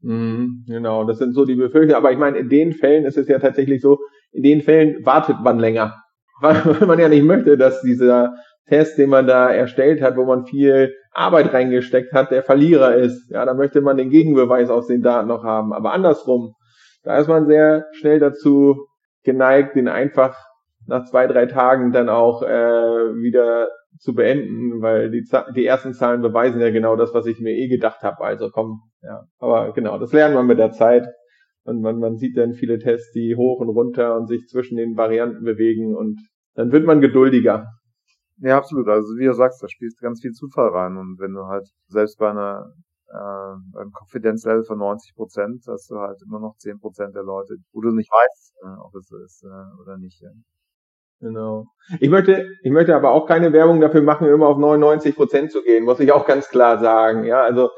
Mhm, 0.00 0.64
genau, 0.66 1.04
das 1.04 1.18
sind 1.18 1.34
so 1.34 1.44
die 1.44 1.56
Befürchtungen. 1.56 1.96
Aber 1.96 2.12
ich 2.12 2.18
meine, 2.18 2.38
in 2.38 2.48
den 2.48 2.72
Fällen 2.72 3.04
ist 3.04 3.18
es 3.18 3.28
ja 3.28 3.38
tatsächlich 3.38 3.82
so, 3.82 3.98
in 4.32 4.42
den 4.42 4.62
Fällen 4.62 5.04
wartet 5.04 5.40
man 5.42 5.58
länger. 5.58 5.96
Weil 6.40 6.86
man 6.86 6.98
ja 6.98 7.08
nicht 7.08 7.24
möchte, 7.24 7.56
dass 7.56 7.82
dieser 7.82 8.34
Test, 8.68 8.96
den 8.96 9.10
man 9.10 9.26
da 9.26 9.50
erstellt 9.50 10.00
hat, 10.00 10.16
wo 10.16 10.24
man 10.24 10.46
viel 10.46 10.94
Arbeit 11.12 11.52
reingesteckt 11.52 12.12
hat, 12.12 12.30
der 12.30 12.42
Verlierer 12.42 12.94
ist. 12.94 13.30
Ja, 13.30 13.44
da 13.44 13.54
möchte 13.54 13.80
man 13.80 13.96
den 13.96 14.10
Gegenbeweis 14.10 14.70
aus 14.70 14.86
den 14.86 15.02
Daten 15.02 15.28
noch 15.28 15.44
haben. 15.44 15.72
Aber 15.72 15.92
andersrum, 15.92 16.54
da 17.02 17.18
ist 17.18 17.28
man 17.28 17.46
sehr 17.46 17.86
schnell 17.92 18.18
dazu 18.18 18.86
geneigt, 19.24 19.76
den 19.76 19.88
einfach 19.88 20.36
nach 20.86 21.04
zwei, 21.04 21.26
drei 21.26 21.46
Tagen 21.46 21.92
dann 21.92 22.08
auch 22.08 22.42
äh, 22.42 22.46
wieder 22.46 23.68
zu 23.98 24.14
beenden, 24.14 24.80
weil 24.80 25.10
die, 25.10 25.24
die 25.54 25.66
ersten 25.66 25.92
Zahlen 25.92 26.22
beweisen 26.22 26.60
ja 26.60 26.70
genau 26.70 26.96
das, 26.96 27.12
was 27.14 27.26
ich 27.26 27.40
mir 27.40 27.52
eh 27.52 27.68
gedacht 27.68 28.02
habe. 28.02 28.22
Also 28.22 28.50
komm, 28.50 28.80
ja. 29.02 29.24
Aber 29.38 29.72
genau, 29.72 29.98
das 29.98 30.12
lernt 30.12 30.34
man 30.34 30.46
mit 30.46 30.58
der 30.58 30.70
Zeit. 30.70 31.06
Und 31.64 31.82
man, 31.82 31.98
man 31.98 32.16
sieht 32.16 32.36
dann 32.36 32.54
viele 32.54 32.78
Tests, 32.78 33.12
die 33.12 33.36
hoch 33.36 33.60
und 33.60 33.68
runter 33.68 34.16
und 34.16 34.26
sich 34.26 34.46
zwischen 34.46 34.76
den 34.76 34.96
Varianten 34.96 35.44
bewegen 35.44 35.94
und 35.94 36.18
dann 36.54 36.72
wird 36.72 36.86
man 36.86 37.00
geduldiger. 37.00 37.66
Ja, 38.40 38.56
absolut. 38.58 38.88
Also 38.88 39.16
wie 39.16 39.26
du 39.26 39.34
sagst, 39.34 39.62
da 39.62 39.68
spielt 39.68 39.98
ganz 40.00 40.20
viel 40.20 40.32
Zufall 40.32 40.68
rein. 40.68 40.96
Und 40.96 41.18
wenn 41.18 41.34
du 41.34 41.46
halt 41.46 41.68
selbst 41.88 42.18
bei 42.18 42.30
einer 42.30 42.72
äh, 43.10 43.78
einem 43.78 43.92
Konfidenzlevel 43.92 44.64
von 44.64 44.78
90 44.78 45.14
Prozent 45.14 45.64
hast 45.66 45.90
du 45.90 45.96
halt 45.96 46.20
immer 46.26 46.40
noch 46.40 46.56
10 46.58 46.78
Prozent 46.78 47.14
der 47.14 47.22
Leute, 47.22 47.56
wo 47.72 47.80
du 47.80 47.90
nicht 47.90 48.10
weißt, 48.10 48.54
äh, 48.62 48.80
ob 48.84 48.94
es 48.96 49.08
so 49.08 49.16
ist 49.18 49.44
äh, 49.44 49.80
oder 49.82 49.96
nicht. 49.96 50.20
Ja. 50.20 50.28
Genau. 51.20 51.66
Ich 52.00 52.10
möchte, 52.10 52.46
ich 52.62 52.70
möchte 52.70 52.94
aber 52.94 53.10
auch 53.10 53.26
keine 53.26 53.52
Werbung 53.52 53.80
dafür 53.80 54.02
machen, 54.02 54.28
immer 54.28 54.46
auf 54.46 54.58
99 54.58 55.16
Prozent 55.16 55.50
zu 55.50 55.62
gehen, 55.62 55.84
muss 55.84 56.00
ich 56.00 56.12
auch 56.12 56.26
ganz 56.26 56.48
klar 56.48 56.78
sagen. 56.78 57.24
Ja, 57.24 57.42
also 57.42 57.70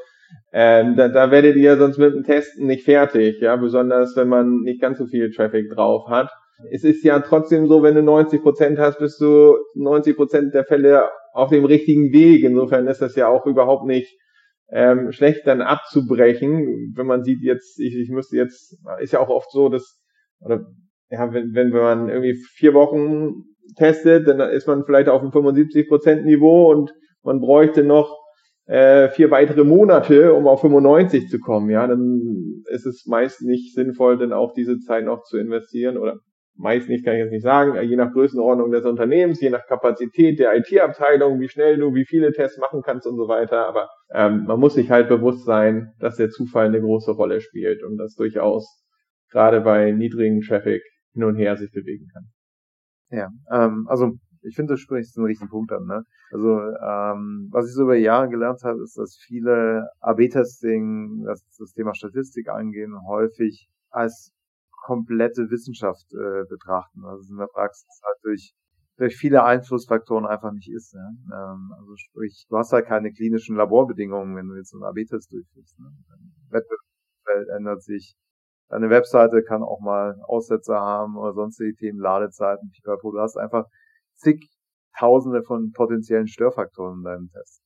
ähm, 0.53 0.95
da, 0.95 1.07
da 1.07 1.31
werdet 1.31 1.55
ihr 1.55 1.77
sonst 1.77 1.97
mit 1.97 2.13
dem 2.13 2.23
Testen 2.23 2.67
nicht 2.67 2.85
fertig, 2.85 3.41
ja, 3.41 3.55
besonders 3.55 4.15
wenn 4.15 4.27
man 4.27 4.61
nicht 4.61 4.81
ganz 4.81 4.99
so 4.99 5.07
viel 5.07 5.31
Traffic 5.31 5.69
drauf 5.71 6.07
hat. 6.07 6.29
Es 6.69 6.83
ist 6.83 7.03
ja 7.03 7.19
trotzdem 7.19 7.67
so, 7.67 7.81
wenn 7.83 7.95
du 7.95 8.03
90 8.03 8.41
Prozent 8.41 8.77
hast, 8.77 8.99
bist 8.99 9.19
du 9.21 9.55
90 9.75 10.15
Prozent 10.15 10.53
der 10.53 10.65
Fälle 10.65 11.09
auf 11.33 11.49
dem 11.49 11.65
richtigen 11.65 12.11
Weg. 12.13 12.43
Insofern 12.43 12.87
ist 12.87 13.01
das 13.01 13.15
ja 13.15 13.27
auch 13.27 13.45
überhaupt 13.45 13.85
nicht 13.85 14.17
ähm, 14.71 15.11
schlecht 15.11 15.45
dann 15.47 15.61
abzubrechen, 15.61 16.93
wenn 16.95 17.05
man 17.05 17.23
sieht 17.23 17.41
jetzt, 17.41 17.79
ich, 17.79 17.95
ich 17.95 18.09
müsste 18.09 18.37
jetzt, 18.37 18.77
ist 18.99 19.13
ja 19.13 19.19
auch 19.19 19.29
oft 19.29 19.51
so, 19.51 19.69
dass, 19.69 20.01
oder 20.39 20.65
ja, 21.09 21.33
wenn, 21.33 21.53
wenn 21.53 21.69
man 21.71 22.09
irgendwie 22.09 22.35
vier 22.35 22.73
Wochen 22.73 23.43
testet, 23.75 24.27
dann 24.27 24.39
ist 24.39 24.67
man 24.67 24.85
vielleicht 24.85 25.09
auf 25.09 25.21
dem 25.21 25.31
75 25.31 25.89
Prozent 25.89 26.25
Niveau 26.25 26.71
und 26.71 26.93
man 27.23 27.41
bräuchte 27.41 27.83
noch 27.83 28.17
äh, 28.65 29.09
vier 29.09 29.29
weitere 29.29 29.65
Monate, 29.65 30.33
um 30.33 30.47
auf 30.47 30.61
95 30.61 31.27
zu 31.27 31.39
kommen. 31.39 31.69
Ja, 31.69 31.85
dann 31.85 32.63
ist 32.69 32.85
es 32.85 33.05
meist 33.05 33.41
nicht 33.41 33.73
sinnvoll, 33.73 34.17
dann 34.17 34.31
auch 34.31 34.53
diese 34.53 34.79
Zeit 34.79 35.03
noch 35.03 35.23
zu 35.23 35.37
investieren 35.37 35.97
oder 35.97 36.19
meist 36.55 36.89
nicht, 36.89 37.05
kann 37.05 37.15
ich 37.15 37.21
jetzt 37.21 37.31
nicht 37.31 37.43
sagen, 37.43 37.81
je 37.81 37.95
nach 37.95 38.11
Größenordnung 38.11 38.71
des 38.71 38.85
Unternehmens, 38.85 39.41
je 39.41 39.49
nach 39.49 39.65
Kapazität 39.65 40.39
der 40.39 40.55
IT-Abteilung, 40.55 41.39
wie 41.39 41.49
schnell 41.49 41.77
du 41.77 41.93
wie 41.93 42.05
viele 42.05 42.31
Tests 42.33 42.59
machen 42.59 42.81
kannst 42.83 43.07
und 43.07 43.17
so 43.17 43.27
weiter. 43.27 43.67
Aber 43.67 43.89
ähm, 44.13 44.45
man 44.45 44.59
muss 44.59 44.75
sich 44.75 44.91
halt 44.91 45.09
bewusst 45.09 45.45
sein, 45.45 45.93
dass 45.99 46.17
der 46.17 46.29
Zufall 46.29 46.67
eine 46.67 46.81
große 46.81 47.11
Rolle 47.11 47.41
spielt 47.41 47.83
und 47.83 47.97
das 47.97 48.15
durchaus 48.15 48.83
gerade 49.31 49.61
bei 49.61 49.91
niedrigen 49.91 50.41
Traffic 50.41 50.81
hin 51.13 51.23
und 51.23 51.35
her 51.35 51.57
sich 51.57 51.71
bewegen 51.71 52.07
kann. 52.13 52.25
Ja, 53.09 53.29
ähm, 53.51 53.85
also 53.89 54.13
ich 54.43 54.55
finde, 54.55 54.73
du 54.73 54.77
sprichst 54.77 55.17
einen 55.17 55.27
richtigen 55.27 55.49
Punkt 55.49 55.71
an. 55.71 55.85
Ne? 55.85 56.03
Also 56.31 56.57
ähm, 56.57 57.49
was 57.51 57.67
ich 57.67 57.73
so 57.73 57.83
über 57.83 57.95
Jahre 57.95 58.29
gelernt 58.29 58.61
habe, 58.63 58.81
ist, 58.81 58.97
dass 58.97 59.17
viele 59.25 59.87
AB-Testing, 59.99 61.23
das, 61.25 61.43
das 61.57 61.73
Thema 61.73 61.93
Statistik 61.93 62.49
angehen, 62.49 62.93
häufig 63.07 63.69
als 63.89 64.31
komplette 64.81 65.49
Wissenschaft 65.49 66.11
äh, 66.13 66.43
betrachten. 66.49 67.05
Also 67.05 67.31
in 67.31 67.37
der 67.37 67.47
Praxis 67.47 68.01
halt 68.03 68.17
durch 68.23 68.53
durch 68.97 69.15
viele 69.15 69.43
Einflussfaktoren 69.43 70.27
einfach 70.27 70.51
nicht 70.51 70.69
ist. 70.69 70.93
Ne? 70.93 71.17
Ähm, 71.33 71.73
also 71.79 71.95
sprich, 71.95 72.45
du 72.49 72.57
hast 72.57 72.71
halt 72.71 72.85
keine 72.85 73.11
klinischen 73.11 73.55
Laborbedingungen, 73.55 74.35
wenn 74.35 74.47
du 74.47 74.55
jetzt 74.55 74.75
einen 74.75 74.83
AB-Test 74.83 75.31
durchführst. 75.31 75.79
Ne? 75.79 75.87
Wettbewerbsfeld 76.51 77.49
ändert 77.57 77.81
sich, 77.81 78.15
Deine 78.71 78.89
Webseite 78.89 79.43
kann 79.43 79.63
auch 79.63 79.81
mal 79.81 80.15
Aussetzer 80.23 80.79
haben 80.79 81.17
oder 81.17 81.33
sonstige 81.33 81.75
Themen, 81.75 81.99
Ladezeiten, 81.99 82.71
pipapo. 82.71 83.11
Du 83.11 83.19
hast 83.19 83.35
einfach 83.35 83.65
zig 84.15 84.49
Tausende 84.97 85.43
von 85.43 85.71
potenziellen 85.71 86.27
Störfaktoren 86.27 86.99
in 86.99 87.03
deinem 87.03 87.29
Test. 87.31 87.61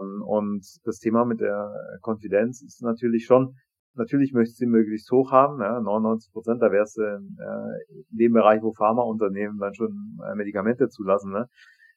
Ähm, 0.00 0.22
und 0.22 0.64
das 0.84 0.98
Thema 0.98 1.24
mit 1.24 1.40
der 1.40 1.72
Konfidenz 2.02 2.62
ist 2.62 2.82
natürlich 2.82 3.26
schon, 3.26 3.56
natürlich 3.94 4.32
möchtest 4.32 4.60
du 4.60 4.64
sie 4.64 4.70
möglichst 4.70 5.10
hoch 5.10 5.32
haben, 5.32 5.60
ja, 5.60 5.80
99 5.80 6.32
Prozent, 6.32 6.62
da 6.62 6.70
wärst 6.70 6.96
du 6.98 7.02
in, 7.02 7.36
äh, 7.40 7.94
in 8.10 8.18
dem 8.18 8.32
Bereich, 8.32 8.62
wo 8.62 8.72
Pharmaunternehmen 8.72 9.58
dann 9.58 9.74
schon 9.74 10.18
äh, 10.26 10.34
Medikamente 10.34 10.88
zulassen, 10.88 11.32
ne? 11.32 11.48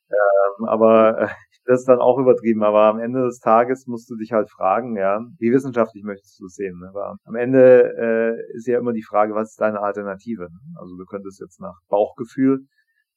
Ähm, 0.10 0.66
aber 0.66 1.20
äh, 1.22 1.28
das 1.66 1.82
ist 1.82 1.90
dann 1.90 2.00
auch 2.00 2.18
übertrieben. 2.18 2.64
Aber 2.64 2.86
am 2.86 3.00
Ende 3.00 3.26
des 3.26 3.40
Tages 3.40 3.88
musst 3.88 4.10
du 4.10 4.16
dich 4.16 4.32
halt 4.32 4.50
fragen, 4.50 4.96
ja, 4.96 5.20
wie 5.38 5.52
wissenschaftlich 5.52 6.04
möchtest 6.04 6.40
du 6.40 6.46
es 6.46 6.56
sehen? 6.56 6.80
Ne? 6.80 6.90
Aber 6.90 7.18
am 7.26 7.36
Ende 7.36 7.94
äh, 7.98 8.56
ist 8.56 8.68
ja 8.68 8.80
immer 8.80 8.94
die 8.94 9.04
Frage, 9.04 9.36
was 9.36 9.52
ist 9.52 9.62
deine 9.62 9.82
Alternative? 9.82 10.44
Ne? 10.44 10.60
Also 10.80 10.96
du 10.96 11.06
könntest 11.06 11.42
jetzt 11.42 11.60
nach 11.60 11.78
Bauchgefühl 11.90 12.66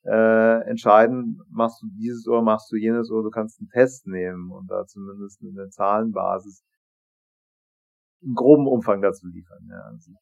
äh, 0.04 0.62
entscheiden, 0.68 1.40
machst 1.50 1.82
du 1.82 1.86
dieses 1.96 2.26
oder 2.26 2.42
machst 2.42 2.72
du 2.72 2.76
jenes 2.76 3.10
oder 3.10 3.24
du 3.24 3.30
kannst 3.30 3.60
einen 3.60 3.68
Test 3.68 4.06
nehmen 4.06 4.50
und 4.50 4.68
da 4.70 4.84
zumindest 4.86 5.42
eine 5.42 5.68
Zahlenbasis 5.68 6.64
im 8.22 8.34
groben 8.34 8.66
Umfang 8.66 9.02
dazu 9.02 9.26
liefern. 9.26 9.66
Ja. 9.68 9.80
Also, 9.90 10.12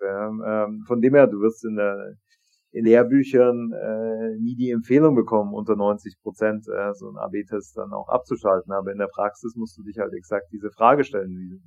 ähm, 0.00 0.42
ähm, 0.46 0.84
von 0.86 1.00
dem 1.00 1.14
her, 1.14 1.26
du 1.26 1.40
wirst 1.40 1.64
in 1.64 1.76
der 1.76 2.14
in 2.70 2.84
Lehrbüchern 2.84 3.72
äh, 3.72 4.36
nie 4.38 4.54
die 4.54 4.70
Empfehlung 4.70 5.14
bekommen, 5.14 5.54
unter 5.54 5.74
90 5.74 6.20
Prozent 6.20 6.66
äh, 6.68 6.92
so 6.92 7.08
einen 7.08 7.16
AB-Test 7.16 7.76
dann 7.76 7.92
auch 7.92 8.08
abzuschalten. 8.08 8.72
Aber 8.72 8.92
in 8.92 8.98
der 8.98 9.08
Praxis 9.08 9.54
musst 9.56 9.78
du 9.78 9.82
dich 9.82 9.98
halt 9.98 10.12
exakt 10.12 10.46
diese 10.52 10.70
Frage 10.70 11.04
stellen, 11.04 11.30
die 11.30 11.48
du 11.48 11.58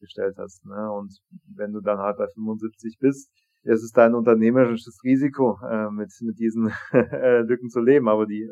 gestellt 0.00 0.36
hast. 0.38 0.64
Ne? 0.64 0.90
Und 0.90 1.18
wenn 1.54 1.72
du 1.72 1.80
dann 1.80 1.98
halt 1.98 2.16
bei 2.16 2.26
75 2.28 2.98
bist, 2.98 3.30
ist 3.64 3.82
es 3.82 3.92
dein 3.92 4.14
unternehmerisches 4.14 5.00
Risiko, 5.04 5.58
äh, 5.68 5.90
mit, 5.90 6.10
mit 6.22 6.38
diesen 6.38 6.72
Lücken 7.46 7.68
zu 7.68 7.80
leben. 7.80 8.08
Aber 8.08 8.24
die, 8.24 8.48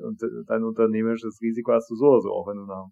dein 0.47 0.65
unternehmerisches 0.65 1.39
Risiko 1.41 1.73
hast 1.73 1.89
du 1.91 1.95
so 1.95 2.09
oder 2.09 2.21
so, 2.21 2.31
auch 2.31 2.47
wenn 2.49 2.59
du 2.59 2.67
nach 2.67 2.89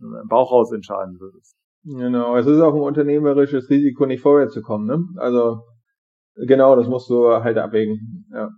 einem 0.00 0.28
Bauch 0.28 0.50
raus 0.50 0.72
entscheiden 0.72 1.20
würdest. 1.20 1.59
Genau, 1.84 2.36
es 2.36 2.46
ist 2.46 2.60
auch 2.60 2.74
ein 2.74 2.80
unternehmerisches 2.80 3.70
Risiko, 3.70 4.06
nicht 4.06 4.20
vorwärts 4.22 4.52
zu 4.54 4.62
kommen. 4.62 4.86
Ne? 4.86 5.04
Also 5.20 5.62
Genau, 6.36 6.76
das 6.76 6.88
musst 6.88 7.10
du 7.10 7.28
halt 7.30 7.58
abwägen. 7.58 8.26
Ja. 8.32 8.50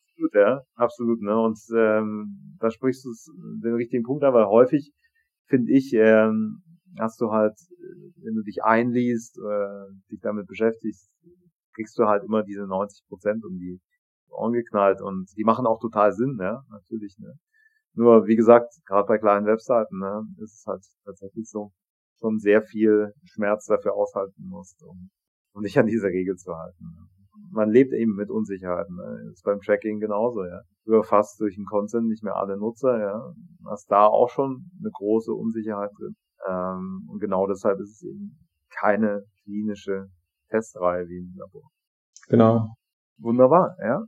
Absolut, 0.00 0.34
ja, 0.34 0.62
absolut. 0.76 1.22
Ne? 1.22 1.38
Und 1.38 1.58
ähm, 1.76 2.56
da 2.60 2.70
sprichst 2.70 3.04
du 3.04 3.10
den 3.62 3.74
richtigen 3.74 4.04
Punkt 4.04 4.24
an, 4.24 4.34
weil 4.34 4.46
häufig 4.46 4.92
finde 5.48 5.72
ich, 5.72 5.92
ähm, 5.94 6.62
hast 6.98 7.20
du 7.20 7.30
halt, 7.32 7.54
wenn 8.22 8.34
du 8.34 8.42
dich 8.42 8.64
einliest, 8.64 9.38
äh, 9.38 9.92
dich 10.10 10.20
damit 10.22 10.46
beschäftigst, 10.48 11.10
kriegst 11.74 11.98
du 11.98 12.06
halt 12.06 12.24
immer 12.24 12.42
diese 12.44 12.66
90 12.66 13.06
Prozent 13.08 13.44
um 13.44 13.58
die 13.58 13.80
Ohren 14.30 14.52
geknallt 14.52 15.02
und 15.02 15.28
die 15.36 15.44
machen 15.44 15.66
auch 15.66 15.80
total 15.80 16.12
Sinn, 16.12 16.38
ja, 16.40 16.62
natürlich. 16.70 17.16
Ne? 17.18 17.34
Nur 17.94 18.26
wie 18.26 18.36
gesagt, 18.36 18.72
gerade 18.86 19.06
bei 19.06 19.18
kleinen 19.18 19.46
Webseiten, 19.46 19.98
ne, 19.98 20.24
ist 20.42 20.60
es 20.60 20.64
halt 20.66 20.82
tatsächlich 21.04 21.48
so, 21.50 21.72
schon 22.22 22.38
sehr 22.38 22.62
viel 22.62 23.12
Schmerz 23.24 23.66
dafür 23.66 23.94
aushalten 23.94 24.44
musst, 24.48 24.82
um 24.82 25.10
um 25.54 25.62
sich 25.62 25.78
an 25.78 25.86
diese 25.86 26.06
Regel 26.06 26.36
zu 26.36 26.54
halten. 26.56 27.08
Man 27.50 27.70
lebt 27.70 27.92
eben 27.92 28.14
mit 28.14 28.30
Unsicherheiten. 28.30 28.96
Ne? 28.96 29.30
Ist 29.32 29.44
beim 29.44 29.60
Tracking 29.60 30.00
genauso, 30.00 30.44
ja. 30.44 30.62
Du 30.84 30.94
erfasst 30.94 31.38
durch 31.40 31.54
den 31.56 31.66
Content 31.66 32.08
nicht 32.08 32.22
mehr 32.22 32.36
alle 32.36 32.56
Nutzer, 32.56 32.98
ja. 32.98 33.32
Hast 33.66 33.90
da 33.90 34.06
auch 34.06 34.30
schon 34.30 34.70
eine 34.80 34.90
große 34.90 35.32
Unsicherheit 35.32 35.90
drin. 35.98 36.16
Ähm, 36.48 37.08
und 37.10 37.20
genau 37.20 37.46
deshalb 37.46 37.78
ist 37.80 37.90
es 37.90 38.02
eben 38.02 38.38
keine 38.70 39.22
klinische 39.44 40.06
Testreihe 40.48 41.06
wie 41.08 41.18
im 41.18 41.34
Labor. 41.36 41.70
Genau. 42.28 42.74
Wunderbar, 43.18 43.76
ja. 43.80 44.02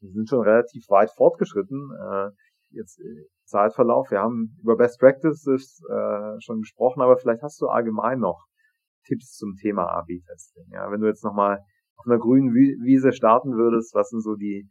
Wir 0.00 0.10
sind 0.10 0.28
schon 0.28 0.42
relativ 0.42 0.84
weit 0.88 1.10
fortgeschritten. 1.12 1.90
Äh, 2.00 2.30
jetzt 2.70 2.98
äh, 3.00 3.26
Zeitverlauf. 3.48 4.10
Wir 4.10 4.20
haben 4.20 4.56
über 4.62 4.76
Best 4.76 5.00
Practices 5.00 5.82
äh, 5.90 6.40
schon 6.40 6.60
gesprochen, 6.60 7.02
aber 7.02 7.16
vielleicht 7.16 7.42
hast 7.42 7.60
du 7.60 7.66
allgemein 7.66 8.20
noch 8.20 8.46
Tipps 9.06 9.36
zum 9.36 9.54
Thema 9.56 9.86
A-B-Testing? 9.86 10.66
Ja, 10.72 10.90
wenn 10.90 11.00
du 11.00 11.06
jetzt 11.06 11.24
nochmal 11.24 11.58
auf 11.96 12.06
einer 12.06 12.18
grünen 12.18 12.54
Wiese 12.54 13.12
starten 13.12 13.52
würdest, 13.56 13.94
was 13.94 14.10
sind 14.10 14.22
so 14.22 14.36
die, 14.36 14.68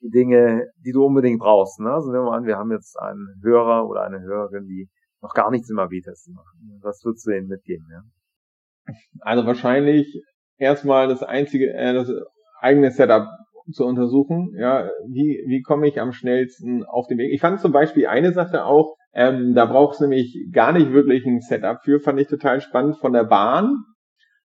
die 0.00 0.10
Dinge, 0.10 0.66
die 0.84 0.92
du 0.92 1.04
unbedingt 1.04 1.40
brauchst? 1.40 1.80
Ne? 1.80 1.90
Also 1.90 2.12
nehmen 2.12 2.24
wir 2.24 2.30
mal 2.30 2.38
an, 2.38 2.44
wir 2.44 2.56
haben 2.56 2.70
jetzt 2.70 2.98
einen 2.98 3.40
Hörer 3.42 3.88
oder 3.88 4.02
eine 4.02 4.20
Hörerin, 4.20 4.66
die 4.66 4.88
noch 5.20 5.34
gar 5.34 5.50
nichts 5.50 5.70
im 5.70 5.78
A-B-Testen 5.78 6.34
machen. 6.34 6.80
Was 6.82 7.02
würdest 7.04 7.26
du 7.26 7.30
denen 7.30 7.48
mitgeben? 7.48 7.86
Ja? 7.90 8.94
Also 9.20 9.46
wahrscheinlich 9.46 10.22
erstmal 10.56 11.08
das 11.08 11.22
einzige, 11.22 11.72
äh, 11.72 11.94
das 11.94 12.10
eigene 12.60 12.90
Setup 12.90 13.26
zu 13.72 13.84
untersuchen. 13.84 14.54
Ja, 14.58 14.88
wie, 15.06 15.44
wie 15.46 15.62
komme 15.62 15.88
ich 15.88 16.00
am 16.00 16.12
schnellsten 16.12 16.84
auf 16.84 17.06
den 17.06 17.18
Weg? 17.18 17.32
Ich 17.32 17.40
fand 17.40 17.60
zum 17.60 17.72
Beispiel 17.72 18.06
eine 18.06 18.32
Sache 18.32 18.64
auch, 18.64 18.96
ähm, 19.14 19.54
da 19.54 19.66
braucht 19.66 19.94
es 19.94 20.00
nämlich 20.00 20.48
gar 20.52 20.72
nicht 20.72 20.92
wirklich 20.92 21.24
ein 21.26 21.40
Setup 21.40 21.78
für, 21.82 22.00
fand 22.00 22.20
ich 22.20 22.28
total 22.28 22.60
spannend 22.60 22.98
von 22.98 23.12
der 23.12 23.24
Bahn. 23.24 23.74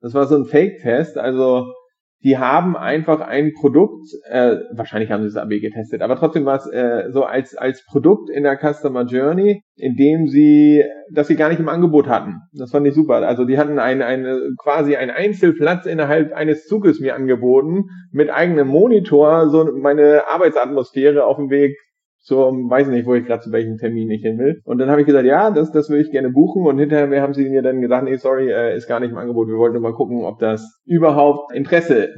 Das 0.02 0.14
war 0.14 0.28
so 0.28 0.36
ein 0.36 0.46
Fake-Test, 0.46 1.18
also 1.18 1.66
die 2.24 2.38
haben 2.38 2.76
einfach 2.76 3.22
ein 3.22 3.54
Produkt, 3.54 4.08
äh, 4.30 4.58
wahrscheinlich 4.74 5.10
haben 5.10 5.24
sie 5.24 5.34
das 5.34 5.42
AB 5.42 5.62
getestet, 5.62 6.02
aber 6.02 6.18
trotzdem 6.18 6.46
war 6.46 6.58
es 6.58 6.68
äh, 6.68 7.10
so 7.12 7.24
als, 7.24 7.56
als 7.56 7.86
Produkt 7.86 8.30
in 8.30 8.44
der 8.44 8.58
Customer 8.58 9.06
Journey, 9.06 9.64
in 9.76 9.96
dem 9.96 10.28
sie, 10.28 10.84
das 11.14 11.28
sie 11.28 11.38
gar 11.38 11.48
nicht 11.50 11.60
im 11.60 11.70
Angebot 11.70 12.08
hatten. 12.08 12.42
Das 12.52 12.72
fand 12.72 12.86
ich 12.88 12.94
super. 12.94 13.26
Also 13.26 13.46
die 13.46 13.58
hatten 13.58 13.80
ein, 13.80 14.02
ein, 14.02 14.26
quasi 14.62 14.98
einen 14.98 15.12
Einzelplatz 15.12 15.86
innerhalb 15.86 16.34
eines 16.34 16.66
Zuges 16.66 17.00
mir 17.00 17.16
angeboten, 17.16 17.86
mit 18.12 18.30
eigenem 18.30 18.68
Monitor, 18.68 19.50
so 19.50 19.70
meine 19.74 20.24
Arbeitsatmosphäre 20.28 21.26
auf 21.26 21.38
dem 21.38 21.50
Weg 21.50 21.78
zum, 22.22 22.70
weiß 22.70 22.88
nicht, 22.90 23.06
wo 23.06 23.14
ich 23.14 23.26
gerade 23.26 23.42
zu 23.42 23.52
welchem 23.52 23.78
Termin 23.78 24.08
nicht 24.08 24.24
hin 24.24 24.38
will. 24.38 24.62
Und 24.66 24.78
dann 24.78 24.90
habe 24.90 25.02
ich 25.02 25.08
gesagt, 25.08 25.26
ja, 25.26 25.52
das, 25.52 25.72
das 25.72 25.90
würde 25.90 26.04
ich 26.04 26.12
gerne 26.12 26.30
buchen. 26.30 26.66
Und 26.66 26.78
hinterher 26.78 27.22
haben 27.22 27.34
sie 27.34 27.50
mir 27.50 27.62
dann 27.62 27.82
gesagt, 27.82 28.04
nee, 28.04 28.16
sorry, 28.18 28.52
äh, 28.52 28.76
ist 28.76 28.88
gar 28.88 29.00
nicht 29.00 29.12
im 29.12 29.18
Angebot. 29.18 29.48
Wir 29.48 29.58
wollten 29.58 29.74
nur 29.74 29.84
mal 29.84 29.96
gucken, 29.96 30.24
ob 30.24 30.40
das 30.40 30.82
überhaupt 30.86 31.54
Interesse 31.54 32.10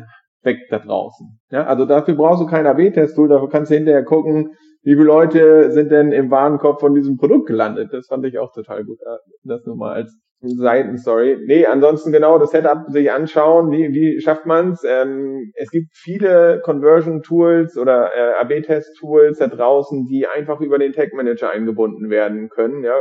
weckt 0.44 0.72
da 0.72 0.80
draußen. 0.80 1.40
Ja, 1.52 1.66
also 1.66 1.86
dafür 1.86 2.16
brauchst 2.16 2.42
du 2.42 2.48
kein 2.48 2.66
AB-Test-Tool, 2.66 3.30
dafür 3.30 3.50
kannst 3.50 3.72
du 3.72 3.76
hinterher 3.76 4.04
gucken, 4.04 4.56
wie 4.84 4.94
viele 4.94 5.06
Leute 5.06 5.72
sind 5.72 5.92
denn 5.92 6.12
im 6.12 6.32
Warenkorb 6.32 6.80
von 6.80 6.96
diesem 6.96 7.18
Produkt 7.18 7.48
gelandet. 7.48 7.90
Das 7.94 8.08
fand 8.08 8.26
ich 8.26 8.40
auch 8.40 8.52
total 8.52 8.84
gut. 8.84 8.98
Das 9.44 9.64
nur 9.66 9.76
mal 9.76 9.94
als 9.94 10.18
Seitenstory. 10.42 11.38
Nee, 11.46 11.66
ansonsten 11.66 12.12
genau 12.12 12.40
das 12.40 12.52
Setup 12.52 12.90
sich 12.90 13.12
anschauen, 13.12 13.72
wie, 13.72 13.94
wie 13.94 14.20
schafft 14.22 14.46
man's? 14.46 14.84
Ähm, 14.84 15.52
es 15.56 15.70
gibt 15.70 15.90
viele 15.94 16.62
Conversion-Tools 16.64 17.78
oder 17.78 18.12
äh, 18.16 18.34
AB-Test-Tools 18.42 19.38
da 19.38 19.48
draußen, 19.48 20.08
die 20.08 20.26
einfach 20.26 20.60
über 20.60 20.80
den 20.80 20.94
Tag 20.94 21.14
Manager 21.14 21.52
eingebunden 21.52 22.10
werden 22.10 22.50
können. 22.50 22.84
Ja, 22.84 23.00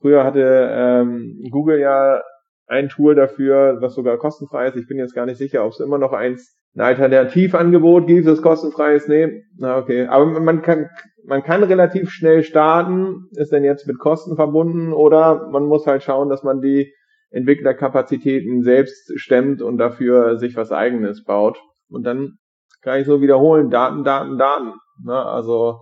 früher 0.00 0.22
hatte 0.24 0.68
ähm, 0.70 1.48
Google 1.50 1.80
ja 1.80 2.22
ein 2.68 2.88
Tool 2.88 3.14
dafür, 3.14 3.78
was 3.80 3.94
sogar 3.94 4.18
kostenfrei 4.18 4.68
ist. 4.68 4.76
Ich 4.76 4.86
bin 4.86 4.98
jetzt 4.98 5.14
gar 5.14 5.26
nicht 5.26 5.38
sicher, 5.38 5.64
ob 5.64 5.72
es 5.72 5.80
immer 5.80 5.98
noch 5.98 6.12
eins 6.12 6.56
ein 6.74 6.80
Alternativangebot 6.80 8.06
gibt, 8.06 8.26
das 8.26 8.42
kostenfrei 8.42 8.94
ist. 8.94 9.08
Nee, 9.08 9.44
na 9.56 9.78
okay. 9.78 10.06
Aber 10.06 10.26
man 10.26 10.62
kann 10.62 10.88
man 11.28 11.42
kann 11.42 11.62
relativ 11.62 12.10
schnell 12.10 12.42
starten, 12.42 13.28
ist 13.32 13.52
denn 13.52 13.62
jetzt 13.62 13.86
mit 13.86 13.98
Kosten 13.98 14.34
verbunden 14.34 14.94
oder 14.94 15.48
man 15.50 15.66
muss 15.66 15.86
halt 15.86 16.02
schauen, 16.02 16.30
dass 16.30 16.42
man 16.42 16.62
die 16.62 16.94
Entwicklerkapazitäten 17.30 18.62
selbst 18.62 19.12
stemmt 19.16 19.60
und 19.60 19.76
dafür 19.76 20.38
sich 20.38 20.56
was 20.56 20.72
eigenes 20.72 21.24
baut. 21.24 21.60
Und 21.90 22.04
dann 22.04 22.38
kann 22.80 22.98
ich 22.98 23.06
so 23.06 23.20
wiederholen, 23.20 23.68
Daten, 23.68 24.04
Daten, 24.04 24.38
Daten. 24.38 24.72
Ne? 25.04 25.14
Also 25.14 25.76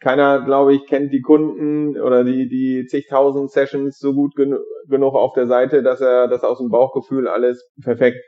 keiner, 0.00 0.44
glaube 0.44 0.74
ich, 0.74 0.86
kennt 0.86 1.12
die 1.12 1.20
Kunden 1.20 2.00
oder 2.00 2.24
die, 2.24 2.48
die 2.48 2.86
zigtausend 2.86 3.50
Sessions 3.50 3.98
so 3.98 4.14
gut 4.14 4.34
gen 4.36 4.56
genug 4.88 5.14
auf 5.14 5.34
der 5.34 5.46
Seite, 5.46 5.82
dass 5.82 6.00
er 6.00 6.28
das 6.28 6.42
aus 6.42 6.58
dem 6.58 6.70
Bauchgefühl 6.70 7.28
alles 7.28 7.70
perfekt 7.82 8.24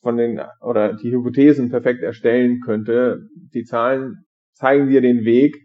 von 0.00 0.16
den 0.16 0.40
oder 0.60 0.92
die 0.94 1.10
Hypothesen 1.10 1.70
perfekt 1.70 2.02
erstellen 2.02 2.60
könnte. 2.64 3.18
Die 3.52 3.64
Zahlen 3.64 4.24
zeigen 4.52 4.88
dir 4.88 5.00
den 5.00 5.24
Weg 5.24 5.56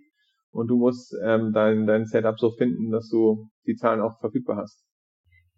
und 0.52 0.68
du 0.68 0.78
musst 0.78 1.16
ähm, 1.24 1.52
dein, 1.54 1.86
dein 1.86 2.06
Setup 2.06 2.40
so 2.40 2.50
finden, 2.52 2.90
dass 2.90 3.10
du 3.10 3.48
die 3.68 3.76
Zahlen 3.76 4.02
auch 4.02 4.20
verfügbar 4.20 4.58
hast. 4.58 4.84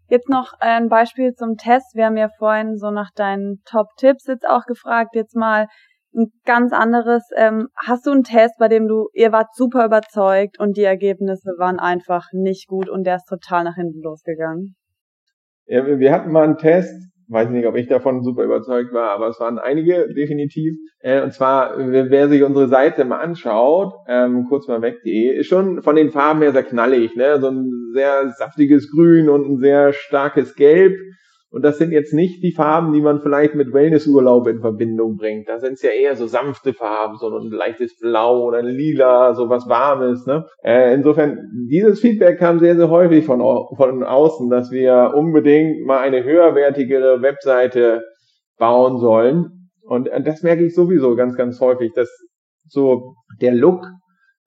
Jetzt 0.09 0.27
noch 0.27 0.51
ein 0.59 0.89
Beispiel 0.89 1.33
zum 1.35 1.55
Test. 1.55 1.95
Wir 1.95 2.07
haben 2.07 2.17
ja 2.17 2.27
vorhin 2.37 2.75
so 2.75 2.91
nach 2.91 3.11
deinen 3.15 3.61
Top-Tipps 3.63 4.27
jetzt 4.27 4.45
auch 4.45 4.65
gefragt. 4.65 5.15
Jetzt 5.15 5.37
mal 5.37 5.67
ein 6.13 6.31
ganz 6.45 6.73
anderes. 6.73 7.23
Ähm, 7.35 7.67
hast 7.75 8.05
du 8.05 8.11
einen 8.11 8.23
Test, 8.23 8.55
bei 8.59 8.67
dem 8.67 8.87
du, 8.87 9.07
ihr 9.13 9.31
wart 9.31 9.55
super 9.55 9.85
überzeugt 9.85 10.59
und 10.59 10.77
die 10.77 10.83
Ergebnisse 10.83 11.53
waren 11.57 11.79
einfach 11.79 12.27
nicht 12.33 12.67
gut 12.67 12.89
und 12.89 13.05
der 13.05 13.17
ist 13.17 13.27
total 13.27 13.63
nach 13.63 13.75
hinten 13.75 14.01
losgegangen? 14.01 14.75
Ja, 15.65 15.85
wir 15.85 16.11
hatten 16.11 16.31
mal 16.31 16.43
einen 16.43 16.57
Test, 16.57 16.93
weiß 17.29 17.49
nicht, 17.49 17.65
ob 17.65 17.75
ich 17.75 17.87
davon 17.87 18.23
super 18.23 18.43
überzeugt 18.43 18.93
war, 18.93 19.11
aber 19.11 19.29
es 19.29 19.39
waren 19.39 19.57
einige 19.57 20.13
definitiv. 20.13 20.75
Äh, 20.99 21.21
und 21.21 21.33
zwar, 21.33 21.77
wer 21.77 22.27
sich 22.27 22.43
unsere 22.43 22.67
Seite 22.67 23.05
mal 23.05 23.19
anschaut, 23.19 23.93
ähm, 24.07 24.47
kurz 24.49 24.67
mal 24.67 24.81
weg.de, 24.81 25.37
ist 25.39 25.47
schon 25.47 25.81
von 25.81 25.95
den 25.95 26.11
Farben 26.11 26.41
her 26.41 26.51
sehr 26.51 26.63
knallig, 26.63 27.15
ne? 27.15 27.39
So 27.39 27.47
ein 27.47 27.71
sehr 27.93 28.29
saftiges 28.37 28.91
Grün 28.91 29.29
und 29.29 29.49
ein 29.49 29.57
sehr 29.59 29.93
starkes 29.93 30.55
Gelb. 30.55 30.97
Und 31.51 31.63
das 31.63 31.77
sind 31.77 31.91
jetzt 31.91 32.13
nicht 32.13 32.41
die 32.43 32.53
Farben, 32.53 32.93
die 32.93 33.01
man 33.01 33.19
vielleicht 33.19 33.55
mit 33.55 33.73
Wellnessurlaub 33.73 34.47
in 34.47 34.61
Verbindung 34.61 35.17
bringt. 35.17 35.49
Da 35.49 35.59
sind 35.59 35.73
es 35.73 35.81
ja 35.81 35.89
eher 35.89 36.15
so 36.15 36.25
sanfte 36.25 36.73
Farben, 36.73 37.17
so 37.17 37.27
ein 37.27 37.51
leichtes 37.51 37.97
Blau 37.99 38.45
oder 38.45 38.61
Lila, 38.61 39.33
so 39.33 39.49
was 39.49 39.67
Warmes. 39.67 40.25
Ne? 40.25 40.45
Äh, 40.63 40.93
insofern, 40.93 41.39
dieses 41.69 41.99
Feedback 41.99 42.39
kam 42.39 42.59
sehr, 42.59 42.77
sehr 42.77 42.89
häufig 42.89 43.25
von, 43.25 43.39
von 43.75 44.03
außen, 44.03 44.49
dass 44.49 44.71
wir 44.71 45.11
unbedingt 45.13 45.85
mal 45.85 45.99
eine 45.99 46.23
höherwertigere 46.23 47.21
Webseite 47.21 48.01
bauen 48.57 48.99
sollen. 48.99 49.69
Und 49.81 50.07
äh, 50.07 50.23
das 50.23 50.43
merke 50.43 50.65
ich 50.65 50.73
sowieso 50.73 51.17
ganz, 51.17 51.35
ganz 51.35 51.59
häufig, 51.59 51.91
dass 51.93 52.09
so 52.65 53.15
der 53.41 53.53
Look 53.53 53.85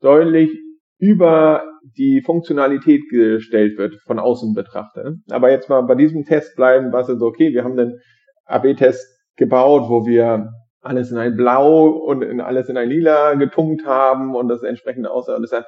deutlich 0.00 0.63
über 1.04 1.64
die 1.98 2.22
Funktionalität 2.22 3.02
gestellt 3.10 3.76
wird, 3.76 3.96
von 4.06 4.18
außen 4.18 4.54
betrachtet. 4.54 5.18
Aber 5.30 5.50
jetzt 5.50 5.68
mal 5.68 5.82
bei 5.82 5.94
diesem 5.94 6.24
Test 6.24 6.56
bleiben, 6.56 6.92
was 6.92 7.10
ist 7.10 7.20
okay, 7.20 7.52
wir 7.52 7.62
haben 7.62 7.76
den 7.76 7.98
AB-Test 8.46 9.06
gebaut, 9.36 9.90
wo 9.90 10.06
wir 10.06 10.48
alles 10.80 11.10
in 11.10 11.18
ein 11.18 11.36
Blau 11.36 11.88
und 11.88 12.22
in 12.22 12.40
alles 12.40 12.70
in 12.70 12.78
ein 12.78 12.88
Lila 12.88 13.34
getunkt 13.34 13.84
haben 13.84 14.34
und 14.34 14.48
das 14.48 14.62
entsprechende 14.62 15.10
aussah. 15.10 15.36
Und 15.36 15.42
das 15.42 15.52
ist 15.52 15.64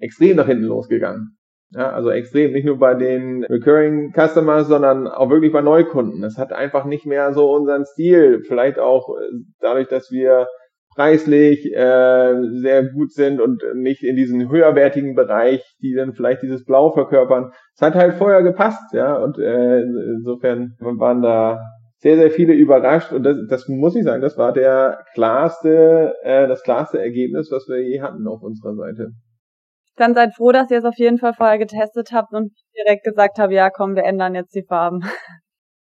extrem 0.00 0.36
nach 0.36 0.46
hinten 0.46 0.64
losgegangen. 0.64 1.36
Ja, 1.70 1.90
also 1.90 2.10
extrem, 2.10 2.52
nicht 2.52 2.64
nur 2.64 2.78
bei 2.78 2.94
den 2.94 3.44
Recurring 3.44 4.12
Customers, 4.12 4.68
sondern 4.68 5.06
auch 5.08 5.30
wirklich 5.30 5.52
bei 5.52 5.62
Neukunden. 5.62 6.22
Es 6.24 6.38
hat 6.38 6.52
einfach 6.52 6.84
nicht 6.84 7.06
mehr 7.06 7.32
so 7.32 7.52
unseren 7.52 7.84
Stil. 7.84 8.42
Vielleicht 8.46 8.78
auch 8.78 9.08
dadurch, 9.60 9.88
dass 9.88 10.10
wir 10.10 10.46
preislich 10.96 11.66
äh, 11.72 12.34
sehr 12.60 12.84
gut 12.88 13.12
sind 13.12 13.40
und 13.40 13.62
nicht 13.74 14.02
in 14.02 14.16
diesen 14.16 14.50
höherwertigen 14.50 15.14
Bereich, 15.14 15.62
die 15.82 15.94
dann 15.94 16.14
vielleicht 16.14 16.42
dieses 16.42 16.64
Blau 16.64 16.90
verkörpern. 16.90 17.52
Es 17.74 17.82
hat 17.82 17.94
halt 17.94 18.14
vorher 18.14 18.42
gepasst, 18.42 18.92
ja, 18.92 19.14
und 19.16 19.38
äh, 19.38 19.82
insofern 19.82 20.74
waren 20.80 21.22
da 21.22 21.60
sehr, 21.98 22.16
sehr 22.16 22.30
viele 22.30 22.54
überrascht 22.54 23.12
und 23.12 23.24
das, 23.24 23.36
das 23.48 23.68
muss 23.68 23.94
ich 23.94 24.04
sagen, 24.04 24.22
das 24.22 24.38
war 24.38 24.52
der 24.52 25.04
klarste, 25.14 26.14
äh, 26.22 26.48
das 26.48 26.62
klarste 26.62 26.98
Ergebnis, 26.98 27.50
was 27.50 27.68
wir 27.68 27.82
je 27.82 28.00
hatten 28.00 28.26
auf 28.26 28.42
unserer 28.42 28.74
Seite. 28.74 29.10
Dann 29.96 30.14
seid 30.14 30.34
froh, 30.34 30.52
dass 30.52 30.70
ihr 30.70 30.78
es 30.78 30.84
auf 30.84 30.98
jeden 30.98 31.18
Fall 31.18 31.32
vorher 31.34 31.58
getestet 31.58 32.10
habt 32.12 32.32
und 32.32 32.52
direkt 32.76 33.04
gesagt 33.04 33.38
habt, 33.38 33.52
ja 33.52 33.70
komm, 33.70 33.94
wir 33.96 34.04
ändern 34.04 34.34
jetzt 34.34 34.54
die 34.54 34.64
Farben. 34.66 35.00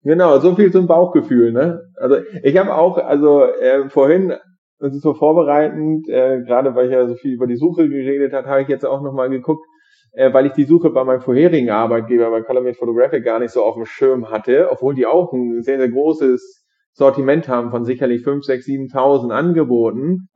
Genau, 0.02 0.40
so 0.40 0.56
viel 0.56 0.72
zum 0.72 0.88
Bauchgefühl, 0.88 1.52
ne? 1.52 1.82
Also 1.98 2.20
ich 2.42 2.58
habe 2.58 2.74
auch, 2.74 2.98
also 2.98 3.44
äh, 3.44 3.90
vorhin 3.90 4.34
ist 4.80 5.02
so 5.02 5.14
vorbereitend, 5.14 6.08
äh, 6.10 6.42
gerade 6.42 6.76
weil 6.76 6.88
ich 6.88 6.92
ja 6.94 7.08
so 7.08 7.16
viel 7.16 7.34
über 7.34 7.48
die 7.48 7.58
Suche 7.58 7.90
geredet 7.90 8.34
habe, 8.34 8.48
habe 8.48 8.62
ich 8.62 8.68
jetzt 8.68 8.86
auch 8.86 9.02
nochmal 9.02 9.30
geguckt, 9.30 9.66
äh, 10.14 10.34
weil 10.34 10.46
ich 10.46 10.54
die 10.54 10.64
Suche 10.64 10.90
bei 10.90 11.04
meinem 11.04 11.22
vorherigen 11.22 11.70
Arbeitgeber, 11.70 12.32
bei 12.32 12.42
Calumet 12.42 12.78
Photographic, 12.78 13.24
gar 13.24 13.40
nicht 13.40 13.52
so 13.52 13.64
auf 13.64 13.76
dem 13.76 13.86
Schirm 13.86 14.30
hatte, 14.30 14.70
obwohl 14.72 14.96
die 14.96 15.06
auch 15.06 15.34
ein 15.34 15.62
sehr, 15.62 15.78
sehr 15.78 15.90
großes 15.90 16.66
Sortiment 16.94 17.48
haben 17.48 17.72
von 17.72 17.86
sicherlich 17.86 18.24
5, 18.24 18.44
6, 18.44 18.66
7.000 18.66 19.32
Angeboten. 19.32 20.28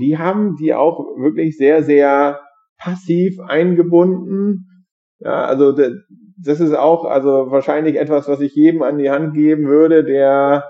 Die 0.00 0.16
haben 0.18 0.56
die 0.56 0.74
auch 0.74 1.00
wirklich 1.18 1.56
sehr, 1.56 1.82
sehr 1.82 2.40
passiv 2.78 3.38
eingebunden. 3.40 4.86
Ja, 5.18 5.44
also 5.44 5.72
das 5.72 6.60
ist 6.60 6.74
auch 6.74 7.04
also 7.04 7.50
wahrscheinlich 7.50 7.96
etwas, 7.96 8.28
was 8.28 8.40
ich 8.40 8.54
jedem 8.54 8.82
an 8.82 8.98
die 8.98 9.10
Hand 9.10 9.34
geben 9.34 9.66
würde, 9.66 10.02
der 10.02 10.64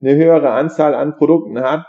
eine 0.00 0.16
höhere 0.16 0.50
Anzahl 0.50 0.94
an 0.94 1.16
Produkten 1.16 1.60
hat, 1.60 1.86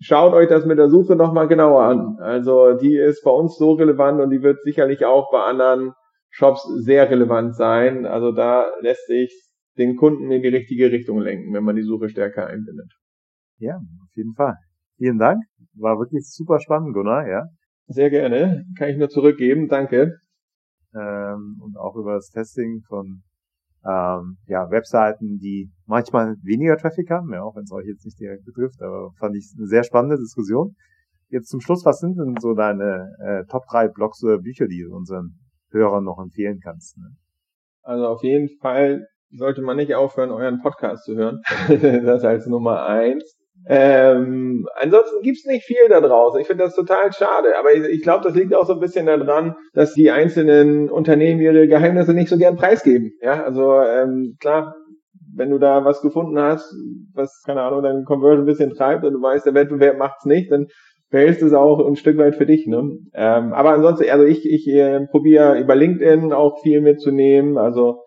schaut 0.00 0.32
euch 0.32 0.48
das 0.48 0.64
mit 0.66 0.78
der 0.78 0.88
Suche 0.88 1.16
nochmal 1.16 1.48
genauer 1.48 1.82
an. 1.82 2.16
Also 2.20 2.74
die 2.74 2.96
ist 2.96 3.22
bei 3.24 3.30
uns 3.30 3.56
so 3.56 3.72
relevant 3.72 4.20
und 4.20 4.30
die 4.30 4.42
wird 4.42 4.62
sicherlich 4.62 5.04
auch 5.04 5.30
bei 5.30 5.42
anderen 5.42 5.92
Shops 6.30 6.62
sehr 6.84 7.10
relevant 7.10 7.56
sein. 7.56 8.06
Also 8.06 8.32
da 8.32 8.66
lässt 8.80 9.06
sich 9.06 9.32
den 9.76 9.96
Kunden 9.96 10.30
in 10.30 10.42
die 10.42 10.48
richtige 10.48 10.90
Richtung 10.90 11.18
lenken, 11.18 11.54
wenn 11.54 11.64
man 11.64 11.76
die 11.76 11.82
Suche 11.82 12.08
stärker 12.08 12.46
einbindet. 12.46 12.92
Ja, 13.58 13.76
auf 13.76 14.10
jeden 14.14 14.34
Fall. 14.34 14.56
Vielen 14.96 15.18
Dank. 15.18 15.42
War 15.74 15.98
wirklich 15.98 16.28
super 16.28 16.58
spannend, 16.60 16.94
Gunnar, 16.94 17.28
ja. 17.28 17.44
Sehr 17.86 18.10
gerne. 18.10 18.64
Kann 18.76 18.90
ich 18.90 18.98
nur 18.98 19.08
zurückgeben. 19.08 19.68
Danke. 19.68 20.18
Ähm, 20.94 21.60
und 21.62 21.76
auch 21.78 21.96
über 21.96 22.14
das 22.14 22.28
Testing 22.30 22.82
von 22.88 23.22
ähm, 23.84 24.38
ja, 24.46 24.70
Webseiten, 24.70 25.38
die 25.38 25.70
manchmal 25.86 26.36
weniger 26.42 26.76
Traffic 26.76 27.10
haben, 27.10 27.32
ja, 27.32 27.42
auch 27.42 27.56
wenn 27.56 27.64
es 27.64 27.72
euch 27.72 27.86
jetzt 27.86 28.04
nicht 28.04 28.18
direkt 28.18 28.44
betrifft, 28.44 28.82
aber 28.82 29.12
fand 29.18 29.36
ich 29.36 29.54
eine 29.56 29.66
sehr 29.66 29.84
spannende 29.84 30.16
Diskussion. 30.16 30.74
Jetzt 31.28 31.48
zum 31.48 31.60
Schluss, 31.60 31.84
was 31.84 32.00
sind 32.00 32.18
denn 32.18 32.36
so 32.40 32.54
deine 32.54 33.14
äh, 33.20 33.44
Top 33.50 33.64
3 33.70 33.88
Blogs 33.88 34.22
oder 34.24 34.38
Bücher, 34.38 34.66
die 34.66 34.82
du 34.82 34.96
unseren 34.96 35.38
Hörern 35.70 36.04
noch 36.04 36.18
empfehlen 36.18 36.60
kannst? 36.62 36.96
Ne? 36.96 37.10
Also 37.82 38.06
auf 38.06 38.22
jeden 38.22 38.48
Fall 38.60 39.06
sollte 39.30 39.62
man 39.62 39.76
nicht 39.76 39.94
aufhören, 39.94 40.30
euren 40.30 40.60
Podcast 40.60 41.04
zu 41.04 41.14
hören. 41.16 41.42
das 41.68 42.24
als 42.24 42.46
Nummer 42.46 42.86
eins. 42.86 43.36
Ähm, 43.70 44.66
ansonsten 44.76 45.20
gibt's 45.22 45.44
nicht 45.44 45.64
viel 45.64 45.88
da 45.90 46.00
draußen. 46.00 46.40
Ich 46.40 46.46
finde 46.46 46.64
das 46.64 46.74
total 46.74 47.12
schade. 47.12 47.50
Aber 47.58 47.74
ich, 47.74 47.84
ich 47.84 48.02
glaube, 48.02 48.24
das 48.24 48.34
liegt 48.34 48.54
auch 48.54 48.66
so 48.66 48.72
ein 48.72 48.80
bisschen 48.80 49.06
daran, 49.06 49.56
dass 49.74 49.92
die 49.92 50.10
einzelnen 50.10 50.90
Unternehmen 50.90 51.40
ihre 51.40 51.68
Geheimnisse 51.68 52.14
nicht 52.14 52.30
so 52.30 52.38
gern 52.38 52.56
preisgeben. 52.56 53.12
Ja, 53.20 53.44
also 53.44 53.80
ähm, 53.82 54.36
klar, 54.40 54.74
wenn 55.34 55.50
du 55.50 55.58
da 55.58 55.84
was 55.84 56.00
gefunden 56.00 56.38
hast, 56.38 56.74
was, 57.14 57.42
keine 57.44 57.60
Ahnung, 57.60 57.82
dein 57.82 58.04
Conversion 58.04 58.40
ein 58.40 58.46
bisschen 58.46 58.72
treibt 58.72 59.04
und 59.04 59.12
du 59.12 59.20
weißt, 59.20 59.44
der 59.44 59.54
Wettbewerb 59.54 59.98
macht's 59.98 60.24
nicht, 60.24 60.50
dann 60.50 60.68
behältst 61.10 61.42
du 61.42 61.46
es 61.46 61.52
auch 61.54 61.86
ein 61.86 61.96
Stück 61.96 62.16
weit 62.16 62.36
für 62.36 62.46
dich. 62.46 62.66
Ne? 62.66 62.98
Ähm, 63.14 63.52
aber 63.52 63.70
ansonsten, 63.70 64.08
also 64.10 64.24
ich, 64.24 64.46
ich 64.46 64.66
äh, 64.68 65.06
probiere 65.10 65.58
über 65.58 65.74
LinkedIn 65.74 66.32
auch 66.32 66.60
viel 66.62 66.80
mitzunehmen. 66.80 67.58
Also 67.58 68.00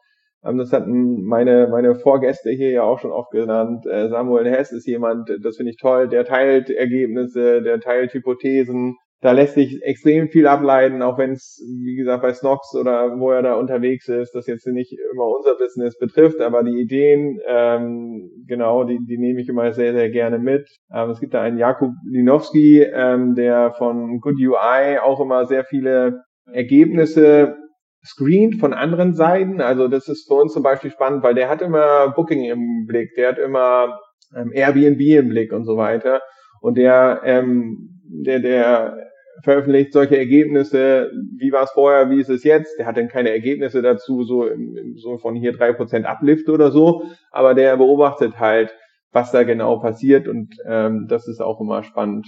das 0.43 0.73
hatten 0.73 1.23
meine, 1.23 1.67
meine 1.69 1.95
Vorgäste 1.95 2.49
hier 2.49 2.71
ja 2.71 2.83
auch 2.83 2.99
schon 2.99 3.11
oft 3.11 3.31
genannt. 3.31 3.85
Äh, 3.85 4.09
Samuel 4.09 4.49
Hess 4.49 4.71
ist 4.71 4.87
jemand, 4.87 5.29
das 5.43 5.57
finde 5.57 5.71
ich 5.71 5.77
toll, 5.77 6.07
der 6.07 6.25
teilt 6.25 6.69
Ergebnisse, 6.69 7.61
der 7.61 7.79
teilt 7.79 8.13
Hypothesen. 8.13 8.97
Da 9.21 9.33
lässt 9.33 9.53
sich 9.53 9.83
extrem 9.83 10.29
viel 10.29 10.47
ableiten, 10.47 11.03
auch 11.03 11.19
wenn 11.19 11.33
es, 11.33 11.63
wie 11.85 11.95
gesagt, 11.95 12.23
bei 12.23 12.33
Snox 12.33 12.73
oder 12.73 13.19
wo 13.19 13.29
er 13.29 13.43
da 13.43 13.53
unterwegs 13.53 14.07
ist, 14.07 14.33
das 14.33 14.47
jetzt 14.47 14.65
nicht 14.65 14.97
immer 15.13 15.27
unser 15.27 15.55
Business 15.59 15.95
betrifft, 15.99 16.41
aber 16.41 16.63
die 16.63 16.81
Ideen, 16.81 17.39
ähm, 17.47 18.31
genau, 18.47 18.83
die, 18.83 18.97
die 19.07 19.19
nehme 19.19 19.41
ich 19.41 19.47
immer 19.47 19.73
sehr, 19.73 19.93
sehr 19.93 20.09
gerne 20.09 20.39
mit. 20.39 20.67
Ähm, 20.91 21.11
es 21.11 21.19
gibt 21.19 21.35
da 21.35 21.41
einen 21.41 21.59
Jakub 21.59 21.91
Linowski, 22.09 22.81
ähm, 22.81 23.35
der 23.35 23.73
von 23.77 24.19
Good 24.21 24.39
UI 24.39 24.97
auch 25.03 25.19
immer 25.19 25.45
sehr 25.45 25.65
viele 25.65 26.23
Ergebnisse 26.51 27.61
screent 28.03 28.59
von 28.59 28.73
anderen 28.73 29.13
Seiten. 29.13 29.61
Also 29.61 29.87
das 29.87 30.07
ist 30.07 30.27
für 30.27 30.35
uns 30.35 30.53
zum 30.53 30.63
Beispiel 30.63 30.91
spannend, 30.91 31.23
weil 31.23 31.35
der 31.35 31.49
hat 31.49 31.61
immer 31.61 32.09
Booking 32.09 32.43
im 32.45 32.85
Blick, 32.87 33.15
der 33.15 33.29
hat 33.29 33.37
immer 33.37 33.99
ähm, 34.35 34.51
Airbnb 34.53 34.99
im 34.99 35.29
Blick 35.29 35.51
und 35.51 35.65
so 35.65 35.77
weiter. 35.77 36.21
Und 36.61 36.77
der, 36.77 37.21
ähm, 37.23 38.01
der, 38.03 38.39
der 38.39 38.97
veröffentlicht 39.43 39.93
solche 39.93 40.17
Ergebnisse, 40.17 41.11
wie 41.37 41.51
war 41.51 41.63
es 41.63 41.71
vorher, 41.71 42.09
wie 42.09 42.19
ist 42.19 42.29
es 42.29 42.43
jetzt. 42.43 42.77
Der 42.77 42.85
hat 42.85 42.97
dann 42.97 43.07
keine 43.07 43.31
Ergebnisse 43.31 43.81
dazu, 43.81 44.23
so, 44.23 44.47
so 44.95 45.17
von 45.17 45.35
hier 45.35 45.53
drei 45.53 45.73
Prozent 45.73 46.05
Uplift 46.05 46.49
oder 46.49 46.71
so, 46.71 47.03
aber 47.31 47.53
der 47.53 47.77
beobachtet 47.77 48.39
halt, 48.39 48.73
was 49.11 49.31
da 49.31 49.43
genau 49.43 49.79
passiert 49.79 50.27
und 50.27 50.55
ähm, 50.65 51.07
das 51.09 51.27
ist 51.27 51.41
auch 51.41 51.59
immer 51.59 51.83
spannend, 51.83 52.25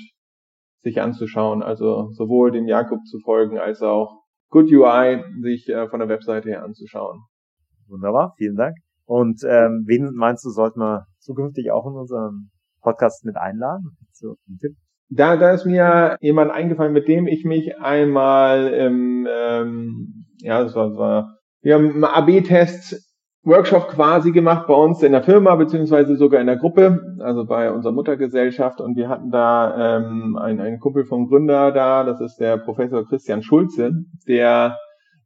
sich 0.80 1.01
anzuschauen. 1.01 1.63
Also 1.63 2.09
sowohl 2.11 2.51
dem 2.51 2.67
Jakob 2.67 2.99
zu 3.05 3.19
folgen, 3.19 3.57
als 3.57 3.82
auch 3.82 4.22
Good 4.54 4.72
UI 4.72 5.24
sich 5.41 5.68
äh, 5.68 5.89
von 5.89 5.99
der 5.99 6.10
Webseite 6.10 6.47
her 6.47 6.64
anzuschauen. 6.64 7.24
Wunderbar, 7.88 8.36
vielen 8.38 8.56
Dank. 8.56 8.78
Und 9.06 9.41
ähm, 9.43 9.84
wen 9.88 10.14
meinst 10.14 10.45
du, 10.45 10.51
sollten 10.51 10.80
wir 10.80 11.08
zukünftig 11.18 11.72
auch 11.72 11.88
in 11.88 11.93
unserem 11.93 12.51
Podcast 12.82 13.26
mit 13.26 13.36
einladen? 13.36 13.97
So, 14.12 14.36
ein 14.47 14.60
Tipp? 14.60 14.76
Da, 15.10 15.38
da 15.38 15.54
ist 15.54 15.66
mir 15.66 16.18
jemand 16.22 16.51
eingefallen, 16.51 16.93
mit 16.93 17.08
dem 17.08 17.26
ich 17.26 17.43
mich 17.45 17.80
einmal 17.80 18.68
im, 18.68 19.28
ähm, 19.28 20.26
ja, 20.38 20.64
das 20.64 20.76
war, 20.76 20.89
das 20.89 20.97
war 20.99 21.39
wir 21.64 21.76
haben 21.76 22.04
AB-Tests 22.04 23.12
Workshop 23.46 23.89
quasi 23.89 24.32
gemacht 24.32 24.68
bei 24.68 24.74
uns 24.74 25.04
in 25.04 25.12
der 25.12 25.22
Firma, 25.22 25.56
beziehungsweise 25.56 26.16
sogar 26.16 26.39
in 26.39 26.48
der 26.48 26.56
Gruppe, 26.56 27.18
also 27.20 27.46
bei 27.46 27.72
unserer 27.72 27.91
Muttergesellschaft. 27.91 28.80
Und 28.80 28.96
wir 28.96 29.10
hatten 29.10 29.32
da 29.32 29.98
ähm, 29.98 30.38
einen, 30.38 30.62
einen 30.62 30.80
Kumpel 30.80 31.06
vom 31.06 31.28
Gründer 31.28 31.72
da, 31.74 32.06
das 32.06 32.22
ist 32.22 32.38
der 32.38 32.58
Professor 32.58 33.06
Christian 33.06 33.44
Schulze, 33.44 33.91
der 34.28 34.78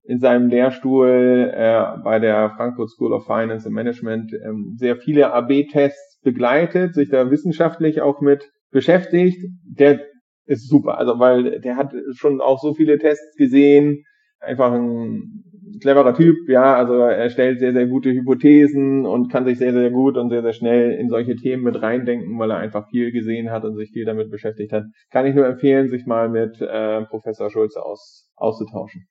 in 0.03 0.19
seinem 0.19 0.47
Lehrstuhl 0.47 1.51
äh, 1.53 1.83
bei 2.03 2.17
der 2.17 2.51
Frankfurt 2.51 2.89
School 2.89 3.13
of 3.13 3.25
Finance 3.25 3.67
and 3.67 3.75
Management 3.75 4.31
ähm, 4.33 4.73
sehr 4.77 4.95
viele 4.95 5.33
AB-Tests 5.33 6.19
begleitet, 6.23 6.95
sich 6.95 7.09
da 7.09 7.29
wissenschaftlich 7.29 8.01
auch 8.01 8.21
mit 8.21 8.49
beschäftigt. 8.71 9.37
Der 9.63 9.99
ist 10.45 10.69
super, 10.69 10.97
also 10.97 11.19
weil 11.19 11.59
der 11.59 11.75
hat 11.75 11.93
schon 12.13 12.41
auch 12.41 12.59
so 12.59 12.73
viele 12.73 12.97
Tests 12.97 13.35
gesehen, 13.37 14.05
einfach 14.39 14.71
ein 14.71 15.43
cleverer 15.81 16.13
Typ, 16.15 16.49
ja, 16.49 16.75
also 16.75 16.93
er 16.93 17.29
stellt 17.29 17.59
sehr, 17.59 17.73
sehr 17.73 17.87
gute 17.87 18.11
Hypothesen 18.11 19.05
und 19.05 19.31
kann 19.31 19.45
sich 19.45 19.57
sehr, 19.57 19.73
sehr 19.73 19.91
gut 19.91 20.17
und 20.17 20.29
sehr, 20.29 20.41
sehr 20.41 20.53
schnell 20.53 20.91
in 20.91 21.09
solche 21.09 21.35
Themen 21.35 21.63
mit 21.63 21.81
reindenken, 21.81 22.37
weil 22.39 22.51
er 22.51 22.57
einfach 22.57 22.87
viel 22.89 23.11
gesehen 23.11 23.51
hat 23.51 23.63
und 23.65 23.75
sich 23.75 23.91
viel 23.91 24.05
damit 24.05 24.29
beschäftigt 24.31 24.71
hat. 24.71 24.85
Kann 25.11 25.25
ich 25.25 25.35
nur 25.35 25.47
empfehlen, 25.47 25.89
sich 25.89 26.05
mal 26.05 26.29
mit 26.29 26.61
äh, 26.61 27.03
Professor 27.05 27.49
Schulze 27.49 27.83
aus, 27.83 28.31
auszutauschen. 28.35 29.07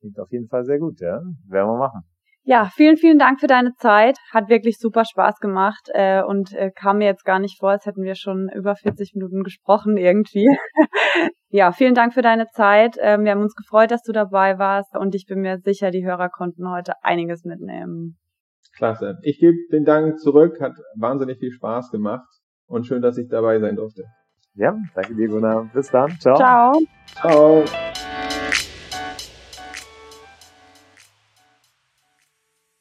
Klingt 0.00 0.18
auf 0.18 0.30
jeden 0.30 0.48
Fall 0.48 0.64
sehr 0.64 0.78
gut, 0.78 1.00
ja. 1.00 1.20
Werden 1.48 1.68
wir 1.68 1.78
machen. 1.78 2.02
Ja, 2.44 2.70
vielen, 2.74 2.96
vielen 2.96 3.18
Dank 3.18 3.38
für 3.38 3.46
deine 3.46 3.74
Zeit. 3.74 4.16
Hat 4.32 4.48
wirklich 4.48 4.78
super 4.78 5.04
Spaß 5.04 5.40
gemacht 5.40 5.90
äh, 5.92 6.22
und 6.22 6.52
äh, 6.54 6.70
kam 6.74 6.98
mir 6.98 7.04
jetzt 7.04 7.24
gar 7.24 7.38
nicht 7.38 7.58
vor, 7.58 7.70
als 7.70 7.84
hätten 7.84 8.02
wir 8.02 8.14
schon 8.14 8.48
über 8.54 8.74
40 8.74 9.14
Minuten 9.14 9.42
gesprochen 9.42 9.96
irgendwie. 9.96 10.46
ja, 11.48 11.72
vielen 11.72 11.94
Dank 11.94 12.14
für 12.14 12.22
deine 12.22 12.46
Zeit. 12.48 12.96
Ähm, 12.98 13.24
wir 13.24 13.32
haben 13.32 13.42
uns 13.42 13.54
gefreut, 13.54 13.90
dass 13.90 14.02
du 14.02 14.12
dabei 14.12 14.58
warst 14.58 14.96
und 14.96 15.14
ich 15.14 15.26
bin 15.26 15.40
mir 15.40 15.58
sicher, 15.58 15.90
die 15.90 16.04
Hörer 16.04 16.30
konnten 16.30 16.70
heute 16.70 16.94
einiges 17.02 17.44
mitnehmen. 17.44 18.16
Klasse. 18.76 19.18
Ich 19.22 19.38
gebe 19.38 19.56
den 19.70 19.84
Dank 19.84 20.18
zurück. 20.18 20.60
Hat 20.60 20.72
wahnsinnig 20.96 21.38
viel 21.38 21.50
Spaß 21.50 21.90
gemacht 21.90 22.26
und 22.66 22.86
schön, 22.86 23.02
dass 23.02 23.18
ich 23.18 23.28
dabei 23.28 23.58
sein 23.60 23.76
durfte. 23.76 24.04
Ja, 24.54 24.76
danke 24.94 25.14
dir, 25.14 25.28
Gunnar. 25.28 25.70
Bis 25.72 25.90
dann. 25.90 26.10
Ciao. 26.18 26.36
Ciao. 26.36 26.72
Ciao. 27.20 28.09